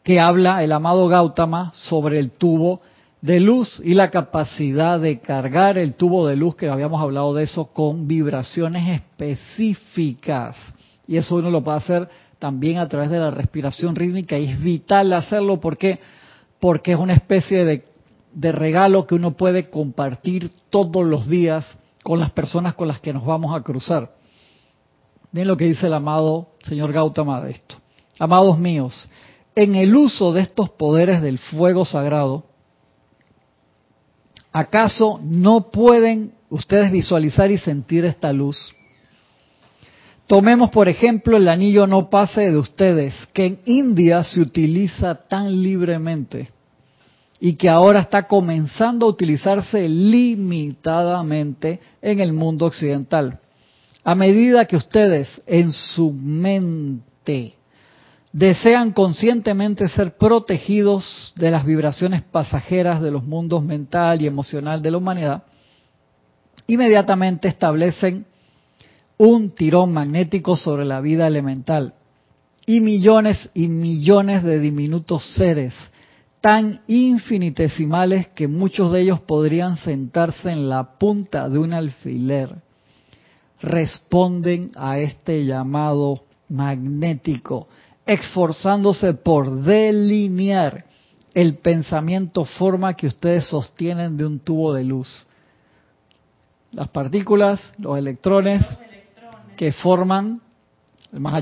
[0.04, 2.82] que habla el amado Gautama sobre el tubo
[3.22, 7.44] de luz y la capacidad de cargar el tubo de luz, que habíamos hablado de
[7.44, 10.58] eso, con vibraciones específicas.
[11.08, 12.10] Y eso uno lo puede hacer
[12.44, 16.02] también a través de la respiración rítmica y es vital hacerlo porque
[16.60, 17.86] porque es una especie de,
[18.34, 23.14] de regalo que uno puede compartir todos los días con las personas con las que
[23.14, 24.12] nos vamos a cruzar.
[25.32, 27.78] Miren lo que dice el amado señor Gautama de esto.
[28.20, 29.10] Amados míos,
[29.56, 32.44] en el uso de estos poderes del fuego sagrado,
[34.52, 38.74] ¿acaso no pueden ustedes visualizar y sentir esta luz?
[40.34, 45.62] Tomemos, por ejemplo, el anillo no pase de ustedes, que en India se utiliza tan
[45.62, 46.50] libremente
[47.40, 53.42] y que ahora está comenzando a utilizarse limitadamente en el mundo occidental.
[54.04, 57.54] A medida que ustedes en su mente
[58.32, 64.90] desean conscientemente ser protegidos de las vibraciones pasajeras de los mundos mental y emocional de
[64.90, 65.44] la humanidad,
[66.66, 68.26] inmediatamente establecen
[69.18, 71.94] un tirón magnético sobre la vida elemental
[72.66, 75.74] y millones y millones de diminutos seres
[76.44, 82.54] tan infinitesimales que muchos de ellos podrían sentarse en la punta de un alfiler,
[83.62, 87.70] responden a este llamado magnético,
[88.06, 90.84] esforzándose por delinear
[91.34, 95.26] el pensamiento forma que ustedes sostienen de un tubo de luz.
[96.74, 98.66] Las partículas, los electrones,
[99.58, 100.42] que forman,
[101.12, 101.34] el más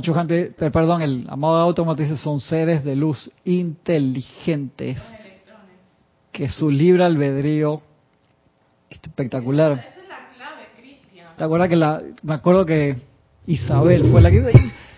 [0.71, 4.97] perdón, el amado automático dice, son seres de luz inteligentes,
[6.31, 7.81] que su libre albedrío
[8.89, 9.71] espectacular.
[9.73, 11.27] Esa es la clave, Cristian.
[11.37, 12.95] ¿Te acuerdas que la, me acuerdo que
[13.47, 14.43] Isabel fue la que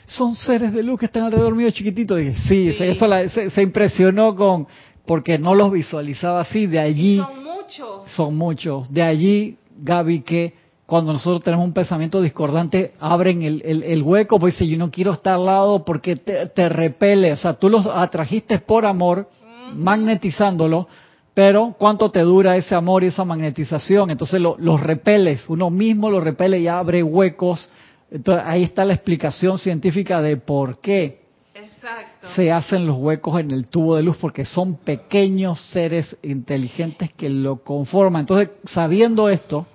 [0.06, 2.18] son seres de luz que están alrededor mío chiquititos?
[2.18, 2.84] Dije, sí, Sí.
[2.84, 4.68] Eso la- se, se impresionó con,
[5.06, 8.10] porque no los visualizaba así, de allí Son muchos.
[8.12, 8.94] son muchos.
[8.94, 10.54] De allí, Gaby, que
[10.86, 14.92] cuando nosotros tenemos un pensamiento discordante, abren el, el- el hueco, pues dice, yo no
[14.92, 17.32] quiero estar al lado porque te, te repele.
[17.32, 19.30] O sea, tú los atrajiste por amor,
[19.74, 20.88] magnetizándolo,
[21.34, 24.12] pero ¿cuánto te dura ese amor y esa magnetización?
[24.12, 27.70] Entonces lo- los repeles, uno mismo los repele y abre huecos.
[28.12, 31.24] Entonces ahí está la explicación científica de por qué
[31.56, 32.28] Exacto.
[32.36, 37.30] se hacen los huecos en el tubo de luz porque son pequeños seres inteligentes que
[37.30, 38.22] lo conforman.
[38.22, 39.66] Entonces, sabiendo esto,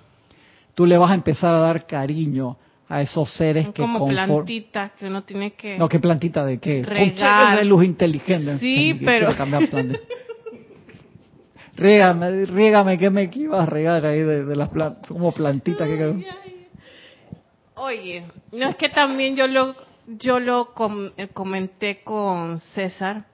[0.79, 2.55] tú le vas a empezar a dar cariño
[2.87, 5.77] a esos seres Son que como plantitas que uno tiene que...
[5.77, 6.83] No, ¿qué plantita de qué?
[6.83, 7.57] Regar.
[7.59, 8.61] de luz inteligentes.
[8.61, 9.99] Sí, pero- cambiar plan de-
[11.75, 15.05] Riégame, riégame, ¿qué me que ibas a regar ahí de, de las plantas?
[15.09, 16.25] Como plantitas que...
[17.75, 18.23] Oye,
[18.53, 19.75] no es que también yo lo
[20.07, 23.25] yo lo com- eh, comenté con César,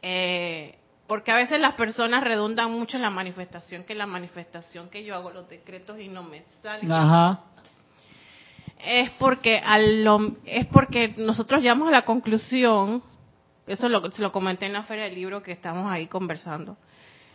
[0.00, 0.76] eh,
[1.14, 5.14] porque a veces las personas redundan mucho en la manifestación, que la manifestación que yo
[5.14, 6.90] hago los decretos y no me salen.
[6.90, 7.38] Ajá.
[8.84, 13.00] Es porque a lo- es porque nosotros llegamos a la conclusión,
[13.68, 16.76] eso lo, se lo comenté en la feria del libro que estamos ahí conversando,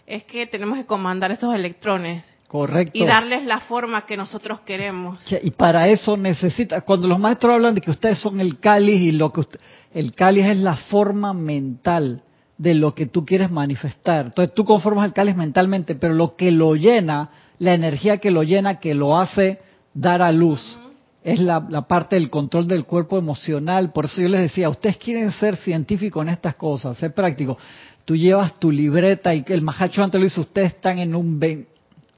[0.05, 2.91] es que tenemos que comandar esos electrones Correcto.
[2.97, 5.19] y darles la forma que nosotros queremos.
[5.23, 8.99] Que- Y para eso necesita, cuando los maestros hablan de que ustedes son el cáliz
[8.99, 9.59] y lo que usted-
[9.93, 12.23] el cáliz es la forma mental
[12.59, 14.27] de lo que tú quieres manifestar.
[14.27, 18.43] Entonces tú conformas el cáliz mentalmente, pero lo que lo llena, la energía que lo
[18.43, 19.59] llena, que lo hace
[19.95, 20.77] dar a luz,
[21.23, 23.91] es la, la parte del control del cuerpo emocional.
[23.91, 27.57] Por eso yo les decía, ustedes quieren ser científicos en estas cosas, ser prácticos.
[28.05, 31.39] Tú llevas tu libreta y que el majacho antes lo dice, ustedes están en un...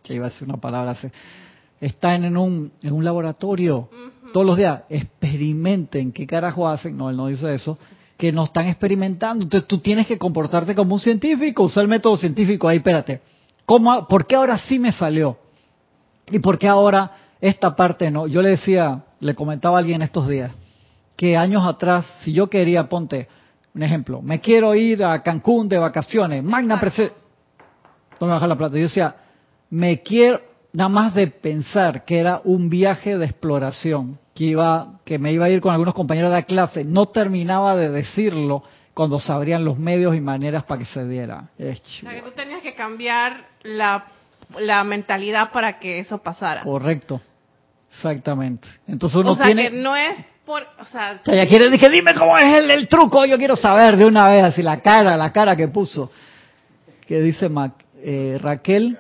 [0.03, 1.07] que iba a decir una palabra así
[1.81, 3.89] están en un, en un laboratorio
[4.31, 7.77] todos los días, experimenten qué carajo hacen, no, él no dice eso,
[8.21, 9.45] que no están experimentando.
[9.45, 12.67] Entonces tú tienes que comportarte como un científico, usar el método científico.
[12.67, 13.19] Ahí, espérate,
[13.65, 15.39] ¿cómo, ¿por qué ahora sí me salió?
[16.29, 18.27] ¿Y por qué ahora esta parte no?
[18.27, 20.51] Yo le decía, le comentaba a alguien estos días,
[21.15, 23.27] que años atrás, si yo quería, ponte
[23.73, 27.17] un ejemplo, me quiero ir a Cancún de vacaciones, magna presencia,
[28.19, 28.75] no me baja la plata.
[28.75, 29.15] Yo decía,
[29.71, 30.41] me quiero,
[30.73, 35.45] nada más de pensar que era un viaje de exploración, que iba, que me iba
[35.45, 38.63] a ir con algunos compañeros de la clase, no terminaba de decirlo
[38.93, 41.49] cuando se abrían los medios y maneras para que se diera.
[41.57, 44.05] Es O sea, que tú tenías que cambiar la,
[44.59, 46.61] la mentalidad para que eso pasara.
[46.61, 47.21] correcto.
[47.93, 48.67] Exactamente.
[48.87, 49.69] Entonces uno o sea, tiene...
[49.69, 52.71] que no es por, o sea, O sea, ella quiere decir, dime cómo es el,
[52.71, 56.09] el truco, yo quiero saber de una vez, así la cara, la cara que puso.
[57.05, 58.97] Que dice Mac- eh, Raquel.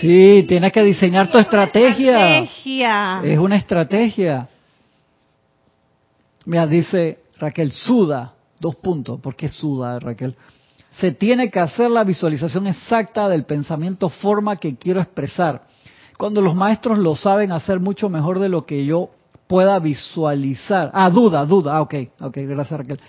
[0.00, 2.40] Sí, tienes que diseñar tu estrategia.
[2.40, 3.20] estrategia.
[3.24, 4.48] Es una estrategia.
[6.44, 9.20] Mira, dice Raquel, suda, dos puntos.
[9.20, 10.36] ¿Por qué suda, Raquel?
[10.92, 15.62] Se tiene que hacer la visualización exacta del pensamiento forma que quiero expresar.
[16.16, 19.10] Cuando los maestros lo saben hacer mucho mejor de lo que yo
[19.46, 20.90] pueda visualizar.
[20.92, 21.76] Ah, duda, duda.
[21.76, 23.00] Ah, ok, ok, gracias Raquel.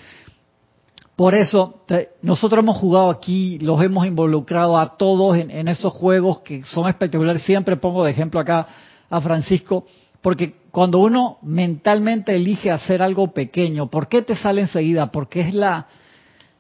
[1.20, 5.92] Por eso, te- nosotros hemos jugado aquí, los hemos involucrado a todos en, en esos
[5.92, 7.44] juegos que son espectaculares.
[7.44, 8.66] Siempre pongo de ejemplo acá
[9.10, 9.86] a Francisco,
[10.22, 15.12] porque cuando uno mentalmente elige hacer algo pequeño, ¿por qué te sale enseguida?
[15.12, 15.88] Porque es la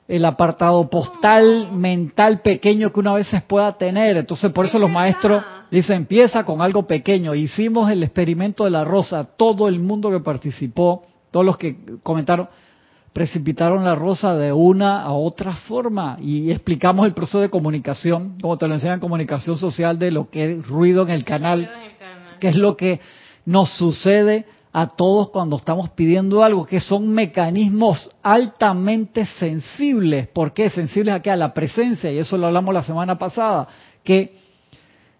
[0.10, 4.18] el apartado postal mental pequeño que uno a veces pueda tener.
[4.18, 5.41] Entonces, por eso los maestros
[5.72, 7.34] dicen, empieza con algo pequeño.
[7.34, 12.49] Hicimos el experimento de la rosa, todo el mundo que participó, todos los que comentaron,
[13.20, 16.17] precipitaron la rosa de una a otra forma.
[16.22, 20.30] Y explicamos el proceso de comunicación, como te lo enseñan en comunicación social, de lo
[20.30, 21.70] que es ruido en el canal,
[22.39, 23.01] que es lo que
[23.45, 30.30] nos sucede a todos cuando estamos pidiendo algo, que son mecanismos altamente sensibles.
[30.30, 30.70] ¿Por qué?
[30.70, 33.67] Sensibles aquí a la presencia, y eso lo hablamos la semana pasada,
[34.01, 34.38] que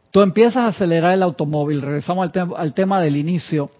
[0.10, 3.72] tú empiezas a acelerar el automóvil, regresamos al, tem- al tema del inicio,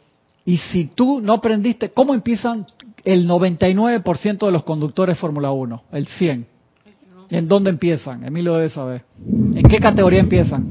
[0.50, 2.66] y si tú no aprendiste, ¿cómo empiezan
[3.04, 5.84] el 99% de los conductores Fórmula 1?
[5.92, 6.48] El 100.
[7.30, 8.24] ¿En dónde empiezan?
[8.24, 9.04] Emilio debe saber.
[9.56, 10.66] ¿En qué categoría empiezan?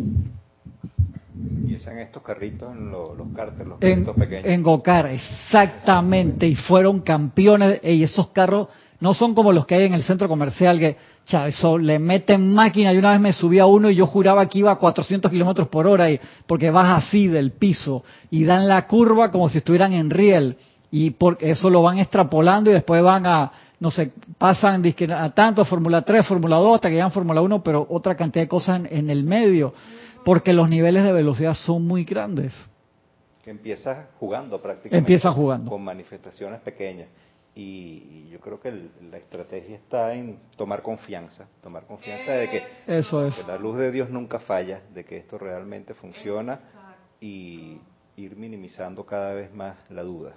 [1.61, 4.47] Empiezan estos carritos en lo- los cárteles, los En, carritos pequeños.
[4.47, 8.69] en Gocar, exactamente, y fueron campeones, y esos carros
[9.01, 10.97] no son como los que hay en el centro comercial, que
[11.47, 14.59] eso, le meten máquina, y una vez me subí a uno y yo juraba que
[14.59, 18.87] iba a 400 kilómetros por hora, y, porque vas así del piso, y dan la
[18.87, 20.57] curva como si estuvieran en riel,
[20.91, 24.83] y por, eso lo van extrapolando y después van a, no sé, pasan
[25.15, 28.45] a tanto, Fórmula 3, Fórmula 2, hasta que llegan a Fórmula 1, pero otra cantidad
[28.45, 29.75] de cosas en- en el medio,
[30.25, 32.55] porque los niveles de velocidad son muy grandes.
[33.45, 34.99] que empieza jugando prácticamente.
[34.99, 35.71] Empieza jugando.
[35.71, 37.09] Con manifestaciones pequeñas.
[37.59, 42.49] Y, y yo creo que el- la estrategia está en tomar confianza, tomar confianza de
[42.49, 43.35] que, Eso es.
[43.37, 46.61] que la luz de Dios nunca falla, de que esto realmente funciona
[47.21, 47.81] y
[48.17, 50.35] ir minimizando cada vez más la duda.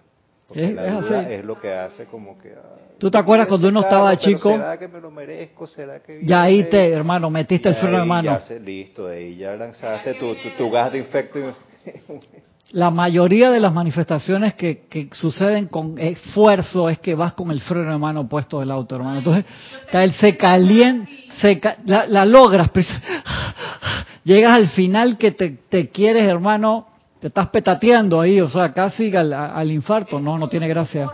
[0.47, 1.33] Porque Es- la es duda así.
[1.33, 2.49] es lo que hace como que...
[2.49, 4.51] ay, ¿Tú te acuerdas cuando uno estaba chico?
[4.53, 5.67] ¿Será que me lo merezco?
[5.67, 8.31] ¿Será que Ya ahí te, hermano, metiste el freno de ahí mano.
[8.31, 11.37] Ya se, listo, ahí ya lanzaste tu, tu, tu gas de infecto.
[11.39, 11.53] y-
[12.73, 17.59] La mayoría de las manifestaciones que, que suceden con esfuerzo es que vas con el
[17.59, 19.17] freno de mano puesto del auto, hermano.
[19.17, 19.45] Entonces,
[19.85, 21.11] está él se calienta,
[21.41, 22.87] se ca- la, la logras, pero
[24.23, 26.87] llegas al final que te, te quieres, hermano,
[27.19, 30.19] te estás petateando ahí, o sea, casi al, al infarto.
[30.19, 31.09] No, no tiene gracia.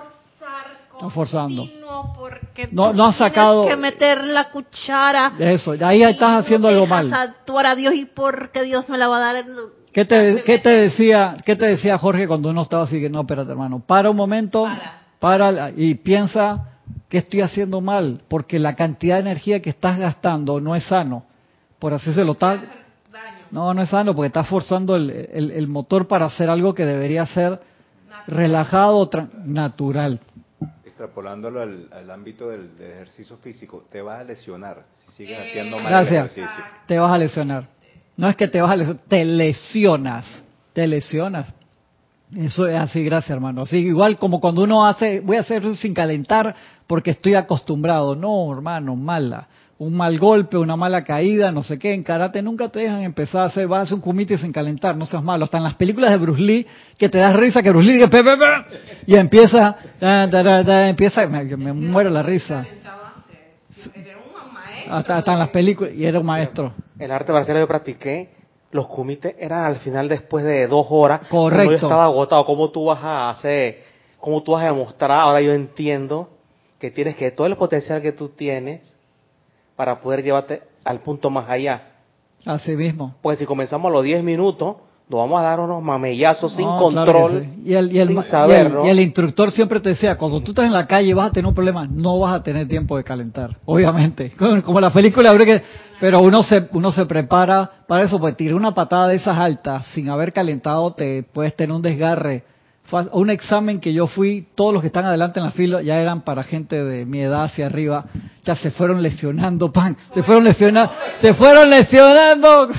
[0.94, 1.68] Está forzando.
[2.16, 5.34] porque No, no has tienes sacado- que meter la cuchara.
[5.40, 7.12] Eso, ahí estás haciendo algo mal.
[7.14, 9.46] actuar a Dios y porque Dios me la va a dar.
[9.98, 13.22] ¿Qué te, qué te decía, qué te decía Jorge cuando uno estaba así que no,
[13.22, 14.68] espérate hermano, para un momento,
[15.18, 16.66] para, y piensa
[17.10, 21.24] que estoy haciendo mal, porque la cantidad de energía que estás gastando no es sano.
[21.80, 22.62] Por así se lo está,
[23.50, 26.86] no, no es sano, porque estás forzando el, el- el motor para hacer algo que
[26.86, 27.60] debería ser
[28.28, 30.20] relajado, tra- natural.
[30.86, 35.78] Extrapolándolo al, al ámbito del, del ejercicio físico, te vas a lesionar si sigues haciendo
[35.80, 36.38] mal Gracias.
[36.38, 36.66] el ejercicio.
[36.86, 37.77] Te vas a lesionar.
[38.18, 40.46] No es que te vas a lesionar, te lesionas.
[40.74, 41.54] Te lesionas.
[42.36, 43.62] Eso es así, gracias hermano.
[43.62, 46.54] Así igual como cuando uno hace, voy a hacer eso sin calentar
[46.86, 48.16] porque estoy acostumbrado.
[48.16, 49.48] No, hermano, mala.
[49.80, 51.94] Un mal golpe, una mala caída, no sé qué.
[51.94, 54.98] En karate nunca te dejan empezar a hacer, vas a hacer un kumite sin calentar,
[54.98, 55.46] no seas malo.
[55.46, 56.66] Hasta en las películas de Bruce Lee,
[56.98, 58.10] que te das risa, que Bruce Lee dice,
[59.06, 62.66] y empieza, ta, ta, ta, empieza, me, me muero la risa.
[64.90, 66.74] Hasta, hasta en las películas, y era un maestro.
[67.00, 68.30] El arte marcial que yo practiqué,
[68.72, 71.22] los comités eran al final después de dos horas.
[71.30, 71.72] Correcto.
[71.72, 72.46] Yo estaba agotado.
[72.46, 73.84] ¿Cómo tú vas a hacer,
[74.20, 75.12] cómo tú vas a demostrar?
[75.12, 76.30] Ahora yo entiendo
[76.80, 78.96] que tienes que todo el potencial que tú tienes
[79.76, 81.94] para poder llevarte al punto más allá.
[82.46, 83.16] Así mismo.
[83.22, 84.78] Pues si comenzamos a los 10 minutos,
[85.10, 87.62] nos vamos a dar unos mamellazos sin No, claro que control, sí.
[87.70, 88.86] y, el, y, el, sin y el- saber, ¿no?
[88.86, 91.32] y el instructor siempre te decía, cuando tú estás en la calle y vas a
[91.32, 94.32] tener un problema, no vas a tener tiempo de calentar, obviamente.
[94.66, 95.64] Como, la película, habría que,
[96.02, 99.86] pero uno se, uno se prepara para eso, pues tirar una patada de esas altas
[99.94, 102.44] sin haber calentado, te puedes tener un desgarre.
[103.12, 106.22] Un examen que yo fui, todos los que están adelante en la fila ya eran
[106.22, 108.06] para gente de mi edad hacia arriba,
[108.46, 112.70] ya se fueron lesionando, pan, se fueron lesionando, se fueron lesionando.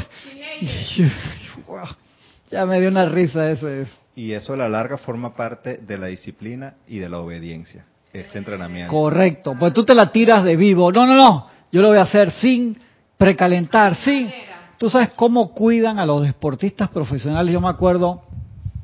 [2.51, 3.69] Ya me dio una risa eso.
[4.15, 8.39] Y eso a la larga forma parte de la disciplina y de la obediencia, ese
[8.39, 8.91] entrenamiento.
[8.93, 10.91] Correcto, pues tú te la tiras de vivo.
[10.91, 12.77] No, no, no, yo lo voy a hacer sin
[13.17, 14.31] precalentar, sin...
[14.79, 17.53] Tú sabes cómo cuidan a los deportistas profesionales.
[17.53, 18.23] Yo me acuerdo,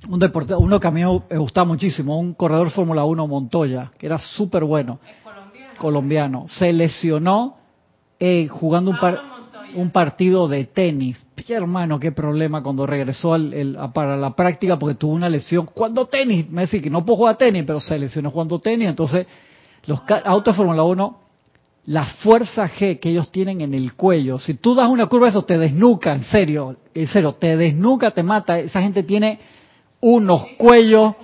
[0.08, 4.06] un deporte, uno que a mí me gustaba muchísimo, un corredor Fórmula 1 Montoya, que
[4.06, 5.74] era súper bueno, colombiano.
[5.78, 6.44] colombiano.
[6.48, 7.56] Se lesionó
[8.18, 9.33] eh, jugando un, par- Montoya.
[9.74, 11.16] Un partido de tenis.
[11.34, 15.66] Pilla, hermano, qué problema cuando regresó al- para la práctica porque tuvo una lesión.
[15.74, 18.88] Cuando tenis, me decía que no puedo jugar tenis, pero se lesionó jugando tenis.
[18.88, 19.26] Entonces,
[19.86, 21.18] los autos de Fórmula 1,
[21.86, 25.42] la fuerza G que ellos tienen en el cuello, si tú das una curva, eso
[25.44, 28.58] te desnuca, en serio, en serio, te desnuca, te mata.
[28.58, 29.38] Esa gente tiene
[30.00, 31.14] unos cuellos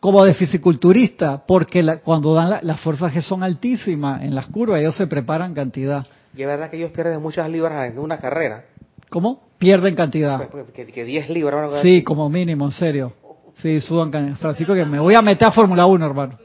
[0.00, 4.46] como de fisiculturista, porque la- cuando dan la- las fuerzas G son altísimas en las
[4.46, 6.06] curvas, ellos se preparan cantidad.
[6.36, 8.64] Y es verdad que ellos pierden muchas libras en una carrera.
[9.10, 9.48] ¿Cómo?
[9.58, 10.36] Pierden cantidad.
[10.36, 11.68] Pues, pues, Que, que 10 libras.
[11.68, 13.12] cosa Sí, como mínimo, en serio.
[13.56, 16.38] Sí, sudan can- Francisco, que me voy a meter a Fórmula 1, hermano.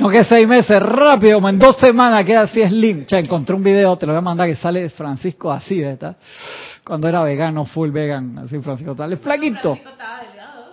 [0.00, 3.04] No que seis meses, rápido, como en dos semanas queda así slim.
[3.06, 6.16] Ya encontré un video, te lo voy a mandar, que sale Francisco así, ¿verdad?
[6.84, 9.74] Cuando era vegano, full vegan, así Francisco, tal, es flaquito.
[9.76, 10.64] Francisco estaba delgado.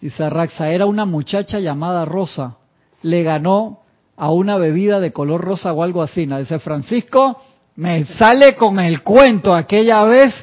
[0.00, 2.56] Dice Raxa, era una muchacha llamada Rosa.
[3.02, 3.81] Le ganó
[4.16, 6.26] a una bebida de color rosa o algo así.
[6.26, 7.40] Dice Francisco,
[7.76, 10.34] me sale con el cuento aquella vez.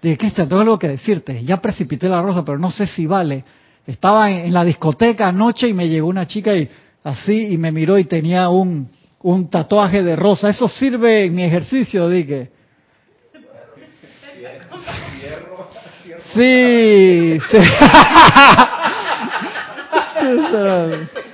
[0.00, 1.44] Dije, Cristian, tengo algo que decirte.
[1.44, 3.44] Ya precipité la rosa, pero no sé si vale.
[3.86, 6.68] Estaba en, en la discoteca anoche y me llegó una chica y
[7.04, 8.88] así y me miró y tenía un,
[9.22, 10.48] un tatuaje de rosa.
[10.48, 12.50] Eso sirve en mi ejercicio, dije.
[16.34, 17.58] Sí, sí.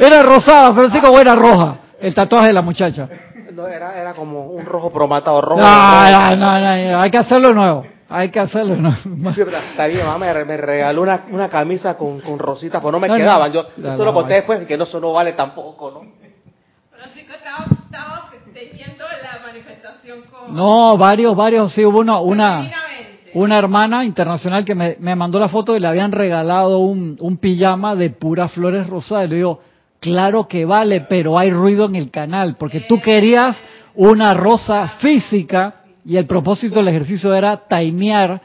[0.00, 3.08] Era rosada, Francisco, o era roja, el tatuaje de la muchacha.
[3.52, 5.60] No, era, era como un rojo promatado, rojo.
[5.60, 8.96] No, no, no, no, hay que hacerlo nuevo, hay que hacerlo nuevo.
[9.70, 13.16] Está bien, mamá, me, regaló una, una camisa con, con rositas, pues no me No,
[13.16, 13.52] quedaban.
[13.52, 16.00] Yo No, eso lo no, conté después, que no, eso no vale tampoco, ¿no?
[16.96, 20.54] Francisco estaba, estaba teniendo la manifestación con...
[20.54, 22.70] No, varios, varios, sí, hubo una, una,
[23.34, 27.36] una hermana internacional que me, me mandó la foto y le habían regalado un, un
[27.36, 29.26] pijama de puras flores rosadas.
[29.26, 29.60] Y le digo,
[30.00, 33.56] claro que vale, pero hay ruido en el canal, porque tú querías
[33.94, 38.40] una rosa física y el propósito del ejercicio era timear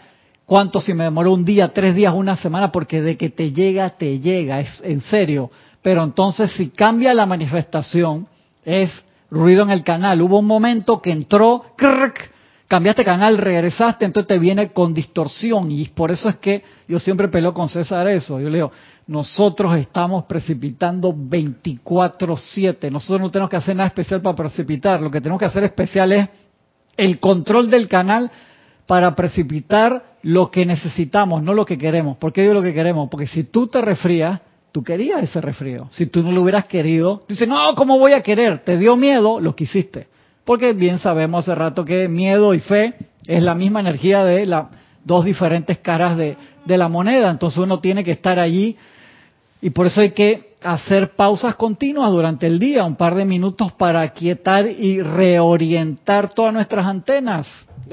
[0.46, 3.90] cuánto si me demoró un día, tres días, una semana, porque de que te llega,
[3.92, 5.50] te llega, es en serio.
[5.82, 8.28] Pero entonces si cambia la manifestación,
[8.64, 8.92] es
[9.30, 10.22] ruido en el canal.
[10.22, 12.32] Hubo un momento que entró, crrrc,
[12.68, 15.72] cambiaste canal, regresaste, entonces te viene con distorsión.
[15.72, 18.40] Y por eso es que yo siempre peleo con César eso.
[18.40, 18.72] Yo le digo,
[19.08, 22.90] nosotros estamos precipitando 24-7.
[22.92, 25.00] Nosotros no tenemos que hacer nada especial para precipitar.
[25.02, 26.30] Lo que tenemos que hacer especial es
[26.98, 28.32] el control del canal
[28.88, 32.18] para precipitar lo que necesitamos, no lo que queremos.
[32.18, 33.10] ¿Por qué digo lo que queremos?
[33.10, 34.42] Porque si tú te resfrías,
[34.72, 35.88] tú querías ese resfrío.
[35.92, 38.64] Si tú no lo hubieras querido, dices, no, ¿cómo voy a querer?
[38.64, 40.08] Te dio miedo, lo quisiste.
[40.44, 42.96] Porque bien sabemos hace rato que miedo y fe
[43.28, 44.66] es la misma energía de las
[45.04, 47.30] dos diferentes caras de la moneda.
[47.30, 48.78] Entonces uno tiene que estar allí
[49.62, 53.72] y por eso hay que hacer pausas continuas durante el día, un par de minutos
[53.74, 57.48] para quietar y reorientar todas nuestras antenas.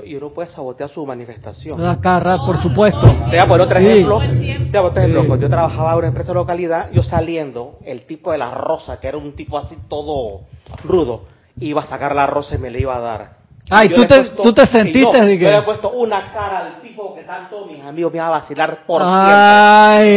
[0.06, 1.78] Y uno puede sabotear su manifestación.
[2.00, 3.00] Cada por supuesto.
[3.30, 3.86] Te voy a poner otro Sí.
[3.86, 4.18] ejemplo.
[4.20, 5.36] Te voy a poner otro ejemplo.
[5.36, 9.08] Yo trabajaba en una empresa de localidad, yo saliendo, el tipo de la rosa, que
[9.08, 10.40] era un tipo así todo
[10.84, 11.24] rudo,
[11.60, 13.41] iba a sacar la rosa y me la iba a dar.
[13.74, 16.58] Ay, Yo tú te- puesto- tú te sentiste no, Yo le he puesto una cara
[16.58, 20.08] al tipo que tanto mis amigos me iban a vacilar por Ay,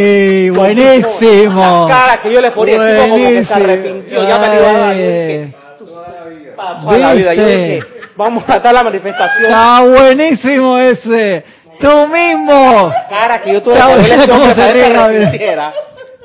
[0.42, 0.50] siempre.
[0.60, 1.88] buenísimo.
[1.88, 4.56] La cara que yo le ponía, el tipo como que se arrepintió, ya me la
[4.56, 4.96] iba a dar.
[4.96, 6.52] Yo dije, Ay.
[6.56, 7.34] para toda la vida.
[7.34, 7.82] Yo dije,
[8.16, 9.44] vamos a tratar la manifestación.
[9.44, 11.44] Está buenísimo ese.
[11.80, 12.92] Tú mismo.
[13.08, 15.56] cara que yo tuve que hacerle para se que.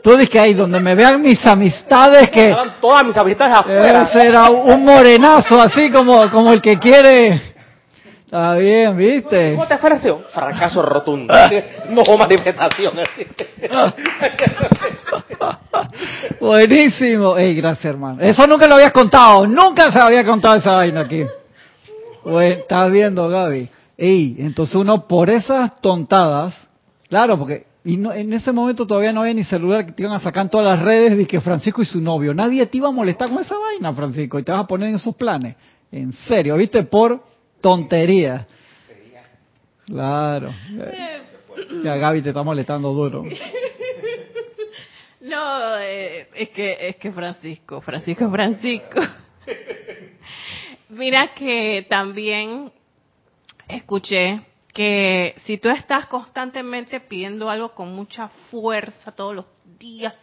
[0.02, 4.04] Tú dices que ahí donde me vean mis amistades que Estaban todas mis amistades afuera.
[4.04, 7.52] ese era un morenazo así como como el que quiere.
[8.26, 9.52] Está bien, ¿viste?
[9.56, 10.20] ¿Cómo te pareció?
[10.34, 11.34] Fracaso rotundo.
[11.89, 12.93] No manifestación.
[16.39, 17.38] Buenísimo.
[17.38, 18.22] Ey, gracias, hermano.
[18.22, 19.45] Eso nunca lo habías contado.
[19.45, 21.26] Nunca se había contado esa vaina aquí.
[22.24, 23.70] Bueno, estás viendo, Gaby.
[23.97, 26.56] Ey, entonces uno por esas tontadas,
[27.10, 30.13] claro, porque y no- en ese momento todavía no había ni celular que te iban
[30.15, 32.34] a sacar en todas las redes de que Francisco y su novio.
[32.34, 34.95] Nadie te iba a molestar con esa vaina, Francisco, y te vas a poner en
[34.95, 35.55] esos planes.
[35.91, 36.84] En serio, ¿viste?
[36.84, 37.23] Por
[37.59, 38.45] tonterías.
[39.86, 40.53] Claro.
[41.84, 43.23] Ya Gaby te está molestando duro.
[45.23, 48.99] No, eh, es que es que Francisco, Francisco Francisco.
[50.89, 52.71] Mira que también
[53.67, 54.41] escuché
[54.74, 59.45] que si tú estás constantemente pidiendo algo con mucha fuerza todos los
[59.80, 60.13] días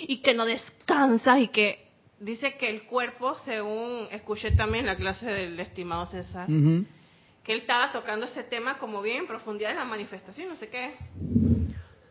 [0.00, 1.86] y que no descansas y que
[2.18, 7.90] dice que el cuerpo, según escuché también la clase del estimado César, que él estaba
[7.92, 10.94] tocando ese tema como bien en profundidad de la manifestación, no sé qué,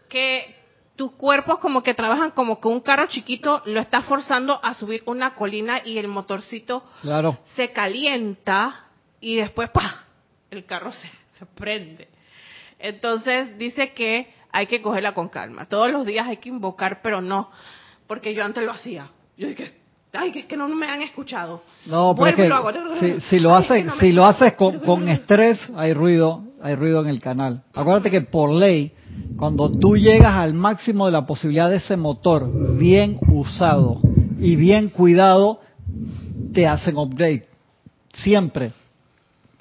[0.10, 0.56] que
[0.96, 5.04] tus cuerpos como que trabajan como que un carro chiquito lo está forzando a subir
[5.06, 7.38] una colina y el motorcito Claro.
[7.56, 8.88] se calienta
[9.22, 10.04] y después ¡pah!
[10.52, 11.10] el carro se,
[11.42, 12.08] se prende.
[12.78, 15.66] Entonces dice que hay que cogerla con calma.
[15.66, 17.50] Todos los días hay que invocar, pero no,
[18.08, 19.10] porque yo antes lo hacía.
[19.38, 19.74] Yo dije,
[20.14, 21.64] ay, que es que no me han escuchado.
[21.88, 23.00] No, pero es Vuelvo y que lo hago.
[23.00, 27.02] si, si lo haces, no si lo haces con, con estrés, hay ruido, hay ruido
[27.02, 27.64] en el canal.
[27.74, 28.92] Acuérdate que por ley,
[29.38, 34.00] cuando tú llegas al máximo de la posibilidad de ese motor bien usado
[34.38, 35.60] y bien cuidado,
[36.54, 37.48] te hacen upgrade.
[38.14, 38.74] Siempre.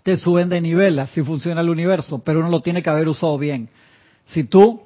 [0.03, 3.37] Te suben de nivel, así funciona el universo, pero uno lo tiene que haber usado
[3.39, 3.69] bien.
[4.27, 4.81] Si tú,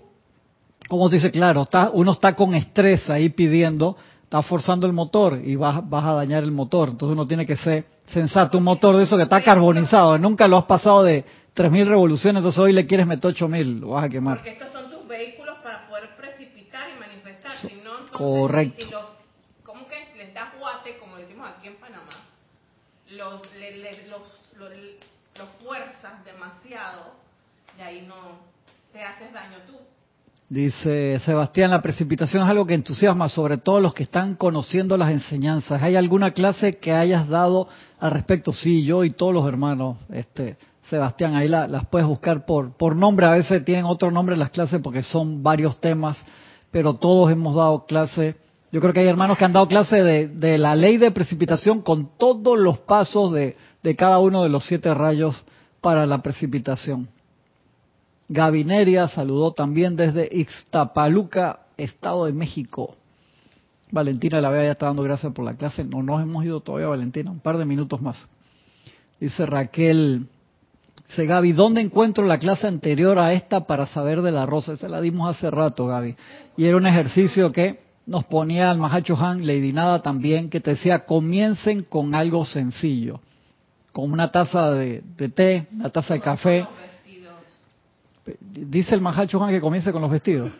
[0.88, 5.40] como te dice, claro, está, uno está con estrés ahí pidiendo, está forzando el motor
[5.44, 6.88] y vas, vas a dañar el motor.
[6.90, 8.58] Entonces uno tiene que ser sensato.
[8.58, 12.58] Un motor de eso que está carbonizado, nunca lo has pasado de 3.000 revoluciones, entonces
[12.58, 14.38] hoy le quieres meter 8.000, lo vas a quemar.
[14.38, 17.56] Porque estos son tus vehículos para poder precipitar y manifestar.
[17.56, 18.84] Si no, entonces, Correcto.
[18.84, 19.04] Si los,
[19.62, 22.10] ¿Cómo que les das guate, como decimos aquí en Panamá?
[23.10, 24.22] Los, le- le- los,
[24.58, 27.14] los fuerzas demasiado
[27.78, 28.38] y ahí no
[28.92, 29.74] te haces daño tú.
[30.48, 35.10] Dice Sebastián, la precipitación es algo que entusiasma, sobre todo los que están conociendo las
[35.10, 35.82] enseñanzas.
[35.82, 37.66] ¿Hay alguna clase que hayas dado
[37.98, 38.52] al respecto?
[38.52, 40.56] Sí, yo y todos los hermanos, este,
[40.90, 43.24] Sebastián, ahí la- las puedes buscar por, por nombre.
[43.26, 46.18] A veces tienen otro nombre las clases porque son varios temas,
[46.70, 48.36] pero todos hemos dado clase.
[48.74, 52.18] Yo creo que hay hermanos que han dado clase de, la ley de precipitación con
[52.18, 55.46] todos los pasos de, de cada uno de los siete rayos
[55.80, 57.06] para la precipitación.
[58.26, 62.96] Gabineria saludó también desde Ixtapaluca, Estado de México.
[63.92, 65.84] Valentina la vea ya está dando gracias por la clase.
[65.84, 68.26] No nos hemos ido todavía, Valentina, un par de minutos más.
[69.20, 70.26] Dice Raquel,
[71.06, 74.72] dice Gaby, ¿dónde encuentro la clase anterior a esta para saber de la rosa?
[74.72, 76.16] Esa la dimos hace rato, Gaby.
[76.56, 80.70] Y era un ejercicio que nos ponía al Mahacho Han, Lady Nada también, que te
[80.70, 83.20] decía, comiencen con algo sencillo.
[83.92, 86.66] Con una taza de, de té, una taza de café.
[88.50, 90.50] Dice el Mahacho Han que comience con los vestidos.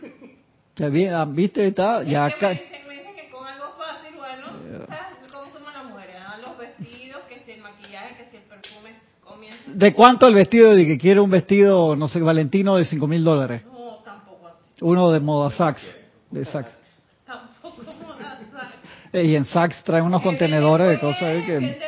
[0.76, 1.66] Vi- ah, ¿Viste?
[1.66, 2.49] Está, ya Es que acá.
[2.49, 6.16] me dicen, me dicen que con algo fácil, bueno, ¿sabes cómo somos las mujeres?
[6.26, 6.36] ah?
[6.45, 8.90] Los vestidos, que si el maquillaje, que si el perfume,
[9.22, 9.57] comienza.
[9.66, 10.74] ¿De cuánto el vestido?
[10.74, 13.62] De que quiere un vestido, no sé, Valentino de cinco mil dólares.
[13.66, 14.57] No, tampoco así.
[14.82, 15.97] Uno de moda Saks.
[16.30, 16.78] De Saks.
[17.24, 21.79] Tampoco como la Eh, Y en Saks traen unos contenedores de cosas ahí Que que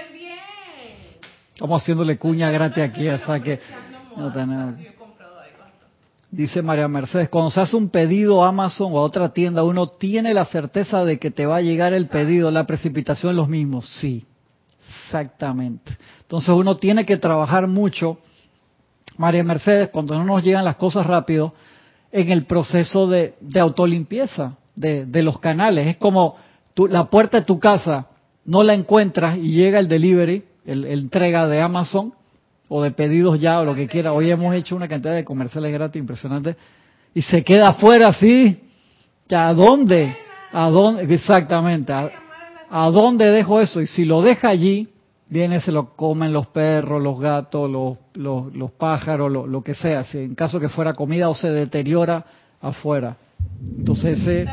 [1.55, 3.59] estamos haciéndole cuña gratis aquí, o sea que
[4.17, 4.77] no tenemos.
[6.31, 9.87] Dice María Mercedes, cuando se hace un pedido a Amazon o a otra tienda, uno
[9.89, 13.49] tiene la certeza de que te va a llegar el pedido, la precipitación es los
[13.49, 13.89] mismos.
[14.01, 14.25] Sí,
[15.07, 15.97] exactamente.
[16.21, 18.19] Entonces uno tiene que trabajar mucho,
[19.17, 21.55] María Mercedes, cuando no nos llegan las cosas rápido,
[22.13, 25.87] en el proceso de, de autolimpieza de, de los canales.
[25.87, 26.37] Es como
[26.89, 28.09] la puerta de tu casa
[28.45, 32.13] no la encuentras y llega el delivery, el, entrega de Amazon
[32.69, 34.13] o de pedidos ya o lo que quiera.
[34.13, 36.57] Hoy hemos hecho una cantidad de comerciales gratis impresionante
[37.15, 38.63] y se queda afuera así.
[39.31, 40.17] ¿A dónde?
[40.53, 41.13] ¿A dónde?
[41.15, 41.93] Exactamente.
[41.93, 42.11] ¿A,
[42.71, 43.81] a dónde dejo eso?
[43.81, 44.89] Y si lo deja allí,
[45.29, 49.75] viene, se lo comen los perros, los gatos, los, los, los pájaros, lo, lo que
[49.75, 50.05] sea.
[50.05, 52.25] Si en caso que fuera comida o se deteriora
[52.61, 53.17] afuera.
[53.79, 54.47] Entonces ese,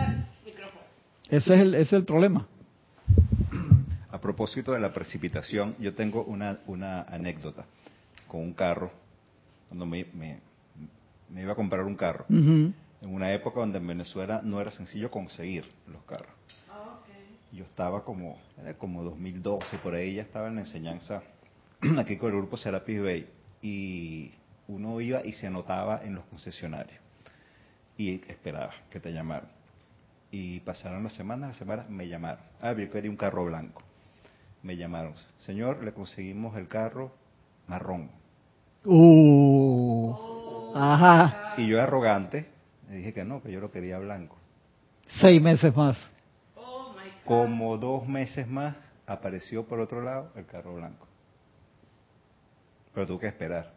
[1.29, 2.47] ese, es, el, ese es el problema.
[4.11, 7.65] A propósito de la precipitación, yo tengo una, una anécdota
[8.27, 8.91] con un carro,
[9.69, 10.39] cuando me, me-
[11.29, 12.25] me iba a comprar un carro,
[13.01, 16.29] en una época donde en Venezuela no era sencillo conseguir los carros.
[17.51, 21.23] Yo estaba como, era como 2012, por ahí ya estaba en la enseñanza
[21.97, 23.27] aquí con el grupo Serapis Bay,
[23.61, 24.31] y
[24.67, 26.99] uno iba y se anotaba en los concesionarios,
[27.97, 29.49] y esperaba que te llamaran.
[30.35, 32.43] Y pasaron las semanas, las semanas me llamaron.
[32.59, 33.83] Ah, yo quería un carro blanco.
[34.63, 35.13] Me llamaron.
[35.37, 37.11] Señor, le conseguimos el carro
[37.67, 38.09] marrón.
[38.83, 41.53] Uh, ajá.
[41.57, 42.49] Y yo arrogante,
[42.89, 44.35] le dije que no, que yo lo quería blanco.
[45.19, 45.99] Seis meses más.
[47.25, 48.75] Como dos meses más,
[49.05, 51.07] apareció por otro lado el carro blanco.
[52.91, 53.71] Pero tuve que esperar.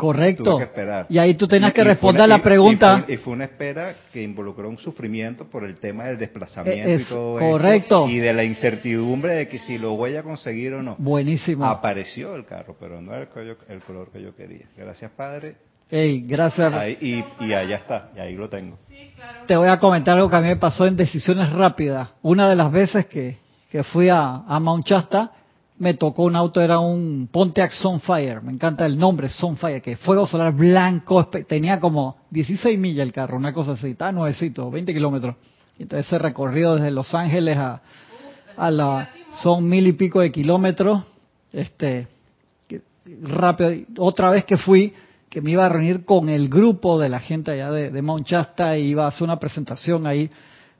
[0.00, 0.42] Correcto.
[0.44, 1.06] Tuve que esperar.
[1.08, 2.98] Y ahí tú tenías que responder una- la pregunta.
[2.98, 6.88] Y fue, y fue una espera que involucró un sufrimiento por el tema del desplazamiento
[6.90, 8.04] es y todo correcto.
[8.04, 10.96] esto, y de la incertidumbre de que si lo voy a conseguir o no.
[10.98, 11.64] Buenísimo.
[11.66, 14.66] Apareció el carro, pero no era el, color- el color que yo quería.
[14.76, 15.56] Gracias, Padre.
[15.90, 16.72] Ey, gracias.
[16.72, 16.96] Ahí,
[17.40, 18.78] y, y allá está, y ahí lo tengo.
[19.46, 22.08] Te voy a comentar algo que a mí me pasó en decisiones rápidas.
[22.22, 23.36] Una de las veces que,
[23.70, 25.32] que fui a, a Mount Shasta,
[25.80, 28.42] me tocó un auto, era un Pontiac Sunfire.
[28.42, 31.26] Me encanta el nombre, Sunfire, que fuego solar blanco.
[31.48, 33.88] Tenía como 16 millas el carro, una cosa así.
[33.88, 35.36] Estaba nuevecito, 20 kilómetros.
[35.78, 37.80] Entonces ese recorrido desde Los Ángeles a,
[38.58, 39.10] a la...
[39.42, 41.02] Son mil y pico de kilómetros.
[41.50, 42.08] Este,
[43.22, 43.72] rápido.
[43.96, 44.92] Otra vez que fui,
[45.30, 48.26] que me iba a reunir con el grupo de la gente allá de, de Mount
[48.26, 50.30] Shasta y iba a hacer una presentación ahí.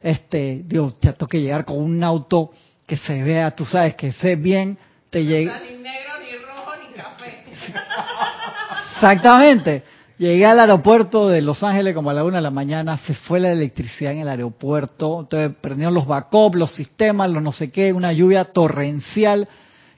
[0.03, 2.51] Este, digo, ya tengo que llegar con un auto
[2.87, 4.77] que se vea, tú sabes, que se bien,
[5.11, 5.53] te llegue.
[5.53, 7.45] Ni negro, ni rojo, ni café.
[8.95, 9.85] Exactamente.
[10.19, 13.41] Llegué al aeropuerto de Los Ángeles como a la una de la mañana, se fue
[13.41, 17.91] la electricidad en el aeropuerto, entonces prendieron los backups, los sistemas, los no sé qué,
[17.93, 19.49] una lluvia torrencial.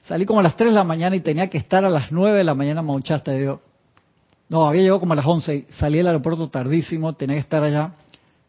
[0.03, 2.37] Salí como a las 3 de la mañana y tenía que estar a las 9
[2.37, 3.61] de la mañana en digo,
[4.47, 7.61] no, había llegado como a las 11 y salí del aeropuerto tardísimo, tenía que estar
[7.61, 7.91] allá.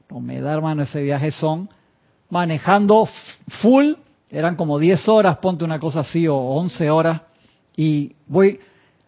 [0.09, 1.69] No me da, hermano, ese viaje son
[2.31, 3.09] manejando
[3.63, 3.95] full,
[4.35, 7.21] eran como 10 horas, ponte una cosa así, o 11 horas,
[7.77, 8.59] y voy,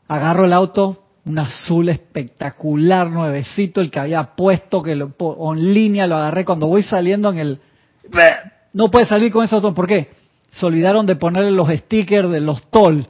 [0.09, 5.13] agarro el auto, un azul espectacular, nuevecito, el que había puesto, que lo,
[5.53, 7.61] en línea lo agarré cuando voy saliendo en el...
[8.73, 10.11] No puede salir con ese auto, ¿por qué?
[10.53, 13.07] Se olvidaron de ponerle los stickers de los toll.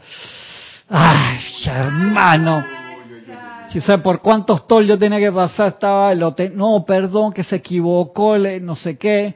[0.89, 2.65] Ay, hermano.
[3.81, 7.57] Sabe por cuántos toll yo tenía que pasar, estaba el hotel, no, perdón, que se
[7.57, 9.35] equivocó, no sé qué.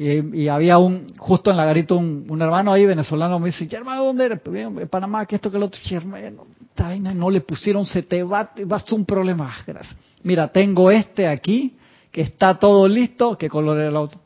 [0.00, 3.66] Y, y había un, justo en la garita, un, un hermano ahí venezolano me dice,
[3.66, 4.40] "Ya, hermano, ¿dónde eres?
[4.48, 5.80] "Bien, de Panamá, que esto, que lo otro.
[5.82, 6.46] "Che, hermano,
[6.76, 9.52] vaina no le pusieron, se te va, vas a un problema.
[9.52, 9.96] Ah, gracias.
[10.22, 11.76] Mira, tengo este aquí,
[12.12, 13.36] que está todo listo.
[13.36, 14.20] ¿Qué color era el auto?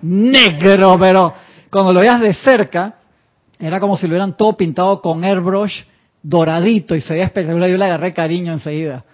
[0.00, 1.34] Negro, pero
[1.70, 2.94] cuando lo veas de cerca,
[3.58, 5.82] era como si lo hubieran todo pintado con airbrush
[6.22, 7.68] doradito y se veía espectacular.
[7.68, 9.04] Yo le agarré cariño enseguida.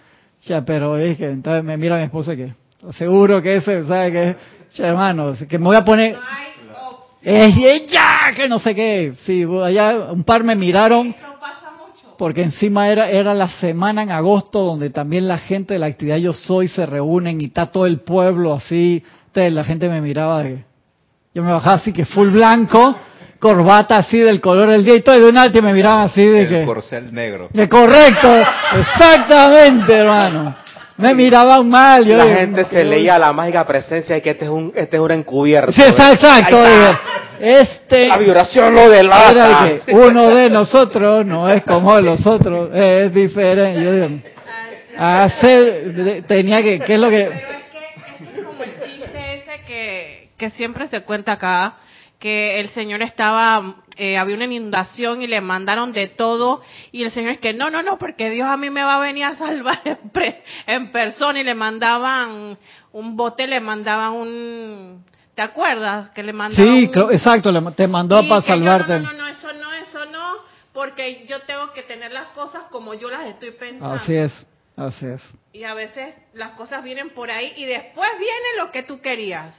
[0.44, 2.52] Ya, pero es que entonces me mira mi esposa que
[2.92, 4.36] seguro que ese, ¿sabe qué?
[4.74, 6.16] Ya, hermano, que me voy a poner.
[7.22, 8.32] ¡Eh, ya!
[8.36, 9.14] Que no sé qué.
[9.24, 11.14] Sí, allá un par me miraron
[12.16, 16.16] porque encima era, era la semana en agosto donde también la gente de la actividad
[16.16, 19.02] Yo Soy se reúnen y está todo el pueblo así.
[19.26, 20.64] Entonces la gente me miraba de...
[21.34, 22.96] Yo me bajaba así que full blanco,
[23.38, 26.06] corbata así del color del día y todo, y de un alto y me miraban
[26.06, 26.64] así de El que...
[26.64, 27.50] corcel negro.
[27.52, 28.34] De correcto,
[28.78, 30.56] exactamente, hermano.
[30.98, 32.04] Me miraban mal.
[32.06, 35.00] Yo la gente se leía la mágica presencia de que este es un, este es
[35.02, 35.72] un encubierto.
[35.72, 36.58] Sí, está exacto.
[37.38, 38.08] Este...
[38.08, 39.64] La vibración lo Era delata.
[39.66, 43.82] de que uno de nosotros no es como los otros, es diferente.
[43.84, 44.08] Yo digo,
[44.98, 47.28] hacer, de- tenía que, ¿qué es lo que?
[47.28, 51.74] Pero es que es como el chiste ese que, que siempre se cuenta acá,
[52.18, 57.10] que el señor estaba, eh, había una inundación y le mandaron de todo y el
[57.10, 59.34] señor es que no, no, no, porque Dios a mí me va a venir a
[59.36, 62.56] salvar en, pre- en persona y le mandaban
[62.92, 65.04] un bote, le mandaban un...
[65.34, 66.10] ¿Te acuerdas?
[66.10, 68.98] Que le mandaban Sí, un- exacto, le- te mandó para yo, salvarte.
[69.00, 70.34] No, no, no, eso no, eso no,
[70.72, 73.94] porque yo tengo que tener las cosas como yo las estoy pensando.
[73.96, 75.22] Así es, así es.
[75.52, 79.54] Y a veces las cosas vienen por ahí y después viene lo que tú querías.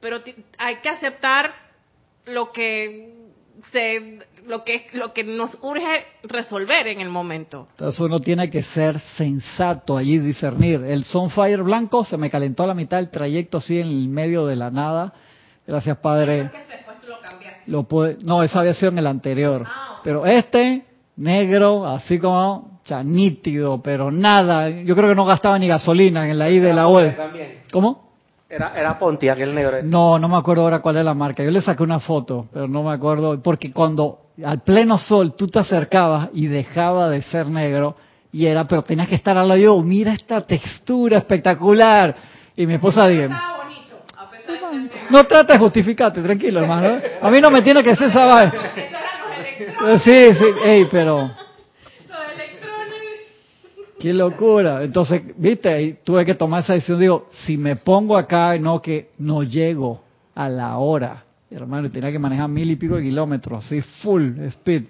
[0.00, 0.22] Pero
[0.58, 1.54] hay que aceptar
[2.24, 3.14] lo que
[3.72, 7.66] se lo que lo que nos urge resolver en el momento.
[7.72, 10.82] Entonces uno tiene que ser sensato allí, discernir.
[10.84, 14.46] El Sunfire blanco se me calentó a la mitad del trayecto así en el medio
[14.46, 15.12] de la nada.
[15.66, 16.48] Gracias, Padre.
[16.50, 17.70] Creo que después tú lo cambiaste.
[17.70, 19.64] Lo puede, no, esa había sido en el anterior.
[19.66, 20.00] Ah.
[20.02, 20.84] Pero este,
[21.16, 24.70] negro, así como, o sea, nítido, pero nada.
[24.70, 27.24] Yo creo que no gastaba ni gasolina en la ida y la vuelta.
[27.24, 27.60] También.
[27.70, 28.07] ¿Cómo?
[28.50, 29.76] Era, era Pontiac el negro.
[29.76, 29.86] ese.
[29.86, 31.44] No, no me acuerdo ahora cuál es la marca.
[31.44, 33.40] Yo le saqué una foto, pero no me acuerdo.
[33.42, 37.96] Porque cuando al pleno sol tú te acercabas y dejaba de ser negro,
[38.32, 42.14] y era, pero tenías que estar al lado yo, mira esta textura espectacular.
[42.56, 43.28] Y mi esposa dijo,
[45.10, 47.00] no trata de justificarte, tranquilo, hermano.
[47.20, 48.52] A mí no me tiene que ser esa vaina.
[49.98, 51.30] Sí, sí, ey, pero.
[54.00, 54.82] Qué locura.
[54.82, 57.00] Entonces, viste, y tuve que tomar esa decisión.
[57.00, 60.02] Digo, si me pongo acá, no que no llego
[60.34, 64.84] a la hora, hermano, tenía que manejar mil y pico de kilómetros, así full speed.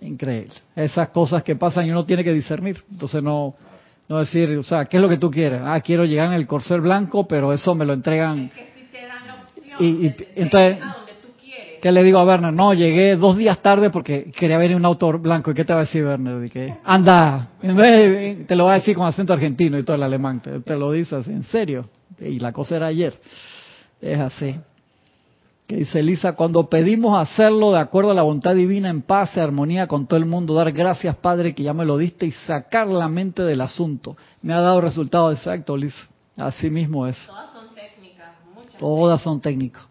[0.00, 0.52] Increíble.
[0.76, 2.82] Esas cosas que pasan y uno tiene que discernir.
[2.90, 3.54] Entonces no,
[4.08, 5.60] no decir, o sea, ¿qué es lo que tú quieres?
[5.64, 8.50] Ah, quiero llegar en el corcel blanco, pero eso me lo entregan.
[8.50, 11.72] Que si te dan la opción Y- y- entonces- ir a donde tú quieres.
[11.84, 12.50] ¿Qué le digo a Werner?
[12.50, 15.50] No, llegué dos días tarde porque quería venir un auto blanco.
[15.50, 16.40] ¿Y qué te va a decir Werner?
[16.40, 20.02] Dije, anda, en vez- te lo va a decir con acento argentino y todo el
[20.02, 20.40] alemán.
[20.40, 21.90] Te, te lo dice así, en serio.
[22.18, 23.20] Y la cosa era ayer.
[24.00, 24.58] Es así.
[25.66, 29.40] Que dice Elisa, cuando pedimos hacerlo de acuerdo a la voluntad divina, en paz y
[29.40, 32.86] armonía con todo el mundo, dar gracias, Padre, que ya me lo diste y sacar
[32.86, 34.16] la mente del asunto.
[34.40, 36.08] Me ha dado resultado exacto, Elisa.
[36.38, 37.18] Así mismo es.
[37.26, 38.78] Todas son técnicas, muchas.
[38.78, 39.84] Todas son técnicas.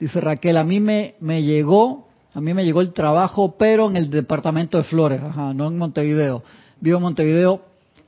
[0.00, 3.96] Dice Raquel, a mí me, me llegó, a mí me llegó el trabajo, pero en
[3.96, 6.42] el departamento de Flores, ajá, no en Montevideo.
[6.80, 7.62] Vivo en Montevideo.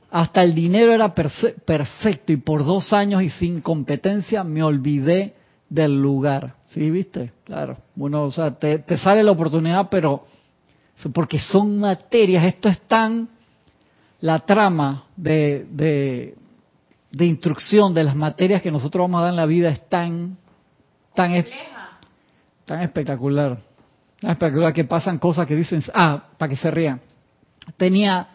[0.09, 5.33] Hasta el dinero era perfecto y por dos años y sin competencia me olvidé
[5.69, 6.55] del lugar.
[6.65, 7.31] ¿Sí, viste?
[7.45, 7.77] Claro.
[7.95, 10.25] Bueno, o sea, te, te sale la oportunidad, pero
[11.13, 13.29] porque son materias, esto es tan
[14.21, 16.35] la trama de, de,
[17.11, 20.37] de instrucción de las materias que nosotros vamos a dar en la vida es tan,
[21.13, 21.45] tan.
[22.65, 23.57] Tan espectacular.
[24.19, 27.01] Tan espectacular que pasan cosas que dicen, ah, para que se rían.
[27.77, 28.29] Tenía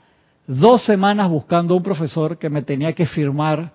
[0.46, 3.72] dos semanas buscando un profesor que me tenía que firmar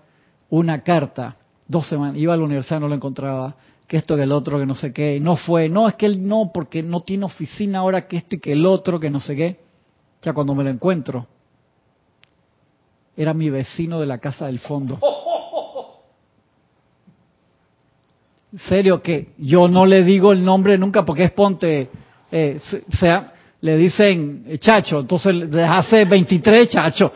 [0.49, 1.35] una carta.
[1.67, 2.17] Dos semanas.
[2.17, 3.55] Iba a la universidad, no lo encontraba.
[3.87, 5.15] Que esto, que el otro, que no sé qué.
[5.17, 5.69] Y no fue.
[5.69, 8.65] No, es que él no, porque no tiene oficina ahora, que esto y que el
[8.65, 9.59] otro, que no sé qué.
[10.21, 11.27] Ya cuando me lo encuentro,
[13.15, 14.95] era mi vecino de la casa del fondo.
[14.95, 15.32] En
[18.67, 21.89] serio que yo no le digo el nombre nunca porque es ponte,
[22.31, 27.11] eh, se- sea, le dicen eh, Chacho, entonces desde hace 23 Chacho.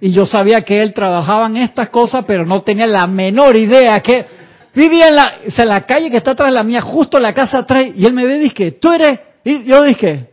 [0.00, 4.00] Y yo sabía que él trabajaba en estas cosas, pero no tenía la menor idea
[4.00, 4.26] que
[4.74, 7.32] vivía en la, o sea, la calle que está atrás de la mía, justo la
[7.32, 10.30] casa atrás, y él me ve y dice, tú eres, y yo dije,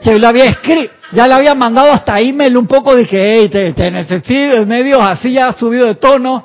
[0.00, 3.72] se lo había escrito, ya le había mandado hasta email un poco, dije, hey, te,
[3.72, 6.44] te necesito, medio así ya subido de tono.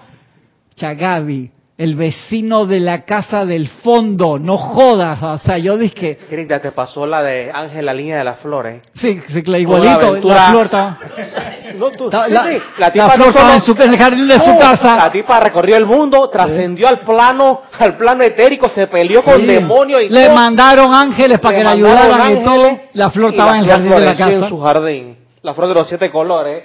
[0.76, 6.60] Chagabi, el vecino de la casa del fondo, no jodas, o sea, yo dije, Grinda,
[6.60, 8.82] te pasó la de Ángel, la línea de las flores.
[8.96, 10.98] sí, sí, la igualito, la flor estaba,
[11.78, 13.94] No, tú- estaba- sí, la, sí, la tipa flor no estaba en, solo- su, en
[13.94, 14.98] el jardín de su casa.
[14.98, 20.02] La tipa recorrió el mundo, trascendió al plano, al plano etérico, se peleó con demonios
[20.04, 20.36] y Le todo.
[20.36, 22.80] mandaron ángeles para Le que mandaron ayudaran y todo.
[22.92, 24.50] La flor estaba en el jardín de la en casa.
[24.50, 25.18] su jardín.
[25.44, 26.62] La flor de los siete colores.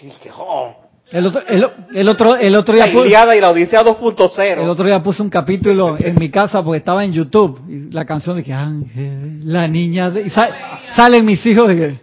[0.00, 0.74] Y dije, oh,
[1.10, 4.40] El otro, el, el otro, el otro la día pu- Iliada y la Odisea 2.0.
[4.62, 8.04] El otro día puse un capítulo en mi casa porque estaba en YouTube y la
[8.04, 10.22] canción de que Ángel, la niña de...
[10.22, 10.50] y sa-
[10.96, 12.00] salen mis hijos y que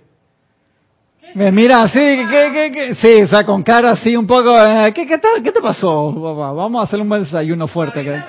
[1.35, 4.93] me miran así, que, que, que- sí, o sea, con cara así un poco, eh,
[4.93, 6.13] ¿qué, qué, tal- qué te pasó?
[6.15, 6.51] papá?
[6.53, 8.23] Vamos a hacer un buen desayuno fuerte.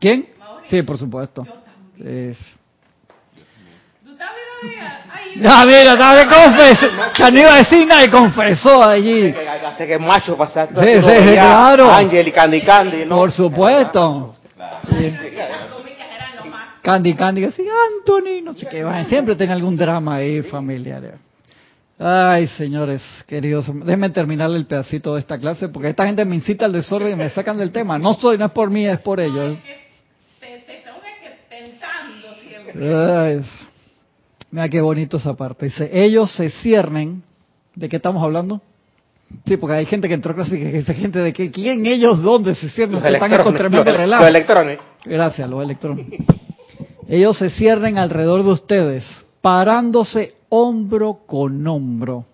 [0.00, 0.26] ¿Quién?
[0.68, 1.46] Sí, por supuesto.
[1.98, 2.38] Es-
[4.02, 4.92] ¿Tú también la veías?
[5.04, 6.86] Ay, Ya, mira, estaba de confesó,
[7.18, 9.34] ya no iba a decir nada y confesó allí.
[9.66, 10.74] Hace que macho pasaste.
[10.80, 11.90] Sí, sí, sí, claro.
[11.90, 13.16] Ángel y Candy Candy, ¿no?
[13.16, 14.36] Por supuesto.
[14.90, 15.10] Sí.
[15.10, 16.66] las cómicas eran lo más.
[16.82, 21.02] Candy Candy, así, Anthony, no sé qué, bueno, siempre tenga algún drama ahí familiar.
[21.98, 26.64] Ay, señores, queridos, déjenme terminar el pedacito de esta clase, porque esta gente me incita
[26.64, 27.98] al desorden y me sacan del tema.
[27.98, 29.58] No soy, no es por mí, es por ellos.
[30.40, 32.94] Te, te están que tentando siempre.
[32.96, 33.42] Ay,
[34.50, 35.66] mira qué bonito esa parte.
[35.66, 37.22] Dice, ellos se ciernen,
[37.74, 38.60] ¿de qué estamos hablando?
[39.46, 42.20] Sí, porque hay gente que entró clase y que dice gente de que, ¿quién ellos?
[42.22, 42.94] ¿Dónde se ciernen?
[42.96, 44.22] Los Que están con tremendo Los, relajo.
[44.22, 44.78] los electrones.
[45.04, 46.06] Gracias, los electrones.
[47.08, 49.04] Ellos se cierren alrededor de ustedes,
[49.40, 52.24] parándose hombro con hombro,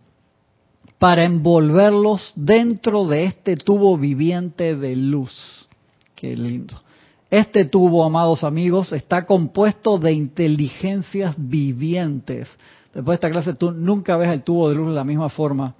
[0.99, 5.67] para envolverlos dentro de este tubo viviente de luz.
[6.15, 6.83] Qué lindo.
[7.31, 12.49] Este tubo, amados amigos, está compuesto de inteligencias vivientes.
[12.95, 15.75] Después de esta clase tú nunca ves el tubo de luz de la misma forma.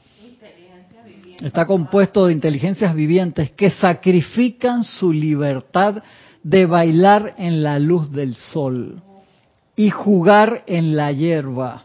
[1.41, 6.03] Está compuesto de inteligencias vivientes que sacrifican su libertad
[6.43, 9.03] de bailar en la luz del sol
[9.77, 11.85] y jugar en la hierba,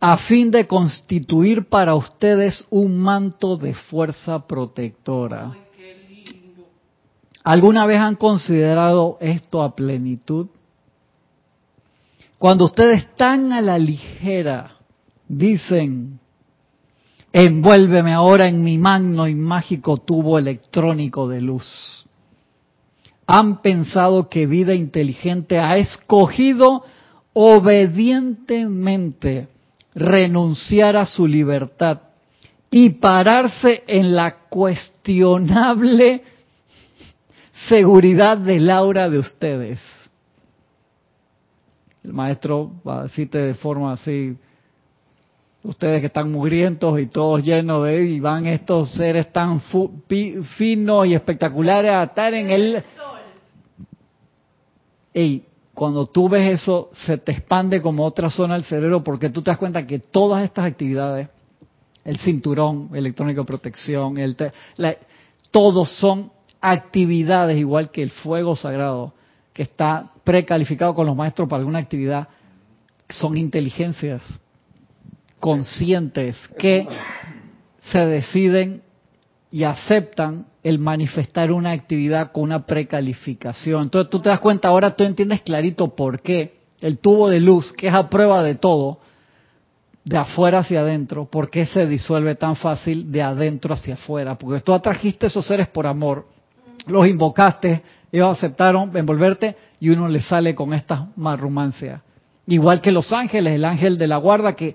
[0.00, 5.63] a fin de constituir para ustedes un manto de fuerza protectora.
[7.44, 10.48] ¿Alguna vez han considerado esto a plenitud?
[12.38, 14.78] Cuando ustedes tan a la ligera
[15.28, 16.18] dicen,
[17.32, 22.06] envuélveme ahora en mi magno y mágico tubo electrónico de luz.
[23.26, 26.82] Han pensado que vida inteligente ha escogido
[27.34, 29.48] obedientemente
[29.94, 32.00] renunciar a su libertad
[32.70, 36.22] y pararse en la cuestionable
[37.68, 39.80] seguridad del aura de ustedes.
[42.02, 44.36] El maestro va a decirte de forma así,
[45.62, 50.42] ustedes que están mugrientos y todos llenos de y van estos seres tan fu- pi-
[50.58, 52.82] finos y espectaculares a estar en el
[55.14, 59.42] Ey, cuando tú ves eso, se te expande como otra zona del cerebro porque tú
[59.42, 61.28] te das cuenta que todas estas actividades,
[62.04, 64.36] el cinturón, electrónico de protección, el
[65.50, 66.32] todos son
[66.66, 69.12] actividades, igual que el fuego sagrado,
[69.52, 72.28] que está precalificado con los maestros para alguna actividad,
[73.10, 74.22] son inteligencias
[75.38, 76.88] conscientes que
[77.92, 78.82] se deciden
[79.50, 83.82] y aceptan el manifestar una actividad con una precalificación.
[83.82, 87.74] Entonces tú te das cuenta, ahora tú entiendes clarito por qué el tubo de luz,
[87.74, 89.00] que es a prueba de todo,
[90.02, 94.38] de afuera hacia adentro, por qué se disuelve tan fácil de adentro hacia afuera.
[94.38, 96.26] Porque tú atrajiste esos seres por amor,
[96.86, 97.82] los invocaste,
[98.12, 102.02] ellos aceptaron envolverte y uno le sale con esta marrumancia.
[102.46, 104.74] Igual que los ángeles, el ángel de la guarda que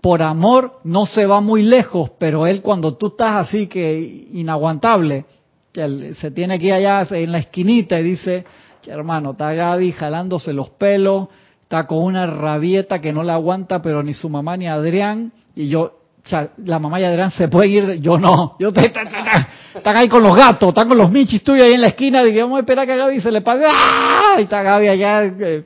[0.00, 5.26] por amor no se va muy lejos, pero él cuando tú estás así que inaguantable,
[5.72, 8.44] que se tiene que allá en la esquinita y dice,
[8.86, 11.28] hermano, está Gaby jalándose los pelos,
[11.62, 15.68] está con una rabieta que no la aguanta, pero ni su mamá ni Adrián, y
[15.68, 15.99] yo,
[16.30, 20.08] o sea, la mamá y Adrián se puede ir, yo no, yo te, están ahí
[20.08, 22.60] con los gatos, están con los michis tuyos ahí en la esquina, y vamos a
[22.60, 24.36] esperar que a Gaby se le pague, ¡ah!
[24.38, 25.64] y está Gaby allá, eh,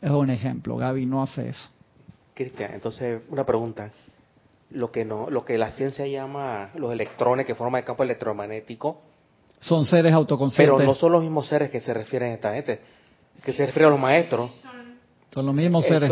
[0.00, 1.68] es un ejemplo, Gaby no hace eso.
[2.34, 3.90] Cristian, entonces una pregunta.
[4.70, 9.00] Lo que no, lo que la ciencia llama los electrones que forman el campo electromagnético
[9.58, 10.76] son seres autoconscientes.
[10.76, 12.80] Pero no son los mismos seres que se refieren a esta gente,
[13.44, 14.50] que se refieren a los maestros.
[15.36, 16.10] Son los mismos seres.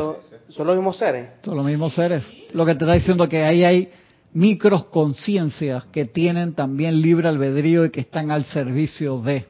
[0.51, 1.28] Son los mismos seres.
[1.40, 2.30] Son los mismos seres.
[2.52, 3.90] Lo que te está diciendo que ahí hay
[4.34, 9.46] micros conciencias que tienen también libre albedrío y que están al servicio de.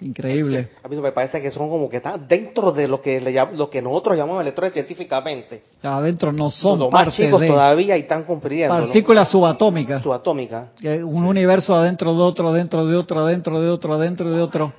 [0.00, 0.70] Increíble.
[0.82, 3.68] A mí me parece que son como que están dentro de lo que le, lo
[3.68, 5.64] que nosotros llamamos electrones científicamente.
[5.82, 8.78] Adentro no son Los más chicos todavía y están cumpliendo.
[8.78, 10.02] Partículas subatómicas.
[10.02, 10.68] Subatómicas.
[11.04, 14.72] un universo adentro de otro, dentro de otro, adentro de otro, adentro de otro.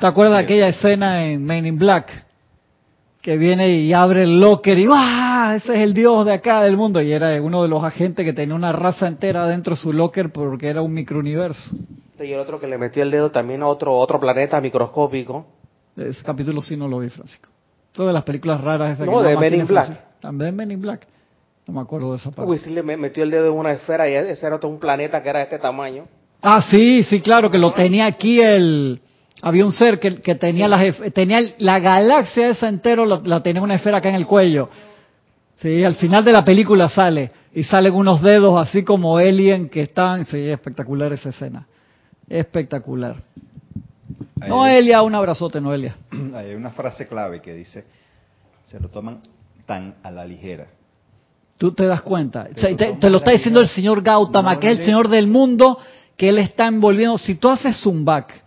[0.00, 2.27] ¿Te acuerdas de aquella escena en Men in Black?
[3.28, 5.52] Que viene y abre el locker y ¡ah!
[5.54, 7.02] Ese es el dios de acá del mundo.
[7.02, 10.32] Y era uno de los agentes que tenía una raza entera dentro de su locker
[10.32, 11.76] porque era un microuniverso.
[12.18, 15.44] Y el otro que le metió el dedo también a otro, otro planeta microscópico.
[15.94, 17.50] Ese capítulo sí no lo vi, Francisco.
[17.92, 18.98] Todas las películas raras.
[18.98, 20.20] no, de Men in Black.
[20.20, 21.06] También Men in Black.
[21.66, 22.50] No me acuerdo de esa parte.
[22.50, 25.22] Uy, sí le metió el dedo en una esfera y ese era otro un planeta
[25.22, 26.06] que era de este tamaño.
[26.40, 29.02] Ah, sí, sí, claro, que lo tenía aquí el...
[29.42, 33.76] Había un ser que, que tenía, la, tenía la galaxia esa entero, la tenía una
[33.76, 34.68] esfera acá en el cuello.
[35.56, 37.30] Sí, al final de la película sale.
[37.52, 40.24] Y salen unos dedos así como alien que están...
[40.24, 41.66] Sí, espectacular esa escena.
[42.28, 43.16] Espectacular.
[44.46, 45.96] Noelia, un abrazote, Noelia.
[46.34, 47.84] Hay una frase clave que dice,
[48.66, 49.20] se lo toman
[49.66, 50.66] tan a la ligera.
[51.56, 52.48] Tú te das cuenta.
[52.54, 55.78] Te, lo, está diciendo el señor Gautama, que es el señor del mundo,
[56.16, 57.18] que él está envolviendo.
[57.18, 58.44] Si tú haces zoom back,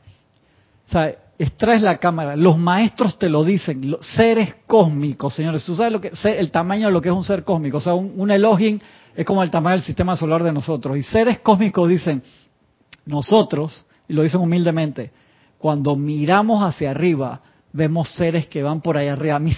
[0.92, 5.64] o sea, extraes la cámara, los maestros te lo dicen, seres cósmicos, señores.
[5.64, 7.78] Tú sabes lo que, el tamaño de lo que es un ser cósmico.
[7.78, 10.98] O sea, un, un es como el tamaño del sistema solar de nosotros.
[10.98, 12.22] Y seres cósmicos dicen,
[13.06, 15.12] nosotros, y lo dicen humildemente,
[15.58, 17.40] cuando miramos hacia arriba,
[17.72, 19.38] vemos seres que van por ahí arriba.
[19.38, 19.56] A mí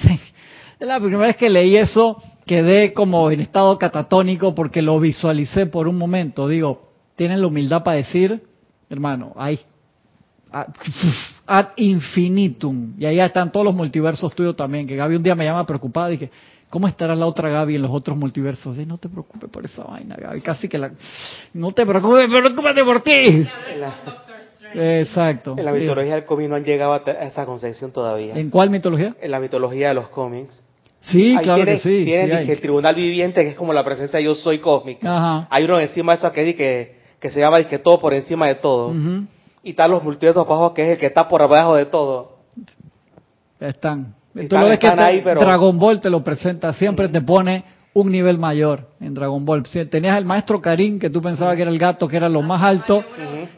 [0.79, 5.87] la primera vez que leí eso, quedé como en estado catatónico porque lo visualicé por
[5.87, 6.47] un momento.
[6.47, 8.43] Digo, tienen la humildad para decir,
[8.91, 9.59] hermano, hay
[11.47, 12.93] ad infinitum.
[12.97, 16.09] Y ahí están todos los multiversos tuyos también, que Gaby un día me llama preocupada,
[16.09, 16.29] dije,
[16.73, 18.75] ¿Cómo estará la otra Gaby en los otros multiversos?
[18.87, 20.41] no te preocupes por esa vaina, Gaby.
[20.41, 20.89] Casi que la...
[21.53, 23.47] No te preocupes, preocúpate por ti.
[24.73, 25.53] Exacto.
[25.55, 28.33] En la mitología del cómic no han llegado a esa concepción todavía.
[28.35, 29.15] ¿En cuál mitología?
[29.21, 30.63] En la mitología de los cómics.
[31.01, 32.11] Sí, claro que sí.
[32.11, 35.45] El tribunal viviente, que es como la presencia de yo soy cósmica.
[35.51, 38.55] Hay uno encima de eso que, que, que se llama que todo por encima de
[38.55, 38.91] todo.
[39.63, 42.37] Y están los multiversos abajo, que es el que está por abajo de todo.
[43.59, 44.13] Están.
[44.33, 47.63] Tú lo ves que Dragon Ball te lo presenta, siempre te pone
[47.93, 49.63] un nivel mayor en Dragon Ball.
[49.63, 52.61] Tenías el maestro Karin, que tú pensabas que era el gato, que era lo más
[52.61, 53.03] alto,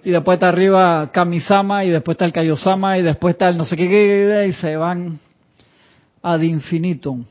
[0.03, 3.64] y después está arriba Kamisama, y después está el Kaiosama, y después está el no
[3.64, 5.19] sé qué, y se van
[6.22, 7.23] ad infinitum.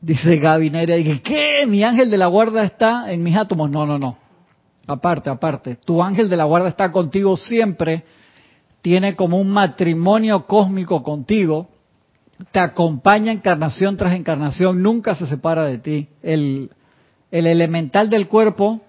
[0.00, 1.64] Dice Gabineria, y ¿qué?
[1.68, 3.70] Mi ángel de la guarda está en mis átomos.
[3.70, 4.16] No, no, no.
[4.90, 5.76] Aparte, aparte.
[5.84, 8.04] Tu ángel de la guarda está contigo siempre
[8.82, 11.68] tiene como un matrimonio cósmico contigo,
[12.52, 16.08] te acompaña encarnación tras encarnación, nunca se separa de ti.
[16.22, 16.70] El,
[17.30, 18.80] el elemental del cuerpo,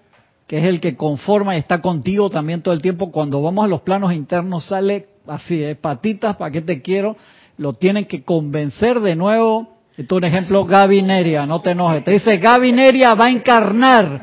[0.46, 3.68] que es el que conforma y está contigo también todo el tiempo, cuando vamos a
[3.68, 5.74] los planos internos sale así, ¿eh?
[5.74, 7.16] patitas, ¿para qué te quiero?
[7.58, 9.76] Lo tienen que convencer de nuevo.
[9.96, 12.02] Esto es un ejemplo, Gabineria, no te enojes.
[12.02, 14.22] Te dice, Gabineria va a encarnar.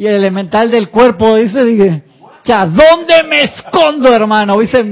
[0.00, 2.02] Y el elemental del cuerpo dice, dice
[2.42, 4.58] ¿dónde me escondo, hermano?
[4.58, 4.82] Dice,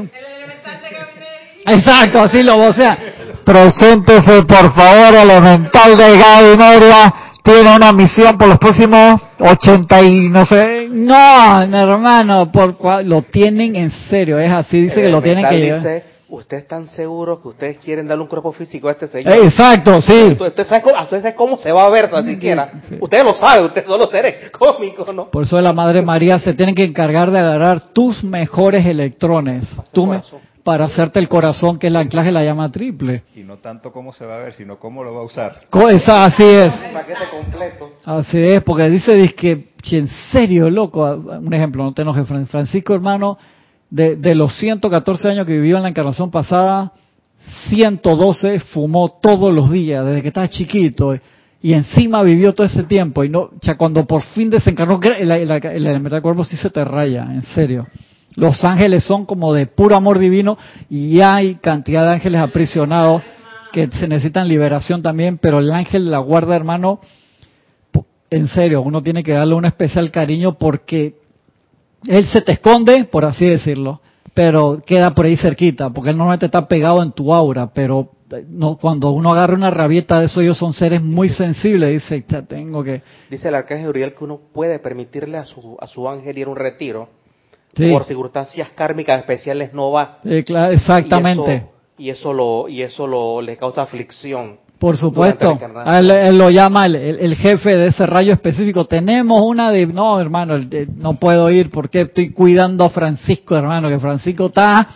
[1.64, 2.98] Exacto, así lo vocea.
[3.42, 7.14] Preséntese, por favor, elemental de Gaby Moria.
[7.42, 10.88] Tiene una misión por los próximos 80 y no sé.
[10.90, 12.76] No, hermano, por
[13.06, 14.38] lo tienen en serio.
[14.38, 16.02] Es así, dice que lo tienen que Elemental llevar.
[16.28, 19.32] ¿Ustedes están seguros que ustedes quieren darle un cuerpo físico a este señor?
[19.32, 20.28] Eh, Exacto, sí.
[20.32, 22.72] Usted, usted sabe, cómo- usted sabe cómo se va a ver tan siquiera.
[22.88, 22.96] sí.
[23.00, 25.30] Ustedes lo saben, ustedes son los seres cómicos, ¿no?
[25.30, 30.06] Por eso la Madre María se tiene que encargar de agarrar tus mejores electrones tú
[30.06, 30.22] me-
[30.64, 33.22] para hacerte el corazón, que es el anclaje de la llama triple.
[33.34, 35.58] Y no tanto cómo se va a ver, sino cómo lo va a usar.
[35.70, 36.74] Co- esa- así es.
[36.88, 37.92] Un paquete completo.
[38.04, 42.26] Así es, porque dice, dice que, que en serio, loco, un ejemplo, no te enojes,
[42.28, 43.38] Fran- Francisco hermano,
[43.90, 46.92] de, de los 114 años que vivió en la encarnación pasada,
[47.68, 51.16] 112 fumó todos los días, desde que estaba chiquito,
[51.60, 55.50] y encima vivió todo ese tiempo, y no, ya cuando por fin desencarnó, el, el,
[55.50, 57.86] el elemental cuerpo sí se te raya, en serio.
[58.34, 60.58] Los ángeles son como de puro amor divino,
[60.90, 63.22] y hay cantidad de ángeles aprisionados
[63.72, 67.00] que se necesitan liberación también, pero el ángel la guarda, hermano,
[68.30, 71.14] en serio, uno tiene que darle un especial cariño porque
[72.06, 74.00] él se te esconde, por así decirlo,
[74.34, 78.44] pero queda por ahí cerquita, porque él normalmente está pegado en tu aura, pero eh,
[78.48, 82.42] no, cuando uno agarra una rabieta de eso, ellos son seres muy sensibles, dice, ya
[82.42, 83.02] tengo que...
[83.30, 86.50] Dice el arcángel Uriel que uno puede permitirle a su, a su ángel ir a
[86.50, 87.08] un retiro.
[87.74, 90.20] Sí, Por circunstancias kármicas especiales no va.
[90.24, 91.66] eh, claro, exactamente.
[91.98, 94.58] Y eso, y eso lo, y eso lo, le causa aflicción.
[94.78, 98.84] Por supuesto, él, él lo llama el, el- el jefe de ese rayo específico.
[98.84, 103.88] Tenemos una de, no hermano, el- no puedo ir porque estoy cuidando a Francisco, hermano,
[103.88, 104.88] que Francisco está,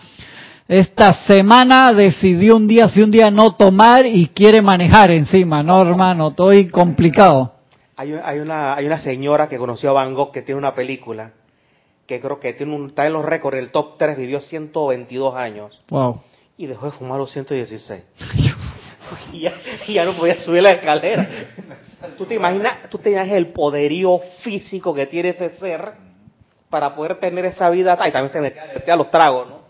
[0.68, 5.82] esta semana decidió un día, si un día no tomar y quiere manejar encima, no
[5.82, 7.54] hermano, estoy complicado.
[7.96, 11.32] Hay, hay, una, hay una señora que conoció a Van Gogh que tiene una película
[12.06, 15.78] que creo que tiene un, está en los récords, el top 3, vivió 122 años
[15.88, 16.20] Wow.
[16.56, 18.00] y dejó de fumar los 116.
[19.32, 19.54] y, ya,
[19.86, 21.28] y ya no podía subir la escalera.
[22.18, 25.92] ¿Tú te, imaginas, tú te imaginas el poderío físico que tiene ese ser
[26.68, 27.98] para poder tener esa vida.
[28.08, 29.62] Y también se metía, a los tragos, ¿no?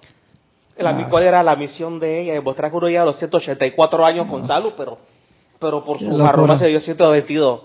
[0.78, 1.06] La, Ah.
[1.10, 2.32] ¿Cuál era la misión de ella?
[2.32, 4.98] Demostrar que uno llega a los 184 años con salud, pero
[5.62, 6.30] pero por su locura.
[6.30, 7.60] arrogancia dio 122.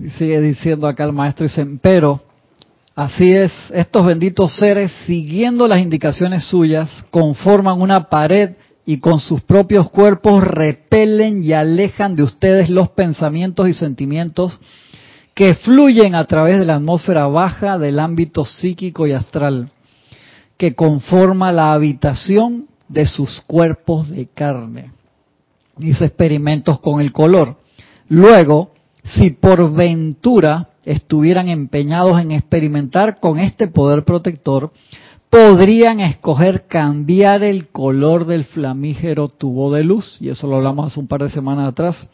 [0.00, 2.20] Y sigue diciendo acá el maestro, dicen, pero
[2.94, 8.56] así es, estos benditos seres, siguiendo las indicaciones suyas, conforman una pared
[8.86, 14.58] y con sus propios cuerpos repelen y alejan de ustedes los pensamientos y sentimientos
[15.34, 19.70] que fluyen a través de la atmósfera baja del ámbito psíquico y astral,
[20.56, 24.92] que conforma la habitación de sus cuerpos de carne.
[25.78, 27.56] Hice experimentos con el color.
[28.08, 28.70] Luego,
[29.04, 34.70] si por ventura estuvieran empeñados en experimentar con este poder protector,
[35.30, 41.00] podrían escoger cambiar el color del flamígero tubo de luz, y eso lo hablamos hace
[41.00, 42.08] un par de semanas atrás.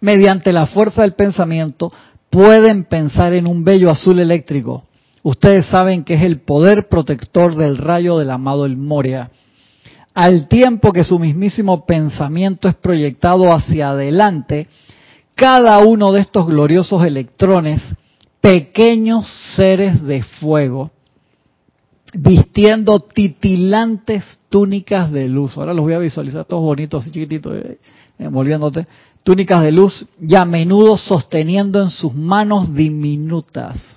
[0.00, 1.92] Mediante la fuerza del pensamiento,
[2.30, 4.84] pueden pensar en un bello azul eléctrico.
[5.22, 9.30] Ustedes saben que es el poder protector del rayo del amado El Moria
[10.14, 14.68] al tiempo que su mismísimo pensamiento es proyectado hacia adelante,
[15.34, 17.82] cada uno de estos gloriosos electrones,
[18.40, 19.26] pequeños
[19.56, 20.92] seres de fuego,
[22.14, 25.56] vistiendo titilantes túnicas de luz.
[25.56, 27.78] Ahora los voy a visualizar todos bonitos, así chiquititos, eh,
[28.18, 28.86] envolviéndote.
[29.22, 33.94] Túnicas de luz y a menudo sosteniendo en sus manos diminutas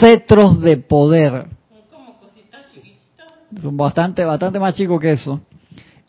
[0.00, 1.46] cetros de poder
[3.62, 5.40] son bastante, bastante más chicos que eso,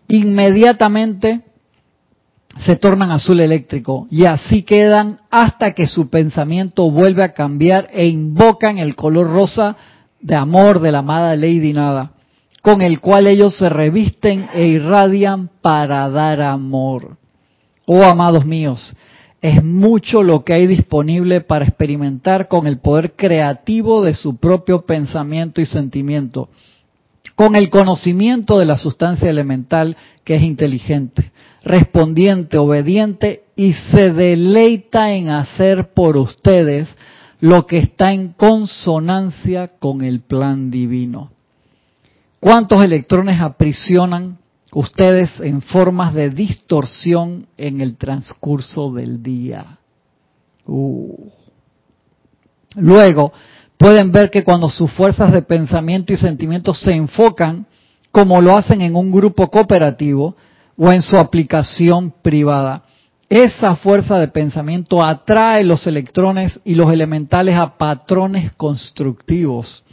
[0.08, 1.42] inmediatamente
[2.60, 8.08] se tornan azul eléctrico y así quedan hasta que su pensamiento vuelve a cambiar e
[8.08, 9.78] invocan el color rosa
[10.22, 12.12] de amor de la amada Lady Nada,
[12.62, 17.18] con el cual ellos se revisten e irradian para dar amor.
[17.86, 18.96] Oh amados míos,
[19.42, 24.86] es mucho lo que hay disponible para experimentar con el poder creativo de su propio
[24.86, 26.50] pensamiento y sentimiento
[27.40, 31.32] con el conocimiento de la sustancia elemental que es inteligente,
[31.64, 36.90] respondiente, obediente y se deleita en hacer por ustedes
[37.40, 41.32] lo que está en consonancia con el plan divino.
[42.40, 44.38] ¿Cuántos electrones aprisionan
[44.72, 49.78] ustedes en formas de distorsión en el transcurso del día?
[50.66, 51.30] Uh.
[52.76, 53.34] Luego,
[53.78, 57.66] pueden ver que cuando sus fuerzas de pensamiento y sentimiento se enfocan,
[58.12, 60.36] como lo hacen en un grupo cooperativo
[60.78, 62.84] o en su aplicación privada,
[63.30, 69.84] esa fuerza de pensamiento atrae los electrones y los elementales a patrones constructivos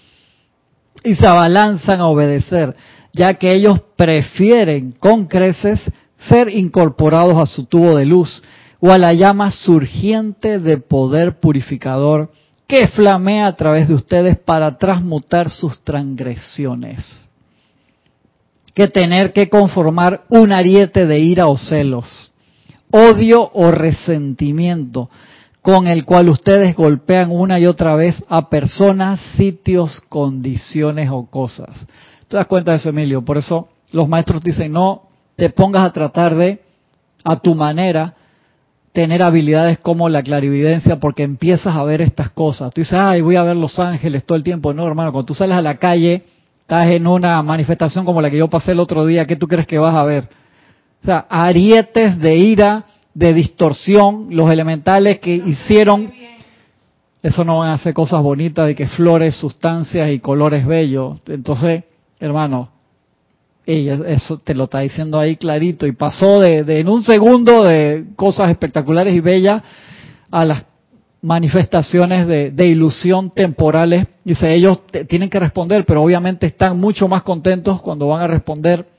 [1.04, 2.74] y se abalanzan a obedecer,
[3.12, 5.80] ya que ellos prefieren con creces
[6.28, 8.42] ser incorporados a su tubo de luz
[8.80, 12.32] o a la llama surgiente de poder purificador
[12.66, 17.26] que flamea a través de ustedes para transmutar sus transgresiones.
[18.74, 22.32] Que tener que conformar un ariete de ira o celos,
[22.90, 25.10] odio o resentimiento
[25.62, 31.86] con el cual ustedes golpean una y otra vez a personas, sitios, condiciones o cosas.
[32.28, 33.24] ¿Te das cuenta de eso, Emilio?
[33.24, 35.02] Por eso los maestros dicen, no
[35.34, 36.60] te pongas a tratar de,
[37.24, 38.14] a tu manera,
[38.92, 42.72] tener habilidades como la clarividencia porque empiezas a ver estas cosas.
[42.72, 44.72] Tú dices, ay, voy a ver Los Ángeles todo el tiempo.
[44.72, 46.22] No, hermano, cuando tú sales a la calle,
[46.60, 49.66] estás en una manifestación como la que yo pasé el otro día, ¿qué tú crees
[49.66, 50.28] que vas a ver?
[51.08, 52.84] Arietes de ira,
[53.14, 56.12] de distorsión, los elementales que hicieron,
[57.22, 61.18] eso no van a hacer cosas bonitas de que flores, sustancias y colores bellos.
[61.26, 61.84] Entonces,
[62.20, 62.70] hermano,
[63.66, 65.86] eso te lo está diciendo ahí clarito.
[65.86, 69.62] Y pasó de, en un segundo de cosas espectaculares y bellas
[70.30, 70.64] a las
[71.22, 74.06] manifestaciones de, ilusión temporales.
[74.24, 78.95] Dice, ellos tienen que responder, pero obviamente están mucho más contentos cuando van a responder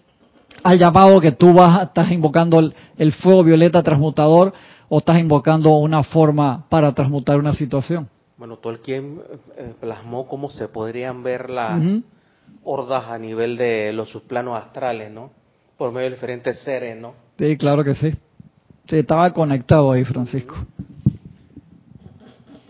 [0.63, 2.59] al llamado que tú vas, estás invocando
[2.97, 4.53] el, fuego violeta transmutador
[4.89, 8.09] o estás invocando una forma para transmutar una situación.
[8.37, 9.21] Bueno, Tolkien
[9.57, 11.81] eh, plasmó cómo se podrían ver las
[12.63, 15.31] hordas a nivel de los subplanos astrales, ¿no?
[15.77, 17.13] Por medio de diferentes seres, ¿no?
[17.37, 18.11] Sí, claro que sí.
[18.87, 20.55] Sí, estaba conectado ahí, Francisco.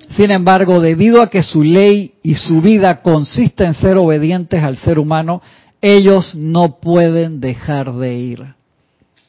[0.09, 4.77] Sin embargo, debido a que su ley y su vida consiste en ser obedientes al
[4.77, 5.41] ser humano,
[5.81, 8.55] ellos no pueden dejar de ir.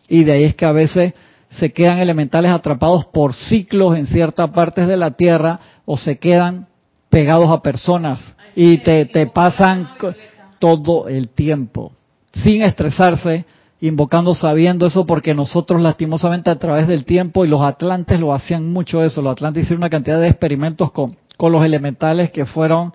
[0.09, 1.15] Y de ahí es que a veces
[1.51, 6.67] se quedan elementales atrapados por ciclos en ciertas partes de la Tierra o se quedan
[7.09, 8.21] pegados a personas
[8.55, 9.89] y te, te pasan
[10.59, 11.93] todo el tiempo,
[12.33, 13.45] sin estresarse,
[13.81, 18.71] invocando sabiendo eso, porque nosotros lastimosamente a través del tiempo, y los atlantes lo hacían
[18.71, 22.93] mucho eso, los atlantes hicieron una cantidad de experimentos con, con los elementales que fueron,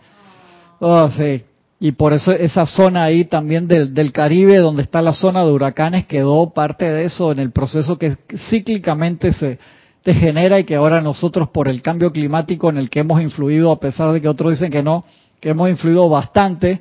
[0.79, 1.43] oh, sí,
[1.83, 5.51] y por eso esa zona ahí también del, del, Caribe, donde está la zona de
[5.51, 8.15] huracanes, quedó parte de eso en el proceso que
[8.49, 9.59] cíclicamente se
[10.01, 13.69] te genera y que ahora nosotros por el cambio climático en el que hemos influido,
[13.69, 15.03] a pesar de que otros dicen que no,
[15.41, 16.79] que hemos influido bastante,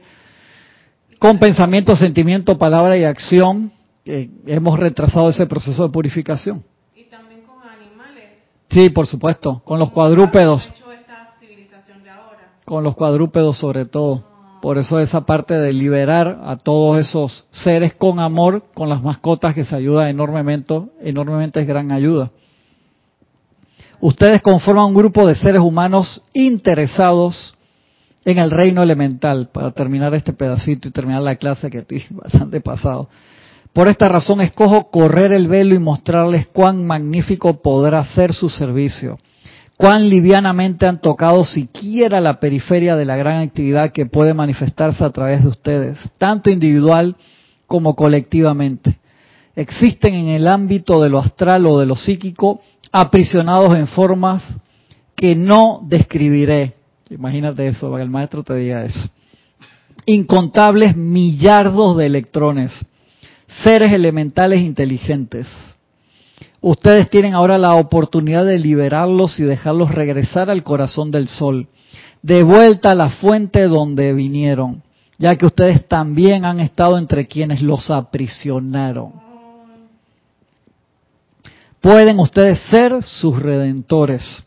[1.18, 3.72] con pensamiento, sentimiento, palabra y acción,
[4.04, 6.62] hemos retrasado ese proceso de purificación.
[6.94, 8.38] Y también con animales.
[8.70, 10.72] Sí, por supuesto, con los cuadrúpedos.
[12.64, 14.31] Con los cuadrúpedos sobre todo.
[14.62, 19.56] Por eso esa parte de liberar a todos esos seres con amor, con las mascotas
[19.56, 22.30] que se ayuda enormemente, enormemente es gran ayuda.
[24.00, 27.56] Ustedes conforman un grupo de seres humanos interesados
[28.24, 32.60] en el reino elemental, para terminar este pedacito y terminar la clase que estoy bastante
[32.60, 33.08] pasado.
[33.72, 39.18] Por esta razón escojo correr el velo y mostrarles cuán magnífico podrá ser su servicio,
[39.76, 45.10] cuán livianamente han tocado siquiera la periferia de la gran actividad que puede manifestarse a
[45.10, 47.16] través de ustedes, tanto individual
[47.66, 48.98] como colectivamente.
[49.56, 54.42] Existen en el ámbito de lo astral o de lo psíquico aprisionados en formas
[55.14, 56.74] que no describiré,
[57.12, 59.08] Imagínate eso, para que el maestro te diga eso.
[60.06, 62.72] Incontables millardos de electrones,
[63.62, 65.46] seres elementales inteligentes.
[66.60, 71.68] Ustedes tienen ahora la oportunidad de liberarlos y dejarlos regresar al corazón del sol,
[72.22, 74.82] de vuelta a la fuente donde vinieron,
[75.18, 79.12] ya que ustedes también han estado entre quienes los aprisionaron.
[81.80, 84.44] Pueden ustedes ser sus redentores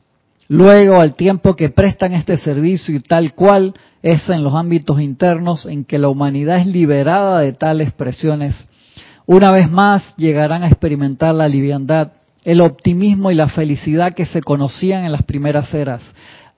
[0.47, 3.73] Luego, al tiempo que prestan este servicio y tal cual
[4.03, 8.69] es en los ámbitos internos en que la humanidad es liberada de tales presiones,
[9.25, 14.41] una vez más llegarán a experimentar la liviandad, el optimismo y la felicidad que se
[14.41, 16.03] conocían en las primeras eras,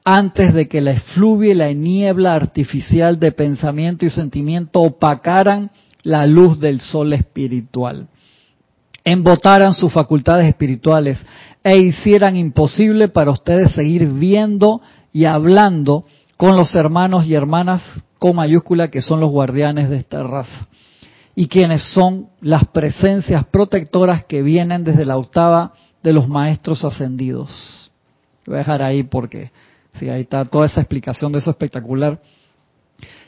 [0.04, 5.72] antes de que la efluvia y la niebla artificial de pensamiento y sentimiento opacaran
[6.04, 8.08] la luz del sol espiritual
[9.08, 11.18] embotaran sus facultades espirituales
[11.64, 14.82] e hicieran imposible para ustedes seguir viendo
[15.14, 16.04] y hablando
[16.36, 17.82] con los hermanos y hermanas
[18.20, 20.68] con mayúscula que son los guardianes de esta raza
[21.40, 27.92] y quienes son las presencias protectoras que vienen desde la octava de los maestros ascendidos.
[28.48, 29.52] Voy a dejar ahí porque
[30.00, 32.20] sí, ahí está toda esa explicación de eso espectacular.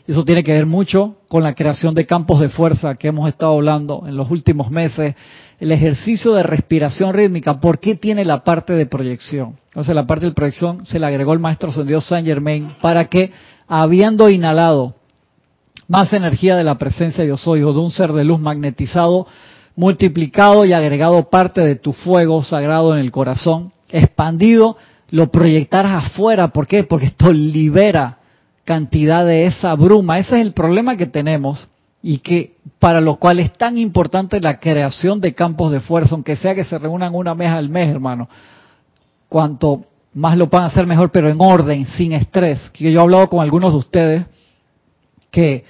[0.07, 3.53] Eso tiene que ver mucho con la creación de campos de fuerza que hemos estado
[3.53, 5.13] hablando en los últimos meses
[5.59, 9.59] el ejercicio de respiración rítmica, ¿por qué tiene la parte de proyección?
[9.67, 13.31] Entonces la parte de proyección se le agregó el maestro ascendido Saint Germain para que,
[13.67, 14.95] habiendo inhalado
[15.89, 19.27] más energía de la presencia de yo soy o de un ser de luz magnetizado,
[19.75, 24.77] multiplicado y agregado parte de tu fuego sagrado en el corazón, expandido,
[25.09, 26.49] lo proyectarás afuera.
[26.49, 26.83] ¿Por qué?
[26.83, 28.19] Porque esto libera
[28.65, 30.19] cantidad de esa bruma.
[30.19, 31.67] Ese es el problema que tenemos
[32.03, 36.35] y que para lo cual es tan importante la creación de campos de fuerza, aunque
[36.35, 38.29] sea que se reúnan una vez al mes, hermano.
[39.27, 42.69] Cuanto más lo puedan hacer mejor, pero en orden, sin estrés.
[42.73, 44.25] Que yo he hablado con algunos de ustedes
[45.31, 45.65] que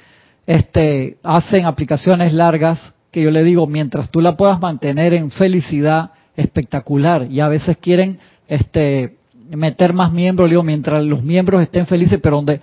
[0.50, 6.10] este, hacen aplicaciones largas, que yo le digo, mientras tú la puedas mantener en felicidad,
[6.36, 7.28] espectacular.
[7.30, 8.18] Y a veces quieren
[8.48, 9.18] este,
[9.52, 12.62] meter más miembros, mientras los miembros estén felices, pero donde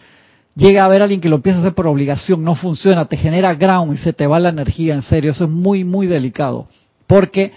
[0.56, 3.54] llega a haber alguien que lo empieza a hacer por obligación, no funciona, te genera
[3.54, 6.66] ground y se te va la energía, en serio, eso es muy, muy delicado.
[7.06, 7.52] Porque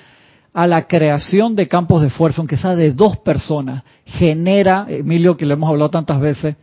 [0.54, 5.48] a la creación de campos de fuerza, aunque sea de dos personas, genera, Emilio, que
[5.48, 6.56] lo hemos hablado tantas veces,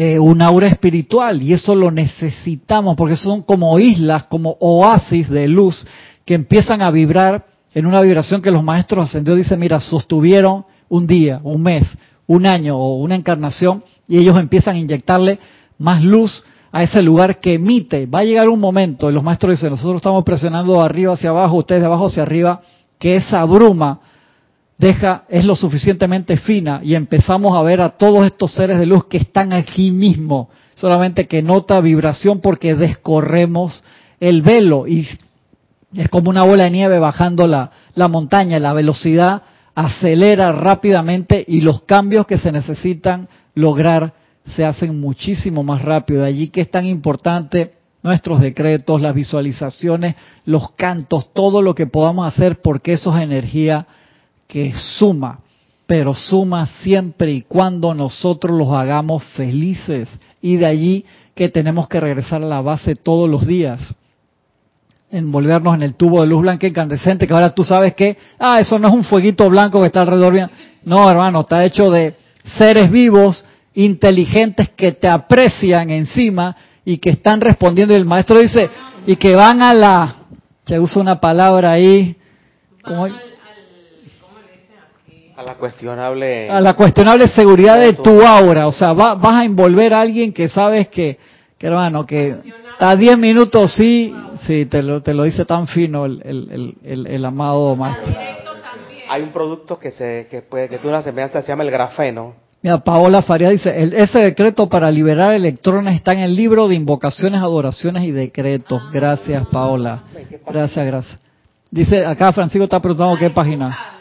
[0.00, 5.48] eh, un aura espiritual y eso lo necesitamos porque son como islas, como oasis de
[5.48, 5.84] luz
[6.24, 11.08] que empiezan a vibrar en una vibración que los maestros ascendidos dicen, mira, sostuvieron un
[11.08, 11.92] día, un mes,
[12.28, 15.40] un año o una encarnación y ellos empiezan a inyectarle
[15.78, 18.06] más luz a ese lugar que emite.
[18.06, 21.30] Va a llegar un momento, y los maestros dicen, nosotros estamos presionando de arriba hacia
[21.30, 22.60] abajo, ustedes de abajo hacia arriba,
[23.00, 23.98] que esa bruma
[24.78, 29.06] deja, es lo suficientemente fina y empezamos a ver a todos estos seres de luz
[29.06, 33.82] que están aquí mismo, solamente que nota vibración porque descorremos
[34.20, 35.06] el velo y
[35.94, 39.42] es como una bola de nieve bajando la, la montaña, la velocidad
[39.74, 44.12] acelera rápidamente y los cambios que se necesitan lograr
[44.44, 46.22] se hacen muchísimo más rápido.
[46.22, 47.72] De allí que es tan importante
[48.02, 53.86] nuestros decretos, las visualizaciones, los cantos, todo lo que podamos hacer, porque eso es energía
[54.48, 55.40] que suma,
[55.86, 60.08] pero suma siempre y cuando nosotros los hagamos felices.
[60.40, 61.04] Y de allí
[61.34, 63.94] que tenemos que regresar a la base todos los días.
[65.10, 68.78] Envolvernos en el tubo de luz blanca incandescente, que ahora tú sabes que, ah, eso
[68.78, 70.50] no es un fueguito blanco que está alrededor.
[70.84, 72.14] No, hermano, está hecho de
[72.56, 73.44] seres vivos,
[73.74, 77.94] inteligentes que te aprecian encima y que están respondiendo.
[77.94, 78.68] Y el maestro dice,
[79.06, 80.14] y que van a la,
[80.66, 82.16] se usa una palabra ahí,
[82.82, 83.06] como,
[85.38, 89.94] a la cuestionable a la cuestionable seguridad de tu aura o sea vas a envolver
[89.94, 91.16] a alguien que sabes que,
[91.56, 92.34] que hermano que
[92.72, 94.12] está 10 minutos sí
[94.48, 98.12] sí te lo te lo dice tan fino el, el, el, el amado maestro
[99.08, 102.48] hay un producto que se que puede que tú una semejanza se llama el grafeno
[102.60, 106.74] Mira, Paola Faría dice, el, ese decreto para liberar electrones está en el libro de
[106.74, 108.82] invocaciones, adoraciones y decretos.
[108.90, 110.02] Gracias, Paola.
[110.44, 111.20] Gracias, gracias.
[111.70, 113.97] Dice, acá Francisco está preguntando qué página.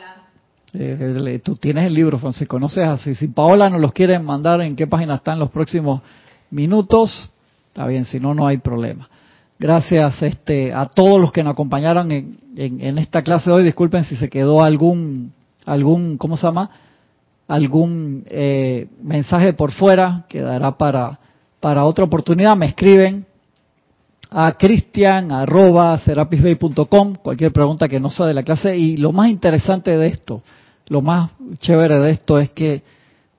[0.79, 3.15] Eh, tú tienes el libro, Francisco, no seas así.
[3.15, 6.01] Si Paola nos los quiere mandar en qué página están los próximos
[6.51, 7.31] minutos,
[7.69, 9.09] está bien, si no, no hay problema.
[9.57, 13.63] Gracias este, a todos los que nos acompañaron en, esta clase de hoy.
[13.63, 15.33] Disculpen si se quedó algún,
[15.65, 16.69] algún ¿cómo se llama?
[17.47, 21.19] Algún eh, mensaje por fuera, quedará para,
[21.59, 22.55] para otra oportunidad.
[22.55, 23.25] Me escriben
[24.29, 25.29] a cristian
[27.23, 28.77] cualquier pregunta que no sea de la clase.
[28.77, 30.43] Y lo más interesante de esto,
[30.89, 32.83] lo más chévere de esto es que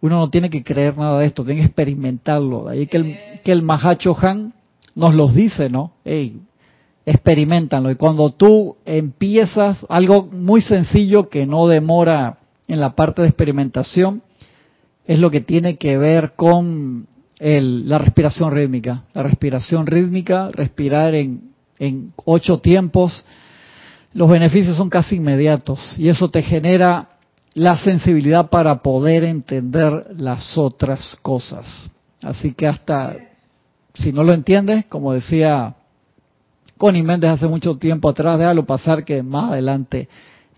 [0.00, 2.64] uno no tiene que creer nada de esto, tiene que experimentarlo.
[2.64, 4.54] De ahí que el, que el Mahacho Han
[4.94, 5.92] nos los dice, ¿no?
[6.04, 6.40] Hey,
[7.04, 7.90] experimentanlo.
[7.90, 12.38] Y cuando tú empiezas algo muy sencillo que no demora
[12.68, 14.22] en la parte de experimentación,
[15.06, 17.06] es lo que tiene que ver con
[17.38, 19.04] el, la respiración rítmica.
[19.14, 23.24] La respiración rítmica, respirar en, en ocho tiempos,
[24.12, 27.17] los beneficios son casi inmediatos y eso te genera
[27.58, 31.90] la sensibilidad para poder entender las otras cosas.
[32.22, 33.16] Así que hasta,
[33.94, 35.74] si no lo entiendes, como decía
[36.76, 40.08] Connie Méndez hace mucho tiempo atrás, déjalo pasar que más adelante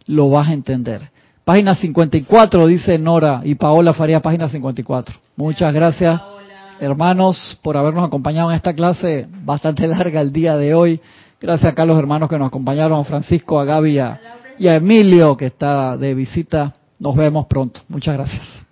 [0.07, 1.11] lo vas a entender.
[1.43, 5.17] Página 54, dice Nora y Paola Faría, página 54.
[5.37, 6.21] Muchas gracias,
[6.81, 11.01] hermanos, por habernos acompañado en esta clase bastante larga el día de hoy.
[11.41, 14.01] Gracias a los hermanos que nos acompañaron, a Francisco, a Gaby
[14.59, 17.81] y a Emilio, que está de visita nos vemos pronto.
[17.89, 18.67] Muchas gracias.